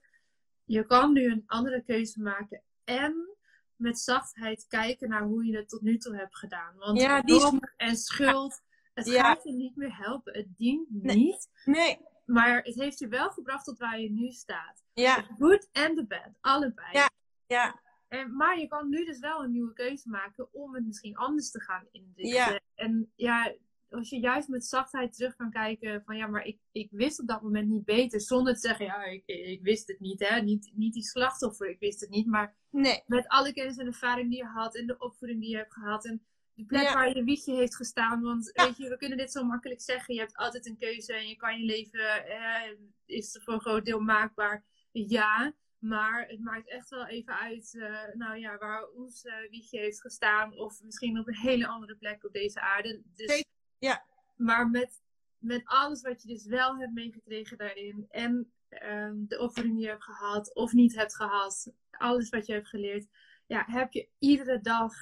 Je 0.63 0.85
kan 0.85 1.13
nu 1.13 1.31
een 1.31 1.43
andere 1.45 1.83
keuze 1.83 2.21
maken 2.21 2.61
en 2.83 3.35
met 3.75 3.99
zachtheid 3.99 4.65
kijken 4.67 5.09
naar 5.09 5.23
hoe 5.23 5.45
je 5.45 5.57
het 5.57 5.69
tot 5.69 5.81
nu 5.81 5.97
toe 5.97 6.15
hebt 6.15 6.37
gedaan. 6.37 6.75
Want 6.77 7.01
ja, 7.01 7.21
die... 7.21 7.59
en 7.77 7.97
schuld, 7.97 8.61
het 8.93 9.05
ja. 9.05 9.23
gaat 9.23 9.43
je 9.43 9.53
niet 9.53 9.75
meer 9.75 9.97
helpen. 9.97 10.33
Het 10.33 10.57
dient 10.57 10.87
niet. 10.89 11.49
Nee. 11.65 11.99
Maar 12.25 12.61
het 12.63 12.75
heeft 12.75 12.99
je 12.99 13.07
wel 13.07 13.29
gebracht 13.29 13.65
tot 13.65 13.77
waar 13.77 13.99
je 13.99 14.11
nu 14.11 14.31
staat. 14.31 14.83
Ja. 14.93 15.15
The 15.15 15.33
good 15.39 15.69
en 15.71 15.95
the 15.95 16.05
bad, 16.05 16.29
allebei. 16.41 16.91
Ja, 16.91 17.09
ja. 17.45 17.83
En, 18.15 18.35
maar 18.35 18.59
je 18.59 18.67
kan 18.67 18.89
nu 18.89 19.05
dus 19.05 19.19
wel 19.19 19.43
een 19.43 19.51
nieuwe 19.51 19.73
keuze 19.73 20.09
maken 20.09 20.53
om 20.53 20.75
het 20.75 20.85
misschien 20.85 21.15
anders 21.15 21.51
te 21.51 21.61
gaan 21.61 21.87
inrichten. 21.91 22.53
Ja. 22.53 22.59
En 22.75 23.11
ja, 23.15 23.55
als 23.89 24.09
je 24.09 24.19
juist 24.19 24.47
met 24.47 24.65
zachtheid 24.65 25.13
terug 25.13 25.35
kan 25.35 25.51
kijken 25.51 26.03
van 26.05 26.17
ja, 26.17 26.27
maar 26.27 26.45
ik, 26.45 26.59
ik 26.71 26.87
wist 26.91 27.19
op 27.19 27.27
dat 27.27 27.41
moment 27.41 27.67
niet 27.67 27.85
beter. 27.85 28.21
Zonder 28.21 28.53
te 28.53 28.59
zeggen, 28.59 28.85
ja, 28.85 29.03
ik, 29.03 29.23
ik 29.25 29.61
wist 29.61 29.87
het 29.87 29.99
niet. 29.99 30.27
Hè? 30.27 30.41
Niet, 30.41 30.71
niet 30.73 30.93
die 30.93 31.03
slachtoffer, 31.03 31.69
ik 31.69 31.79
wist 31.79 32.01
het 32.01 32.09
niet. 32.09 32.27
Maar 32.27 32.55
nee. 32.69 33.03
met 33.05 33.27
alle 33.27 33.53
kennis 33.53 33.77
en 33.77 33.85
ervaring 33.85 34.29
die 34.29 34.37
je 34.37 34.45
had 34.45 34.75
en 34.75 34.87
de 34.87 34.97
opvoeding 34.97 35.41
die 35.41 35.49
je 35.49 35.57
hebt 35.57 35.73
gehad. 35.73 36.05
En 36.05 36.25
de 36.53 36.65
plek 36.65 36.81
ja. 36.81 36.93
waar 36.93 37.17
je 37.17 37.23
wiegje 37.23 37.55
heeft 37.55 37.75
gestaan. 37.75 38.21
Want 38.21 38.51
ja. 38.53 38.65
weet 38.65 38.77
je, 38.77 38.89
we 38.89 38.97
kunnen 38.97 39.17
dit 39.17 39.31
zo 39.31 39.43
makkelijk 39.43 39.81
zeggen. 39.81 40.13
Je 40.13 40.19
hebt 40.19 40.35
altijd 40.35 40.65
een 40.65 40.77
keuze 40.77 41.13
en 41.13 41.27
je 41.27 41.35
kan 41.35 41.59
je 41.59 41.65
leven, 41.65 42.25
eh, 42.25 42.71
is 43.05 43.39
voor 43.43 43.53
een 43.53 43.61
groot 43.61 43.85
deel 43.85 43.99
maakbaar. 43.99 44.63
Ja, 44.91 45.53
maar 45.87 46.27
het 46.27 46.39
maakt 46.39 46.69
echt 46.69 46.89
wel 46.89 47.07
even 47.07 47.39
uit, 47.39 47.73
uh, 47.73 48.13
nou 48.13 48.37
ja, 48.37 48.57
waar 48.57 48.87
ons 48.87 49.25
uh, 49.25 49.33
wiegje 49.49 49.79
heeft 49.79 50.01
gestaan. 50.01 50.57
Of 50.57 50.83
misschien 50.83 51.19
op 51.19 51.27
een 51.27 51.35
hele 51.35 51.67
andere 51.67 51.95
plek 51.95 52.23
op 52.23 52.33
deze 52.33 52.61
aarde. 52.61 53.01
Dus, 53.15 53.45
ja. 53.79 54.05
Maar 54.35 54.69
met, 54.69 55.01
met 55.37 55.61
alles 55.65 56.01
wat 56.01 56.21
je 56.21 56.27
dus 56.27 56.45
wel 56.45 56.77
hebt 56.77 56.93
meegekregen 56.93 57.57
daarin. 57.57 58.05
En 58.09 58.51
um, 58.83 59.25
de 59.27 59.39
offering 59.39 59.73
die 59.73 59.83
je 59.83 59.89
hebt 59.89 60.03
gehad 60.03 60.55
of 60.55 60.73
niet 60.73 60.95
hebt 60.95 61.15
gehad. 61.15 61.73
Alles 61.91 62.29
wat 62.29 62.45
je 62.45 62.53
hebt 62.53 62.67
geleerd. 62.67 63.07
Ja, 63.47 63.63
heb 63.67 63.93
je 63.93 64.07
iedere 64.19 64.61
dag 64.61 64.93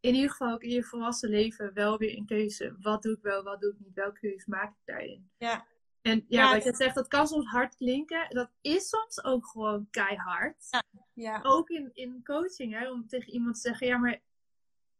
in 0.00 0.14
ieder 0.14 0.30
geval 0.30 0.52
ook 0.52 0.62
in 0.62 0.70
je 0.70 0.82
volwassen 0.82 1.28
leven 1.28 1.74
wel 1.74 1.98
weer 1.98 2.16
een 2.16 2.26
keuze. 2.26 2.76
Wat 2.80 3.02
doe 3.02 3.16
ik 3.16 3.22
wel, 3.22 3.42
wat 3.42 3.60
doe 3.60 3.72
ik 3.72 3.78
niet? 3.78 3.94
Welke 3.94 4.20
keuze 4.20 4.50
maak 4.50 4.70
ik 4.70 4.82
daarin? 4.84 5.30
Ja. 5.38 5.66
En 6.04 6.24
ja, 6.28 6.42
ja 6.42 6.54
wat 6.54 6.64
je 6.64 6.74
zegt, 6.74 6.94
dat 6.94 7.08
kan 7.08 7.26
soms 7.26 7.46
hard 7.46 7.76
klinken. 7.76 8.26
Dat 8.28 8.50
is 8.60 8.88
soms 8.88 9.24
ook 9.24 9.46
gewoon 9.46 9.88
keihard. 9.90 10.66
Ja. 10.70 10.82
ja. 11.12 11.40
Ook 11.42 11.68
in, 11.68 11.90
in 11.94 12.20
coaching, 12.24 12.78
hè, 12.78 12.90
om 12.90 13.06
tegen 13.06 13.32
iemand 13.32 13.54
te 13.54 13.60
zeggen: 13.60 13.86
ja, 13.86 13.96
maar 13.96 14.20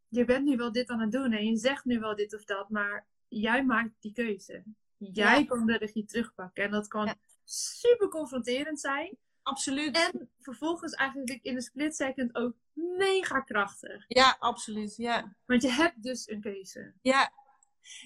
je 0.08 0.24
bent 0.24 0.44
nu 0.44 0.56
wel 0.56 0.72
dit 0.72 0.88
aan 0.88 1.00
het 1.00 1.12
doen 1.12 1.32
en 1.32 1.46
je 1.46 1.56
zegt 1.56 1.84
nu 1.84 1.98
wel 1.98 2.16
dit 2.16 2.34
of 2.34 2.44
dat, 2.44 2.68
maar 2.68 3.06
jij 3.28 3.64
maakt 3.64 3.90
die 4.00 4.12
keuze. 4.12 4.62
Jij 4.96 5.38
ja. 5.38 5.44
kan 5.44 5.66
de 5.66 5.76
regie 5.76 6.04
terugpakken. 6.04 6.64
En 6.64 6.70
dat 6.70 6.88
kan 6.88 7.06
ja. 7.06 7.14
super 7.44 8.08
confronterend 8.08 8.80
zijn. 8.80 9.16
Absoluut. 9.42 9.96
En 9.96 10.30
vervolgens 10.40 10.92
eigenlijk 10.92 11.38
in 11.42 11.54
een 11.54 11.62
split 11.62 11.96
second 11.96 12.34
ook 12.34 12.54
mega 12.72 13.40
krachtig. 13.40 14.04
Ja, 14.08 14.36
absoluut. 14.38 14.96
Ja. 14.96 15.36
Want 15.46 15.62
je 15.62 15.70
hebt 15.70 16.02
dus 16.02 16.28
een 16.28 16.40
keuze. 16.40 16.92
Ja. 17.02 17.32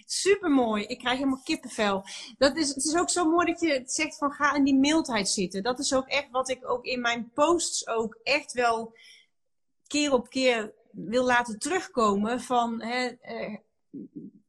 Super 0.07 0.51
mooi. 0.51 0.85
Ik 0.85 0.99
krijg 0.99 1.19
helemaal 1.19 1.43
kippenvel. 1.43 2.05
Dat 2.39 2.57
is, 2.57 2.69
het 2.69 2.85
is 2.85 2.97
ook 2.97 3.11
zo 3.11 3.31
mooi 3.31 3.47
dat 3.47 3.61
je 3.61 3.83
zegt 3.87 4.17
van 4.17 4.33
ga 4.33 4.55
in 4.55 4.65
die 4.65 4.79
mildheid 4.79 5.29
zitten. 5.29 5.63
Dat 5.63 5.79
is 5.79 5.95
ook 5.95 6.07
echt 6.07 6.31
wat 6.31 6.49
ik 6.49 6.71
ook 6.71 6.85
in 6.85 7.01
mijn 7.01 7.31
posts 7.35 7.87
ook 7.89 8.19
echt 8.23 8.53
wel 8.53 8.97
keer 9.87 10.13
op 10.13 10.29
keer 10.29 10.75
wil 10.91 11.25
laten 11.25 11.59
terugkomen. 11.59 12.41
Van 12.41 12.83
hè, 12.83 13.07
eh, 13.07 13.57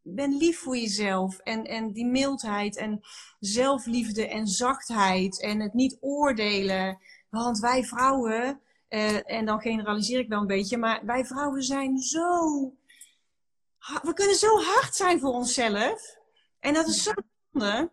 ben 0.01 0.37
lief 0.37 0.59
voor 0.59 0.77
jezelf. 0.77 1.37
En, 1.37 1.63
en 1.63 1.91
die 1.91 2.05
mildheid 2.05 2.77
en 2.77 3.01
zelfliefde 3.39 4.27
en 4.27 4.47
zachtheid. 4.47 5.41
En 5.41 5.59
het 5.59 5.73
niet 5.73 5.97
oordelen. 5.99 6.99
Want 7.29 7.59
wij 7.59 7.83
vrouwen, 7.83 8.61
uh, 8.89 9.31
en 9.31 9.45
dan 9.45 9.61
generaliseer 9.61 10.19
ik 10.19 10.27
wel 10.27 10.41
een 10.41 10.47
beetje, 10.47 10.77
maar 10.77 11.05
wij 11.05 11.25
vrouwen 11.25 11.63
zijn 11.63 11.97
zo. 11.97 12.73
We 13.89 14.13
kunnen 14.13 14.35
zo 14.35 14.61
hard 14.61 14.95
zijn 14.95 15.19
voor 15.19 15.33
onszelf. 15.33 16.17
En 16.59 16.73
dat 16.73 16.87
is 16.87 17.03
zo 17.03 17.11
zonde. 17.51 17.91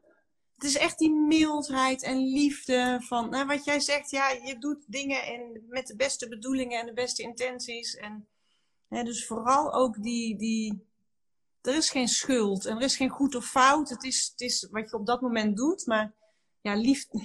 het 0.55 0.65
is 0.65 0.77
echt 0.77 0.99
die 0.99 1.11
mildheid 1.11 2.03
en 2.03 2.19
liefde 2.19 2.99
van 3.03 3.31
nou, 3.31 3.47
wat 3.47 3.65
jij 3.65 3.81
zegt. 3.81 4.11
Ja, 4.11 4.31
je 4.31 4.59
doet 4.59 4.85
dingen 4.87 5.23
en 5.23 5.65
met 5.69 5.87
de 5.87 5.97
beste 5.97 6.29
bedoelingen 6.29 6.81
en 6.81 6.87
de 6.87 6.93
beste 6.93 7.23
intenties. 7.23 7.97
En 7.97 8.29
hè, 8.89 9.03
dus 9.03 9.27
vooral 9.27 9.73
ook 9.73 10.03
die, 10.03 10.37
die. 10.37 10.85
Er 11.63 11.75
is 11.75 11.91
geen 11.91 12.09
schuld 12.09 12.65
en 12.67 12.77
er 12.77 12.83
is 12.83 12.97
geen 12.97 13.09
goed 13.09 13.35
of 13.35 13.47
fout. 13.47 13.89
Het 13.89 14.05
is, 14.05 14.29
het 14.31 14.41
is 14.41 14.69
wat 14.71 14.91
je 14.91 14.97
op 14.97 15.07
dat 15.07 15.21
moment 15.21 15.57
doet. 15.57 15.87
Maar 15.87 16.15
ja, 16.61 16.75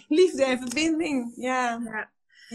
liefde, 0.07 0.43
en 0.45 0.59
verbinding. 0.59 1.33
Ja. 1.35 1.81
ja. 1.83 2.11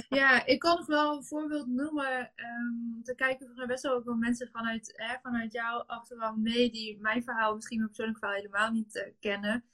Ja, 0.09 0.47
ik 0.47 0.59
kan 0.59 0.77
nog 0.77 0.87
wel 0.87 1.17
een 1.17 1.25
voorbeeld 1.25 1.67
noemen. 1.67 2.33
Um, 2.37 3.01
te 3.03 3.15
kijken 3.15 3.55
van 3.55 3.67
best 3.67 3.83
wel 3.83 3.95
ook 3.95 4.05
wel 4.05 4.15
mensen 4.15 4.49
vanuit, 4.53 5.19
vanuit 5.23 5.53
jouw 5.53 5.79
achtergrond 5.79 6.39
mee 6.39 6.71
die 6.71 7.01
mijn 7.01 7.23
verhaal, 7.23 7.55
misschien 7.55 7.77
mijn 7.77 7.89
persoonlijk 7.89 8.19
verhaal 8.19 8.37
helemaal 8.37 8.71
niet 8.71 8.95
uh, 8.95 9.03
kennen. 9.21 9.65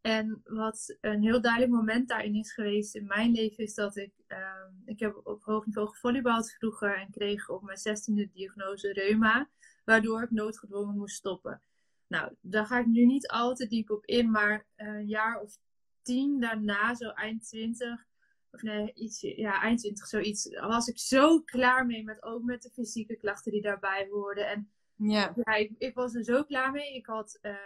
En 0.00 0.42
wat 0.44 0.96
een 1.00 1.22
heel 1.22 1.40
duidelijk 1.40 1.72
moment 1.72 2.08
daarin 2.08 2.34
is 2.34 2.52
geweest 2.52 2.94
in 2.94 3.06
mijn 3.06 3.32
leven, 3.32 3.64
is 3.64 3.74
dat 3.74 3.96
ik, 3.96 4.12
um, 4.28 4.82
ik 4.84 5.00
heb 5.00 5.20
op 5.24 5.44
hoog 5.44 5.66
niveau 5.66 5.88
gevolleybald 5.88 6.52
vroeger 6.52 6.96
en 6.96 7.10
kreeg 7.10 7.48
op 7.48 7.62
mijn 7.62 7.78
zestiende 7.78 8.28
diagnose 8.32 8.92
reuma, 8.92 9.48
waardoor 9.84 10.22
ik 10.22 10.30
noodgedwongen 10.30 10.96
moest 10.96 11.16
stoppen. 11.16 11.62
Nou, 12.06 12.34
daar 12.40 12.66
ga 12.66 12.78
ik 12.78 12.86
nu 12.86 13.06
niet 13.06 13.28
al 13.28 13.54
te 13.54 13.66
diep 13.66 13.90
op 13.90 14.04
in, 14.04 14.30
maar 14.30 14.66
een 14.76 15.06
jaar 15.06 15.40
of 15.40 15.58
tien 16.02 16.40
daarna, 16.40 16.94
zo 16.94 17.08
eind 17.08 17.48
twintig, 17.48 18.06
of 18.50 18.62
nee, 18.62 18.92
iets, 18.94 19.20
ja, 19.20 19.62
eind 19.62 19.78
twintig 19.78 20.06
zoiets, 20.06 20.48
was 20.48 20.88
ik 20.88 20.98
zo 20.98 21.40
klaar 21.40 21.86
mee 21.86 22.04
met 22.04 22.22
ook 22.22 22.42
met 22.42 22.62
de 22.62 22.70
fysieke 22.70 23.16
klachten 23.16 23.52
die 23.52 23.62
daarbij 23.62 24.08
hoorden. 24.10 24.48
En 24.48 24.70
ja, 24.96 25.32
ja 25.44 25.54
ik, 25.54 25.72
ik, 25.78 25.94
was 25.94 26.14
er 26.14 26.24
zo 26.24 26.44
klaar 26.44 26.70
mee. 26.70 26.94
Ik 26.94 27.06
had 27.06 27.38
uh, 27.42 27.56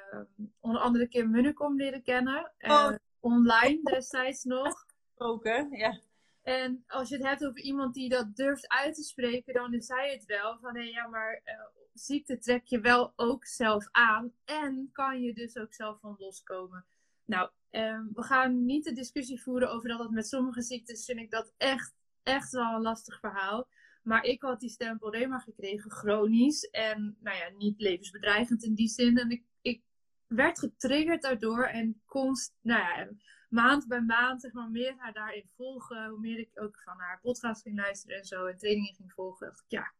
onder 0.61 0.81
andere 0.81 1.09
Kim 1.09 1.31
Munnekom 1.31 1.77
leren 1.77 2.03
kennen. 2.03 2.53
Uh, 2.59 2.71
oh. 2.71 2.95
Online 3.21 3.81
destijds 3.83 4.45
nog. 4.45 4.87
Ook 5.17 5.45
hè, 5.45 5.67
ja. 5.71 6.01
En 6.43 6.85
als 6.87 7.09
je 7.09 7.15
het 7.15 7.25
hebt 7.25 7.47
over 7.47 7.61
iemand 7.61 7.95
die 7.95 8.09
dat 8.09 8.37
durft 8.37 8.69
uit 8.69 8.95
te 8.95 9.03
spreken, 9.03 9.55
dan 9.55 9.75
is 9.75 9.87
zij 9.87 10.13
het 10.13 10.25
wel. 10.25 10.59
Van 10.59 10.77
hé, 10.77 10.83
ja, 10.83 11.07
maar 11.07 11.41
uh, 11.45 11.53
ziekte 11.93 12.39
trek 12.39 12.67
je 12.67 12.81
wel 12.81 13.13
ook 13.17 13.47
zelf 13.47 13.89
aan. 13.91 14.33
En 14.45 14.91
kan 14.93 15.23
je 15.23 15.35
dus 15.35 15.57
ook 15.57 15.75
zelf 15.75 16.01
van 16.01 16.17
loskomen. 16.19 16.85
Nou, 17.33 17.51
um, 17.71 18.11
we 18.15 18.23
gaan 18.23 18.65
niet 18.65 18.85
de 18.85 18.93
discussie 18.93 19.43
voeren 19.43 19.73
over 19.73 19.89
dat 19.89 19.99
het 19.99 20.11
met 20.11 20.29
sommige 20.29 20.63
ziektes 20.63 21.05
vind 21.05 21.19
ik 21.19 21.31
dat 21.31 21.53
echt, 21.57 21.95
echt 22.23 22.53
wel 22.53 22.75
een 22.75 22.83
lastig 22.83 23.19
verhaal. 23.21 23.69
Maar 24.03 24.25
ik 24.25 24.43
had 24.43 24.61
die 24.61 24.71
stempel 24.71 25.13
reuma 25.13 25.39
gekregen, 25.39 25.91
chronisch. 25.91 26.71
En 26.71 27.17
nou 27.21 27.37
ja, 27.37 27.49
niet 27.57 27.81
levensbedreigend 27.81 28.65
in 28.65 28.75
die 28.75 28.89
zin. 28.89 29.19
En 29.19 29.31
ik, 29.31 29.45
ik 29.63 29.83
werd 30.27 30.59
getriggerd 30.59 31.23
daardoor. 31.23 31.65
En 31.65 32.03
konst, 32.05 32.55
nou 32.61 32.81
ja, 32.81 33.09
maand 33.49 33.87
bij 33.87 34.01
maand, 34.01 34.41
zeg 34.41 34.53
maar, 34.53 34.71
meer 34.71 34.95
haar 34.97 35.13
daarin 35.13 35.49
volgen. 35.57 36.09
Hoe 36.09 36.21
meer 36.21 36.39
ik 36.39 36.51
ook 36.55 36.83
van 36.83 36.99
haar 36.99 37.21
podcast 37.21 37.63
ging 37.63 37.77
luisteren 37.77 38.17
en 38.17 38.25
zo. 38.25 38.47
En 38.47 38.57
trainingen 38.57 38.95
ging 38.95 39.13
volgen. 39.13 39.47
Dacht 39.47 39.61
ik, 39.61 39.71
ja, 39.71 39.93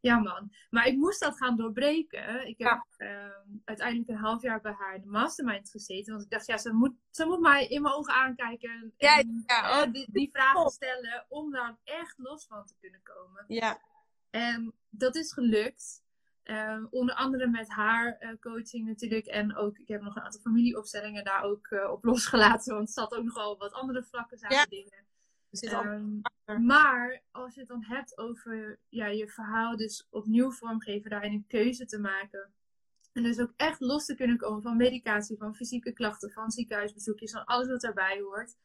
ja, 0.00 0.18
man. 0.18 0.52
Maar 0.70 0.86
ik 0.86 0.96
moest 0.96 1.20
dat 1.20 1.36
gaan 1.36 1.56
doorbreken. 1.56 2.46
Ik 2.46 2.58
heb 2.58 2.84
ehm, 2.96 3.40
uiteindelijk 3.64 4.08
een 4.08 4.16
half 4.16 4.42
jaar 4.42 4.60
bij 4.60 4.72
haar 4.72 4.94
in 4.94 5.00
de 5.00 5.08
mastermind 5.08 5.70
gezeten. 5.70 6.12
Want 6.12 6.24
ik 6.24 6.30
dacht, 6.30 6.46
ja, 6.46 6.58
ze 6.58 6.72
moet, 6.72 6.94
ze 7.10 7.26
moet 7.26 7.40
mij 7.40 7.66
in 7.66 7.82
mijn 7.82 7.94
ogen 7.94 8.14
aankijken. 8.14 8.70
En, 8.70 8.92
ja, 8.96 9.22
ja. 9.46 9.82
Oh, 9.82 9.92
die, 9.92 10.06
die, 10.12 10.28
vragen 10.32 10.70
stellen 10.70 11.26
om 11.28 11.50
daar 11.50 11.78
echt 11.84 12.14
los 12.18 12.46
van 12.46 12.66
te 12.66 12.74
kunnen 12.80 13.02
komen. 13.02 13.44
Ja. 13.48 13.78
En 14.30 14.74
dat 14.90 15.16
is 15.16 15.32
gelukt. 15.32 16.04
Ehm, 16.42 16.86
onder 16.90 17.14
andere 17.14 17.46
met 17.46 17.68
haar 17.68 18.16
uh, 18.20 18.30
coaching 18.40 18.86
natuurlijk. 18.86 19.26
En 19.26 19.56
ook, 19.56 19.78
ik 19.78 19.88
heb 19.88 20.02
nog 20.02 20.16
een 20.16 20.22
aantal 20.22 20.40
familieopstellingen 20.40 21.24
daar 21.24 21.42
ook 21.42 21.70
uh, 21.70 21.90
op 21.90 22.04
losgelaten. 22.04 22.74
Want 22.74 22.88
er 22.88 22.94
zat 22.94 23.14
ook 23.14 23.24
nogal 23.24 23.58
wat 23.58 23.72
andere 23.72 24.02
vlakken 24.02 24.38
zaten 24.38 24.68
dingen. 24.68 25.05
Um, 25.62 26.20
maar 26.66 27.22
als 27.30 27.54
je 27.54 27.60
het 27.60 27.68
dan 27.68 27.84
hebt 27.84 28.18
over 28.18 28.78
ja, 28.88 29.06
je 29.06 29.28
verhaal 29.28 29.76
dus 29.76 30.06
opnieuw 30.10 30.50
vormgeven, 30.50 31.10
daarin 31.10 31.32
een 31.32 31.46
keuze 31.46 31.86
te 31.86 31.98
maken. 31.98 32.54
En 33.12 33.22
dus 33.22 33.40
ook 33.40 33.52
echt 33.56 33.80
los 33.80 34.04
te 34.04 34.14
kunnen 34.14 34.36
komen 34.36 34.62
van 34.62 34.76
medicatie, 34.76 35.36
van 35.36 35.54
fysieke 35.54 35.92
klachten, 35.92 36.30
van 36.30 36.50
ziekenhuisbezoekjes, 36.50 37.32
van 37.32 37.44
alles 37.44 37.68
wat 37.68 37.80
daarbij 37.80 38.20
hoort. 38.20 38.56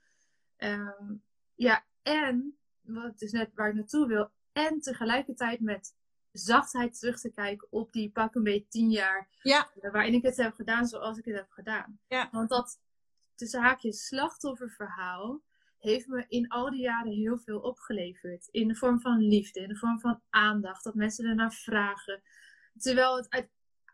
Um, 0.58 1.24
ja, 1.56 1.86
en, 2.02 2.58
wat 2.82 3.22
is 3.22 3.32
net 3.32 3.54
waar 3.54 3.70
ik 3.70 3.76
naartoe 3.76 4.08
wil, 4.08 4.32
en 4.52 4.80
tegelijkertijd 4.80 5.60
met 5.60 5.96
zachtheid 6.32 7.00
terug 7.00 7.20
te 7.20 7.32
kijken 7.32 7.68
op 7.72 7.92
die 7.92 8.12
pak 8.12 8.36
een 8.36 8.44
beetje 8.44 8.68
tien 8.68 8.90
jaar 8.90 9.30
ja. 9.42 9.70
waarin 9.92 10.14
ik 10.14 10.24
het 10.24 10.38
heb 10.38 10.54
gedaan 10.54 10.88
zoals 10.88 11.18
ik 11.18 11.26
het 11.26 11.36
heb 11.36 11.50
gedaan. 11.50 12.00
Ja. 12.08 12.30
Want 12.32 12.50
dat 12.50 12.80
tussen 13.36 13.62
haakjes 13.62 14.06
slachtofferverhaal 14.06 15.42
heeft 15.82 16.08
me 16.08 16.26
in 16.28 16.48
al 16.48 16.70
die 16.70 16.82
jaren 16.82 17.12
heel 17.12 17.38
veel 17.38 17.60
opgeleverd. 17.60 18.48
In 18.52 18.68
de 18.68 18.76
vorm 18.76 19.02
van 19.02 19.18
liefde, 19.18 19.60
in 19.60 19.68
de 19.68 19.76
vorm 19.76 20.00
van 20.00 20.22
aandacht, 20.30 20.84
dat 20.84 20.96
mensen 20.96 21.26
ernaar 21.26 21.54
vragen. 21.54 22.22
Terwijl 22.78 23.16
het 23.16 23.30
uit, 23.30 23.50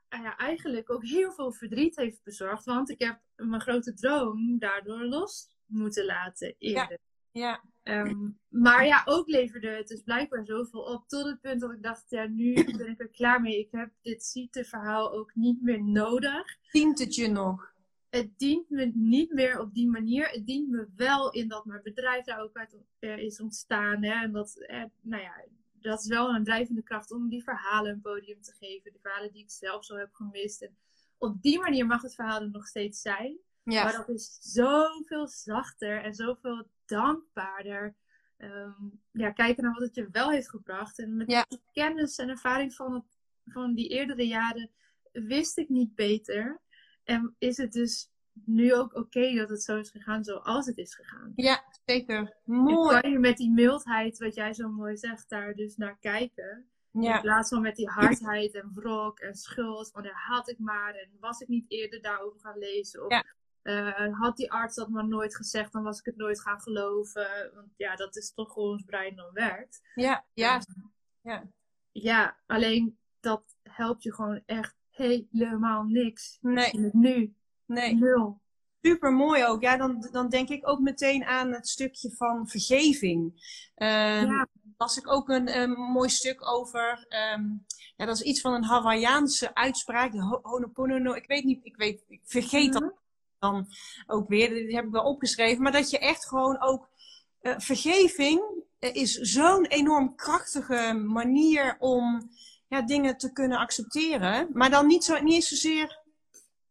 ah 0.09 0.21
ja, 0.21 0.37
eigenlijk 0.37 0.91
ook 0.91 1.05
heel 1.05 1.31
veel 1.31 1.51
verdriet 1.51 1.95
heeft 1.95 2.23
bezorgd, 2.23 2.65
want 2.65 2.89
ik 2.89 2.99
heb 2.99 3.19
mijn 3.35 3.61
grote 3.61 3.93
droom 3.93 4.59
daardoor 4.59 5.05
los 5.05 5.49
moeten 5.65 6.05
laten 6.05 6.55
eerder. 6.57 6.97
Ja. 7.31 7.63
Ehm, 7.83 8.29
maar 8.47 8.85
ja, 8.85 9.01
ook 9.05 9.27
leverde 9.27 9.69
het 9.69 9.87
dus 9.87 10.01
blijkbaar 10.01 10.45
zoveel 10.45 10.81
op. 10.81 11.07
Tot 11.07 11.25
het 11.25 11.41
punt 11.41 11.61
dat 11.61 11.71
ik 11.71 11.83
dacht, 11.83 12.09
ja, 12.09 12.25
nu 12.25 12.53
ben 12.53 12.87
ik 12.87 12.99
er 12.99 13.09
klaar 13.09 13.41
mee. 13.41 13.59
Ik 13.59 13.71
heb 13.71 13.89
dit 14.01 14.23
ziekteverhaal 14.23 15.11
ook 15.11 15.35
niet 15.35 15.61
meer 15.61 15.83
nodig. 15.83 16.57
Dient 16.71 16.99
het 16.99 17.15
je 17.15 17.27
nog? 17.27 17.75
Het 18.17 18.39
dient 18.39 18.69
me 18.69 18.91
niet 18.93 19.33
meer 19.33 19.59
op 19.59 19.73
die 19.73 19.89
manier. 19.89 20.29
Het 20.29 20.45
dient 20.45 20.69
me 20.69 20.87
wel 20.95 21.31
in 21.31 21.47
dat 21.47 21.65
mijn 21.65 21.81
bedrijf 21.83 22.25
daar 22.25 22.41
ook 22.41 22.57
uit 22.57 22.77
uh, 22.99 23.17
is 23.17 23.39
ontstaan. 23.39 24.03
Hè? 24.03 24.23
En 24.23 24.31
dat, 24.31 24.55
uh, 24.57 24.83
nou 25.01 25.21
ja, 25.21 25.45
dat 25.71 25.99
is 26.01 26.07
wel 26.07 26.35
een 26.35 26.43
drijvende 26.43 26.83
kracht 26.83 27.11
om 27.11 27.29
die 27.29 27.43
verhalen 27.43 27.91
een 27.91 28.01
podium 28.01 28.41
te 28.41 28.53
geven. 28.59 28.91
De 28.93 28.99
verhalen 29.01 29.31
die 29.31 29.43
ik 29.43 29.51
zelf 29.51 29.85
zo 29.85 29.95
heb 29.95 30.13
gemist. 30.13 30.61
En 30.61 30.77
op 31.17 31.41
die 31.41 31.59
manier 31.59 31.85
mag 31.85 32.01
het 32.01 32.15
verhaal 32.15 32.41
er 32.41 32.49
nog 32.49 32.67
steeds 32.67 33.01
zijn. 33.01 33.37
Ja. 33.63 33.83
Maar 33.83 33.93
dat 33.93 34.09
is 34.09 34.37
zoveel 34.41 35.27
zachter 35.27 36.03
en 36.03 36.13
zoveel 36.13 36.67
dankbaarder. 36.85 37.95
Um, 38.37 39.01
ja, 39.11 39.31
kijken 39.31 39.63
naar 39.63 39.73
wat 39.73 39.81
het 39.81 39.95
je 39.95 40.07
wel 40.11 40.31
heeft 40.31 40.49
gebracht. 40.49 40.99
En 40.99 41.15
met 41.15 41.27
de 41.27 41.59
kennis 41.71 42.17
en 42.17 42.29
ervaring 42.29 42.73
van, 42.73 42.93
het, 42.93 43.17
van 43.45 43.73
die 43.73 43.87
eerdere 43.87 44.27
jaren 44.27 44.69
wist 45.11 45.57
ik 45.57 45.69
niet 45.69 45.95
beter. 45.95 46.61
En 47.07 47.35
is 47.37 47.57
het 47.57 47.71
dus 47.71 48.09
nu 48.33 48.73
ook 48.73 48.95
oké 48.95 49.35
dat 49.35 49.49
het 49.49 49.63
zo 49.63 49.77
is 49.77 49.89
gegaan 49.89 50.23
zoals 50.23 50.65
het 50.65 50.77
is 50.77 50.95
gegaan? 50.95 51.33
Ja, 51.35 51.63
zeker. 51.85 52.37
Mooi. 52.43 52.95
En 52.95 53.01
kan 53.01 53.11
je 53.11 53.19
met 53.19 53.37
die 53.37 53.51
mildheid, 53.51 54.17
wat 54.17 54.35
jij 54.35 54.53
zo 54.53 54.69
mooi 54.69 54.97
zegt, 54.97 55.29
daar 55.29 55.53
dus 55.53 55.75
naar 55.77 55.97
kijken. 55.99 56.69
Ja. 56.91 57.15
In 57.15 57.21
plaats 57.21 57.49
van 57.49 57.61
met 57.61 57.75
die 57.75 57.89
hardheid 57.89 58.53
en 58.53 58.71
wrok 58.73 59.19
en 59.19 59.35
schuld. 59.35 59.91
Van 59.91 60.03
ja, 60.03 60.11
had 60.13 60.49
ik 60.49 60.59
maar 60.59 60.95
en 60.95 61.09
was 61.19 61.39
ik 61.39 61.47
niet 61.47 61.65
eerder 61.67 62.01
daarover 62.01 62.39
gaan 62.39 62.57
lezen. 62.57 63.05
Of 63.05 63.11
ja. 63.11 63.25
uh, 63.63 64.19
had 64.19 64.37
die 64.37 64.51
arts 64.51 64.75
dat 64.75 64.89
maar 64.89 65.07
nooit 65.07 65.35
gezegd, 65.35 65.71
dan 65.71 65.83
was 65.83 65.99
ik 65.99 66.05
het 66.05 66.15
nooit 66.15 66.41
gaan 66.41 66.61
geloven. 66.61 67.51
Want 67.53 67.73
ja, 67.77 67.95
dat 67.95 68.15
is 68.15 68.33
toch 68.33 68.53
hoe 68.53 68.69
ons 68.69 68.83
brein 68.83 69.15
dan 69.15 69.33
werkt. 69.33 69.81
Ja, 69.95 70.25
ja. 70.33 70.61
ja. 71.21 71.43
Ja, 71.91 72.37
alleen 72.45 72.97
dat 73.19 73.55
helpt 73.63 74.03
je 74.03 74.13
gewoon 74.13 74.41
echt 74.45 74.75
helemaal 74.97 75.83
niks. 75.83 76.37
Nee. 76.41 76.71
In 76.71 76.83
het 76.83 76.93
nu. 76.93 77.35
Nee. 77.65 77.95
Nul. 77.95 78.41
Super 78.81 79.13
mooi 79.13 79.45
ook. 79.45 79.61
Ja, 79.61 79.77
dan, 79.77 80.07
dan 80.11 80.29
denk 80.29 80.49
ik 80.49 80.69
ook 80.69 80.79
meteen 80.79 81.23
aan 81.23 81.51
het 81.51 81.67
stukje 81.67 82.11
van 82.15 82.47
vergeving. 82.47 83.23
Um, 83.75 83.87
ja. 83.87 84.47
Las 84.77 84.97
ik 84.97 85.11
ook 85.11 85.29
een, 85.29 85.57
een 85.61 85.71
mooi 85.71 86.09
stuk 86.09 86.47
over. 86.47 87.07
Um, 87.33 87.65
ja, 87.95 88.05
dat 88.05 88.15
is 88.15 88.21
iets 88.21 88.41
van 88.41 88.53
een 88.53 88.63
Hawaïaanse 88.63 89.55
uitspraak. 89.55 90.11
De 90.11 90.39
Honoponono. 90.41 91.13
Ik 91.13 91.27
weet 91.27 91.43
niet, 91.43 91.65
ik 91.65 91.75
weet, 91.75 92.03
ik 92.07 92.21
vergeet 92.23 92.73
dat 92.73 92.81
mhm. 92.81 92.91
dan 93.39 93.67
ook 94.07 94.27
weer. 94.27 94.49
Die 94.49 94.75
heb 94.75 94.85
ik 94.85 94.91
wel 94.91 95.03
opgeschreven. 95.03 95.63
Maar 95.63 95.71
dat 95.71 95.89
je 95.89 95.99
echt 95.99 96.27
gewoon 96.27 96.61
ook. 96.61 96.89
Uh, 97.41 97.53
vergeving 97.57 98.41
is 98.79 99.13
zo'n 99.13 99.65
enorm 99.65 100.15
krachtige 100.15 100.93
manier 100.93 101.75
om 101.79 102.29
ja, 102.67 102.81
dingen 102.81 103.17
te 103.17 103.31
kunnen 103.31 103.57
accepteren. 103.57 104.49
Maar 104.53 104.69
dan 104.69 104.87
niet, 104.87 105.03
zo, 105.03 105.19
niet 105.19 105.33
eens 105.33 105.47
zozeer 105.47 106.05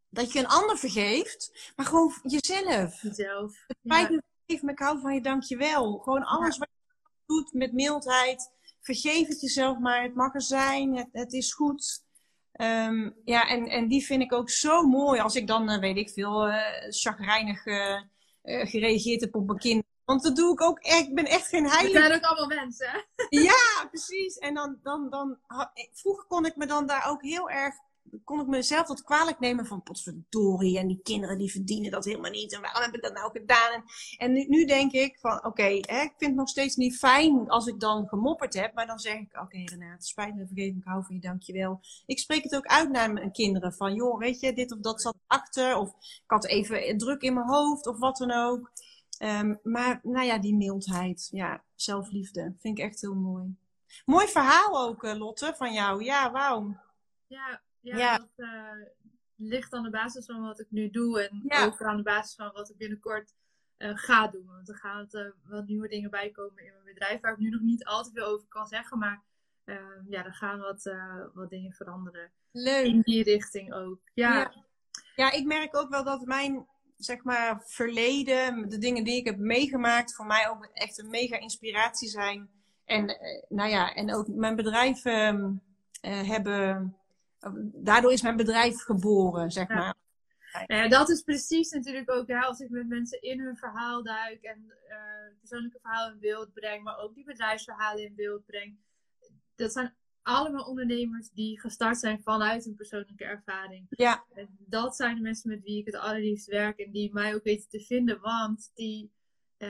dat 0.08 0.32
je 0.32 0.38
een 0.38 0.46
ander 0.46 0.78
vergeeft, 0.78 1.72
maar 1.76 1.86
gewoon 1.86 2.12
jezelf. 2.22 3.02
Jezelf. 3.02 3.64
Het 3.66 3.76
feit 3.84 4.08
dat 4.08 4.22
je 4.44 4.58
me 4.62 4.72
ik 4.72 4.78
hou 4.78 5.00
van 5.00 5.14
je, 5.14 5.20
dankjewel. 5.20 5.98
Gewoon 5.98 6.24
alles 6.24 6.58
wat 6.58 6.68
je 6.72 7.12
doet 7.26 7.52
met 7.52 7.72
mildheid. 7.72 8.50
Vergeef 8.80 9.28
het 9.28 9.40
jezelf 9.40 9.78
maar, 9.78 10.02
het 10.02 10.14
mag 10.14 10.34
er 10.34 10.42
zijn, 10.42 10.96
het, 10.96 11.08
het 11.12 11.32
is 11.32 11.52
goed. 11.52 12.04
Um, 12.60 13.16
ja, 13.24 13.48
en, 13.48 13.66
en 13.66 13.88
die 13.88 14.04
vind 14.04 14.22
ik 14.22 14.32
ook 14.32 14.50
zo 14.50 14.82
mooi. 14.82 15.20
Als 15.20 15.34
ik 15.34 15.46
dan, 15.46 15.70
uh, 15.70 15.78
weet 15.78 15.96
ik 15.96 16.10
veel, 16.10 16.48
uh, 16.48 16.56
chagrijnig 16.88 17.66
uh, 17.66 18.00
gereageerd 18.42 19.20
heb 19.20 19.34
op 19.34 19.46
mijn 19.46 19.58
kind 19.58 19.84
want 20.06 20.22
dat 20.22 20.36
doe 20.36 20.52
ik 20.52 20.62
ook 20.62 20.78
echt. 20.78 21.06
Ik 21.06 21.14
ben 21.14 21.26
echt 21.26 21.48
geen 21.48 21.68
heilige. 21.68 21.92
We 21.92 22.06
zijn 22.06 22.14
ook 22.14 22.22
allemaal 22.22 22.56
mensen. 22.56 23.04
Ja, 23.28 23.86
precies. 23.90 24.38
En 24.38 24.54
dan, 24.54 24.78
dan, 24.82 25.10
dan, 25.10 25.38
vroeger 25.92 26.24
kon 26.24 26.46
ik 26.46 26.56
me 26.56 26.66
dan 26.66 26.86
daar 26.86 27.10
ook 27.10 27.22
heel 27.22 27.50
erg 27.50 27.74
kon 28.24 28.40
ik 28.40 28.46
mezelf 28.46 28.86
wat 28.86 29.02
kwalijk 29.02 29.38
nemen 29.38 29.66
van 29.66 29.82
potverdorie. 29.82 30.78
En 30.78 30.86
die 30.86 31.00
kinderen 31.02 31.38
die 31.38 31.50
verdienen 31.50 31.90
dat 31.90 32.04
helemaal 32.04 32.30
niet. 32.30 32.54
En 32.54 32.60
waarom 32.60 32.82
heb 32.82 32.94
ik 32.94 33.02
dat 33.02 33.12
nou 33.12 33.30
gedaan? 33.30 33.72
En, 33.72 33.84
en 34.18 34.32
nu, 34.32 34.44
nu 34.48 34.64
denk 34.64 34.92
ik 34.92 35.18
van 35.20 35.44
oké, 35.44 35.66
ik 35.66 35.86
vind 35.88 36.18
het 36.18 36.34
nog 36.34 36.48
steeds 36.48 36.76
niet 36.76 36.98
fijn 36.98 37.48
als 37.48 37.66
ik 37.66 37.80
dan 37.80 38.08
gemopperd 38.08 38.54
heb. 38.54 38.74
Maar 38.74 38.86
dan 38.86 38.98
zeg 38.98 39.14
ik 39.14 39.32
oké 39.32 39.42
okay, 39.42 39.64
Renate, 39.64 40.06
spijt 40.06 40.34
me, 40.34 40.46
vergeet 40.46 40.72
me, 40.72 40.78
ik 40.78 40.86
hou 40.86 41.04
van 41.04 41.14
je, 41.14 41.20
dankjewel. 41.20 41.80
Ik 42.06 42.18
spreek 42.18 42.42
het 42.42 42.56
ook 42.56 42.66
uit 42.66 42.90
naar 42.90 43.12
mijn 43.12 43.32
kinderen 43.32 43.72
van 43.72 43.94
joh, 43.94 44.18
weet 44.18 44.40
je, 44.40 44.52
dit 44.52 44.72
of 44.72 44.80
dat 44.80 45.00
zat 45.00 45.16
achter. 45.26 45.76
Of 45.76 45.88
ik 45.98 46.22
had 46.26 46.46
even 46.46 46.98
druk 46.98 47.22
in 47.22 47.34
mijn 47.34 47.48
hoofd 47.48 47.86
of 47.86 47.98
wat 47.98 48.16
dan 48.16 48.32
ook. 48.32 48.70
Ehm, 49.18 49.54
maar 49.62 50.00
nou 50.02 50.26
ja, 50.26 50.38
die 50.38 50.54
mildheid, 50.54 51.28
ja, 51.30 51.64
zelfliefde, 51.74 52.54
vind 52.58 52.78
ik 52.78 52.84
echt 52.84 53.00
heel 53.00 53.14
mooi. 53.14 53.56
Mooi 54.04 54.26
verhaal 54.26 54.88
ook, 54.88 55.02
uh, 55.02 55.14
Lotte, 55.14 55.54
van 55.56 55.72
jou. 55.72 56.04
Ja, 56.04 56.30
wauw. 56.32 56.76
Ja, 57.26 57.62
ja, 57.80 58.18
dat 58.18 58.28
uh, 58.36 58.70
ligt 59.36 59.72
aan 59.72 59.82
de 59.82 59.90
basis 59.90 60.26
van 60.26 60.42
wat 60.42 60.60
ik 60.60 60.70
nu 60.70 60.90
doe. 60.90 61.22
En 61.22 61.64
ook 61.64 61.82
aan 61.82 61.96
de 61.96 62.02
basis 62.02 62.34
van 62.34 62.52
wat 62.52 62.70
ik 62.70 62.76
binnenkort 62.76 63.34
uh, 63.78 63.90
ga 63.94 64.28
doen. 64.28 64.46
Want 64.46 64.68
er 64.68 64.76
gaan 64.76 65.08
uh, 65.10 65.30
wat 65.44 65.66
nieuwe 65.66 65.88
dingen 65.88 66.10
bij 66.10 66.30
komen 66.30 66.64
in 66.64 66.72
mijn 66.72 66.84
bedrijf. 66.84 67.20
Waar 67.20 67.32
ik 67.32 67.38
nu 67.38 67.48
nog 67.48 67.60
niet 67.60 67.84
al 67.84 68.02
te 68.02 68.10
veel 68.14 68.26
over 68.26 68.46
kan 68.48 68.66
zeggen. 68.66 68.98
Maar 68.98 69.22
ehm, 69.64 70.02
ja, 70.08 70.24
er 70.24 70.34
gaan 70.34 70.58
wat, 70.58 70.90
wat 71.34 71.50
dingen 71.50 71.72
veranderen. 71.72 72.30
Leuk. 72.52 72.84
In 72.84 73.00
die 73.00 73.22
richting 73.22 73.74
ook. 73.74 74.00
Ja. 74.14 74.38
ja. 74.38 74.64
Ja, 75.16 75.32
ik 75.32 75.44
merk 75.44 75.76
ook 75.76 75.88
wel 75.88 76.04
dat 76.04 76.24
mijn 76.24 76.66
zeg 76.96 77.22
maar, 77.22 77.62
verleden, 77.64 78.68
de 78.68 78.78
dingen 78.78 79.04
die 79.04 79.16
ik 79.16 79.26
heb 79.26 79.36
meegemaakt, 79.36 80.14
voor 80.14 80.26
mij 80.26 80.48
ook 80.48 80.68
echt 80.72 80.98
een 80.98 81.10
mega 81.10 81.38
inspiratie 81.38 82.08
zijn. 82.08 82.48
En, 82.84 83.16
nou 83.48 83.70
ja, 83.70 83.94
en 83.94 84.14
ook 84.14 84.28
mijn 84.28 84.56
bedrijf 84.56 85.04
uh, 85.04 85.50
hebben 86.00 86.96
daardoor 87.62 88.12
is 88.12 88.22
mijn 88.22 88.36
bedrijf 88.36 88.82
geboren, 88.82 89.50
zeg 89.50 89.68
maar. 89.68 89.94
Ja, 90.66 90.88
dat 90.88 91.08
is 91.08 91.22
precies 91.22 91.70
natuurlijk 91.70 92.10
ook 92.10 92.26
ja, 92.26 92.40
als 92.40 92.60
ik 92.60 92.70
met 92.70 92.88
mensen 92.88 93.22
in 93.22 93.40
hun 93.40 93.56
verhaal 93.56 94.02
duik 94.02 94.42
en 94.42 94.72
uh, 94.88 94.96
persoonlijke 95.38 95.78
verhalen 95.82 96.12
in 96.12 96.20
beeld 96.20 96.52
breng, 96.52 96.82
maar 96.82 96.98
ook 96.98 97.14
die 97.14 97.24
bedrijfsverhalen 97.24 98.04
in 98.04 98.14
beeld 98.14 98.46
breng. 98.46 98.76
Dat 99.54 99.72
zijn 99.72 99.94
allemaal 100.26 100.64
ondernemers 100.64 101.30
die 101.30 101.60
gestart 101.60 101.98
zijn 101.98 102.22
vanuit 102.22 102.66
een 102.66 102.74
persoonlijke 102.74 103.24
ervaring. 103.24 103.86
Ja. 103.88 104.24
En 104.34 104.48
dat 104.58 104.96
zijn 104.96 105.14
de 105.14 105.20
mensen 105.20 105.50
met 105.50 105.62
wie 105.62 105.78
ik 105.78 105.86
het 105.86 105.94
allerliefst 105.94 106.46
werk 106.46 106.78
en 106.78 106.90
die 106.90 107.12
mij 107.12 107.34
ook 107.34 107.44
weten 107.44 107.68
te 107.68 107.80
vinden, 107.80 108.20
want 108.20 108.70
die 108.74 109.10
uh, 109.58 109.68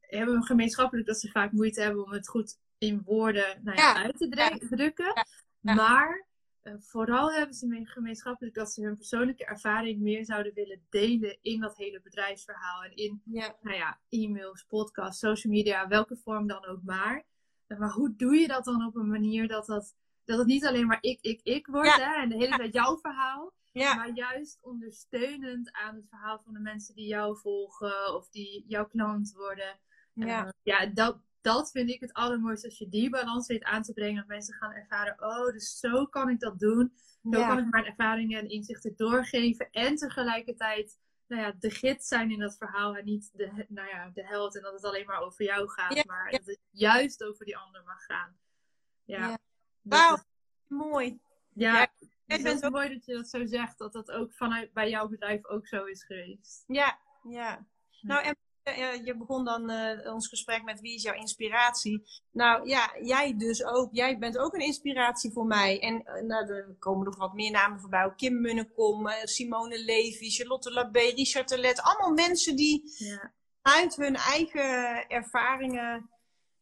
hebben 0.00 0.42
gemeenschappelijk 0.42 1.06
dat 1.06 1.20
ze 1.20 1.30
vaak 1.30 1.52
moeite 1.52 1.80
hebben 1.80 2.04
om 2.04 2.12
het 2.12 2.28
goed 2.28 2.58
in 2.78 3.02
woorden 3.04 3.60
nou 3.62 3.76
ja, 3.76 4.02
uit 4.02 4.18
te 4.18 4.66
drukken. 4.70 5.12
Maar 5.60 6.26
uh, 6.62 6.74
vooral 6.78 7.32
hebben 7.32 7.54
ze 7.54 7.80
gemeenschappelijk 7.84 8.54
dat 8.54 8.72
ze 8.72 8.82
hun 8.82 8.96
persoonlijke 8.96 9.44
ervaring 9.44 10.00
meer 10.00 10.24
zouden 10.24 10.54
willen 10.54 10.86
delen 10.90 11.38
in 11.42 11.60
dat 11.60 11.76
hele 11.76 12.00
bedrijfsverhaal. 12.02 12.82
En 12.82 12.96
in 12.96 13.22
ja. 13.24 13.56
Nou 13.60 13.76
ja, 13.76 14.00
e-mails, 14.08 14.64
podcasts, 14.68 15.20
social 15.20 15.52
media, 15.52 15.88
welke 15.88 16.16
vorm 16.16 16.46
dan 16.46 16.66
ook 16.66 16.82
maar. 16.82 17.24
Maar 17.68 17.90
hoe 17.90 18.16
doe 18.16 18.34
je 18.34 18.46
dat 18.46 18.64
dan 18.64 18.86
op 18.86 18.96
een 18.96 19.08
manier 19.08 19.48
dat, 19.48 19.66
dat, 19.66 19.94
dat 20.24 20.38
het 20.38 20.46
niet 20.46 20.66
alleen 20.66 20.86
maar 20.86 20.98
ik, 21.00 21.20
ik, 21.20 21.40
ik 21.42 21.66
wordt 21.66 21.96
hè, 21.96 22.14
en 22.22 22.28
de 22.28 22.36
hele 22.36 22.56
tijd 22.56 22.72
jouw 22.72 22.98
verhaal. 22.98 23.54
Maar 23.72 24.10
juist 24.14 24.58
ondersteunend 24.60 25.72
aan 25.72 25.94
het 25.94 26.08
verhaal 26.08 26.40
van 26.44 26.52
de 26.52 26.60
mensen 26.60 26.94
die 26.94 27.06
jou 27.06 27.38
volgen 27.38 28.14
of 28.14 28.28
die 28.28 28.64
jouw 28.66 28.86
klant 28.86 29.32
worden. 29.32 29.78
Ja, 30.12 30.44
uh, 30.44 30.50
ja 30.62 30.86
dat, 30.86 31.18
dat 31.40 31.70
vind 31.70 31.90
ik 31.90 32.00
het 32.00 32.12
allermooiste. 32.12 32.66
Als 32.66 32.78
je 32.78 32.88
die 32.88 33.10
balans 33.10 33.46
weet 33.46 33.64
aan 33.64 33.82
te 33.82 33.92
brengen. 33.92 34.16
Dat 34.16 34.26
mensen 34.26 34.54
gaan 34.54 34.72
ervaren. 34.72 35.14
Oh, 35.18 35.52
dus 35.52 35.78
zo 35.78 36.06
kan 36.06 36.28
ik 36.28 36.40
dat 36.40 36.58
doen. 36.58 36.92
Zo 37.30 37.46
kan 37.46 37.58
ik 37.58 37.70
mijn 37.70 37.84
ervaringen 37.84 38.40
en 38.40 38.48
inzichten 38.48 38.92
doorgeven. 38.96 39.68
En 39.70 39.96
tegelijkertijd 39.96 40.98
nou 41.26 41.42
ja, 41.42 41.52
de 41.58 41.70
gids 41.70 42.08
zijn 42.08 42.30
in 42.30 42.38
dat 42.38 42.56
verhaal. 42.56 42.96
En 42.96 43.04
niet 43.04 43.30
de, 43.32 43.64
nou 43.68 43.88
ja, 43.88 44.10
de 44.14 44.26
held. 44.26 44.56
En 44.56 44.62
dat 44.62 44.72
het 44.72 44.84
alleen 44.84 45.06
maar 45.06 45.20
over 45.20 45.44
jou 45.44 45.68
gaat. 45.68 46.04
Maar 46.04 46.30
dat 46.30 46.46
het 46.46 46.60
juist 46.70 47.24
over 47.24 47.44
die 47.44 47.56
ander 47.56 47.82
mag 47.84 48.04
gaan. 48.04 48.36
Ja. 49.04 49.38
Wauw, 49.82 50.18
mooi. 50.66 51.20
Ja, 51.52 51.88
dus 52.26 52.42
het 52.42 52.70
mooi 52.70 52.88
dat 52.88 53.04
je 53.04 53.14
dat 53.14 53.28
zo 53.28 53.46
zegt. 53.46 53.78
Dat 53.78 53.92
dat 53.92 54.10
ook 54.10 54.34
vanuit 54.34 54.72
bij 54.72 54.90
jouw 54.90 55.08
bedrijf 55.08 55.46
ook 55.46 55.66
zo 55.66 55.84
is 55.84 56.04
geweest. 56.04 56.64
Ja, 56.66 56.98
ja. 57.22 57.66
Nou, 58.00 58.24
en 58.24 58.36
je 58.74 59.14
begon 59.18 59.44
dan 59.44 59.70
uh, 59.70 60.14
ons 60.14 60.28
gesprek 60.28 60.62
met 60.62 60.80
wie 60.80 60.94
is 60.94 61.02
jouw 61.02 61.14
inspiratie. 61.14 62.02
Nou 62.30 62.68
ja, 62.68 62.92
jij 63.02 63.36
dus 63.36 63.64
ook. 63.64 63.88
Jij 63.92 64.18
bent 64.18 64.38
ook 64.38 64.54
een 64.54 64.60
inspiratie 64.60 65.32
voor 65.32 65.46
mij. 65.46 65.80
En 65.80 65.94
uh, 65.94 66.22
nou, 66.22 66.52
er 66.52 66.76
komen 66.78 67.04
nog 67.04 67.16
wat 67.16 67.34
meer 67.34 67.50
namen 67.50 67.80
voorbij. 67.80 68.12
Kim 68.16 68.40
Munnekom, 68.40 69.06
uh, 69.06 69.14
Simone 69.22 69.84
Levy, 69.84 70.30
Charlotte 70.30 70.72
Labé, 70.72 71.00
Richard 71.00 71.48
Telet. 71.48 71.82
Allemaal 71.82 72.12
mensen 72.12 72.56
die 72.56 72.82
ja. 72.98 73.32
uit 73.62 73.96
hun 73.96 74.16
eigen 74.16 75.06
ervaringen 75.08 76.10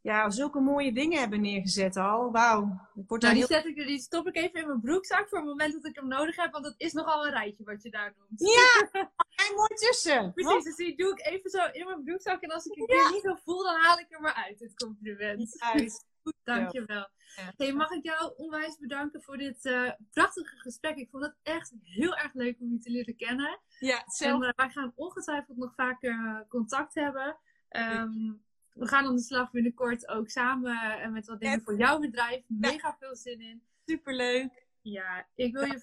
ja, 0.01 0.31
zulke 0.31 0.61
mooie 0.61 0.93
dingen 0.93 1.19
hebben 1.19 1.41
neergezet 1.41 1.97
al. 1.97 2.33
Wauw. 2.33 2.61
Nou, 2.95 3.19
die, 3.19 3.29
heel... 3.29 3.47
zet 3.47 3.65
ik, 3.65 3.77
die 3.77 3.99
stop 3.99 4.27
ik 4.27 4.37
even 4.37 4.61
in 4.61 4.67
mijn 4.67 4.81
broekzak 4.81 5.29
voor 5.29 5.39
het 5.39 5.47
moment 5.47 5.73
dat 5.73 5.87
ik 5.87 5.95
hem 5.95 6.09
nodig 6.09 6.37
heb. 6.37 6.53
Want 6.53 6.65
het 6.65 6.75
is 6.77 6.93
nogal 6.93 7.27
een 7.27 7.33
rijtje 7.33 7.65
wat 7.65 7.83
je 7.83 7.91
daar 7.91 8.15
noemt. 8.19 8.55
Ja, 8.55 8.91
mooi 9.55 9.75
tussen. 9.75 10.33
Precies, 10.33 10.65
dus 10.65 10.77
die 10.77 10.97
doe 10.97 11.11
ik 11.11 11.27
even 11.27 11.51
zo 11.51 11.65
in 11.73 11.85
mijn 11.85 12.05
broekzak. 12.05 12.43
En 12.43 12.51
als 12.51 12.67
ik 12.67 12.77
een 12.77 12.87
keer 12.87 13.11
niet 13.11 13.23
zo 13.23 13.35
voel, 13.45 13.63
dan 13.63 13.81
haal 13.81 13.99
ik 13.99 14.07
er 14.09 14.21
maar 14.21 14.35
uit, 14.35 14.61
het 14.61 14.75
compliment. 14.75 15.61
Uit. 15.61 16.07
Dankjewel. 16.45 17.09
Ja. 17.37 17.53
Hey, 17.57 17.73
mag 17.73 17.91
ik 17.91 18.05
jou 18.05 18.33
onwijs 18.37 18.79
bedanken 18.79 19.23
voor 19.23 19.37
dit 19.37 19.65
uh, 19.65 19.91
prachtige 20.11 20.57
gesprek. 20.57 20.97
Ik 20.97 21.11
vond 21.11 21.25
het 21.25 21.37
echt 21.43 21.73
heel 21.83 22.17
erg 22.17 22.35
leuk 22.35 22.61
om 22.61 22.73
je 22.73 22.79
te 22.79 22.91
leren 22.91 23.17
kennen. 23.17 23.61
Ja, 23.79 24.03
zelf. 24.07 24.43
En 24.43 24.49
uh, 24.49 24.53
wij 24.57 24.71
gaan 24.71 24.93
ongetwijfeld 24.95 25.57
nog 25.57 25.75
vaker 25.75 26.13
uh, 26.13 26.41
contact 26.49 26.95
hebben. 26.95 27.39
Um, 27.71 28.43
we 28.73 28.89
gaan 28.89 29.07
aan 29.07 29.17
de 29.17 29.23
slag 29.23 29.51
binnenkort 29.51 30.09
ook 30.09 30.29
samen 30.29 31.01
en 31.01 31.13
met 31.13 31.27
wat 31.27 31.41
dingen 31.41 31.63
voor 31.63 31.77
jouw 31.77 31.99
bedrijf. 31.99 32.45
Mega 32.47 32.97
veel 32.99 33.17
zin 33.17 33.41
in. 33.41 33.63
Superleuk. 33.87 34.67
Ja, 34.81 35.27
ik 35.35 35.53
wil 35.53 35.65
je 35.65 35.79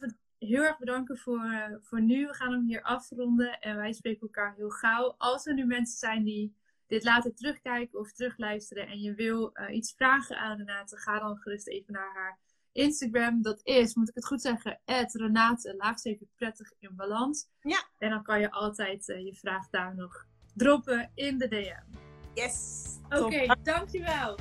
heel 0.48 0.64
erg 0.64 0.78
bedanken 0.78 1.18
voor, 1.18 1.80
voor 1.82 2.02
nu. 2.02 2.28
We 2.28 2.34
gaan 2.34 2.52
hem 2.52 2.66
hier 2.66 2.82
afronden 2.82 3.60
en 3.60 3.76
wij 3.76 3.94
spreken 3.94 4.22
elkaar 4.22 4.54
heel 4.56 4.70
gauw. 4.70 5.16
Als 5.18 5.46
er 5.46 5.54
nu 5.54 5.66
mensen 5.66 5.98
zijn 5.98 6.24
die 6.24 6.56
dit 6.88 7.04
laten 7.04 7.36
terugkijken 7.36 8.00
of 8.00 8.12
terugluisteren 8.12 8.88
en 8.88 9.02
je 9.02 9.14
wil 9.14 9.50
uh, 9.54 9.76
iets 9.76 9.94
vragen 9.94 10.38
aan 10.38 10.58
Renate, 10.58 10.98
ga 10.98 11.20
dan 11.20 11.38
gerust 11.38 11.68
even 11.68 11.94
naar 11.94 12.14
haar 12.14 12.39
Instagram. 12.72 13.42
Dat 13.42 13.60
is, 13.64 13.96
moet 13.96 14.10
ik 14.10 14.16
het 14.16 14.26
goed 14.26 14.42
zeggen, 14.42 14.80
Renate, 14.86 15.76
laagstreepje 15.78 16.28
prettig 16.36 16.74
in 16.80 16.96
balans. 16.96 17.48
Ja. 17.62 17.84
En 17.98 18.10
dan 18.10 18.24
kan 18.24 18.39
je 18.39 18.52
altijd 18.52 19.08
uh, 19.08 19.26
je 19.26 19.36
vraag 19.36 19.70
daar 19.70 19.96
nog 19.96 20.26
droppen 20.54 21.12
in 21.16 21.38
de 21.38 21.48
DM. 21.48 21.98
Yes. 22.34 22.86
Oké, 23.10 23.24
okay, 23.24 23.58
dankjewel. 23.64 24.39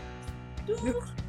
Doeg. 0.66 1.28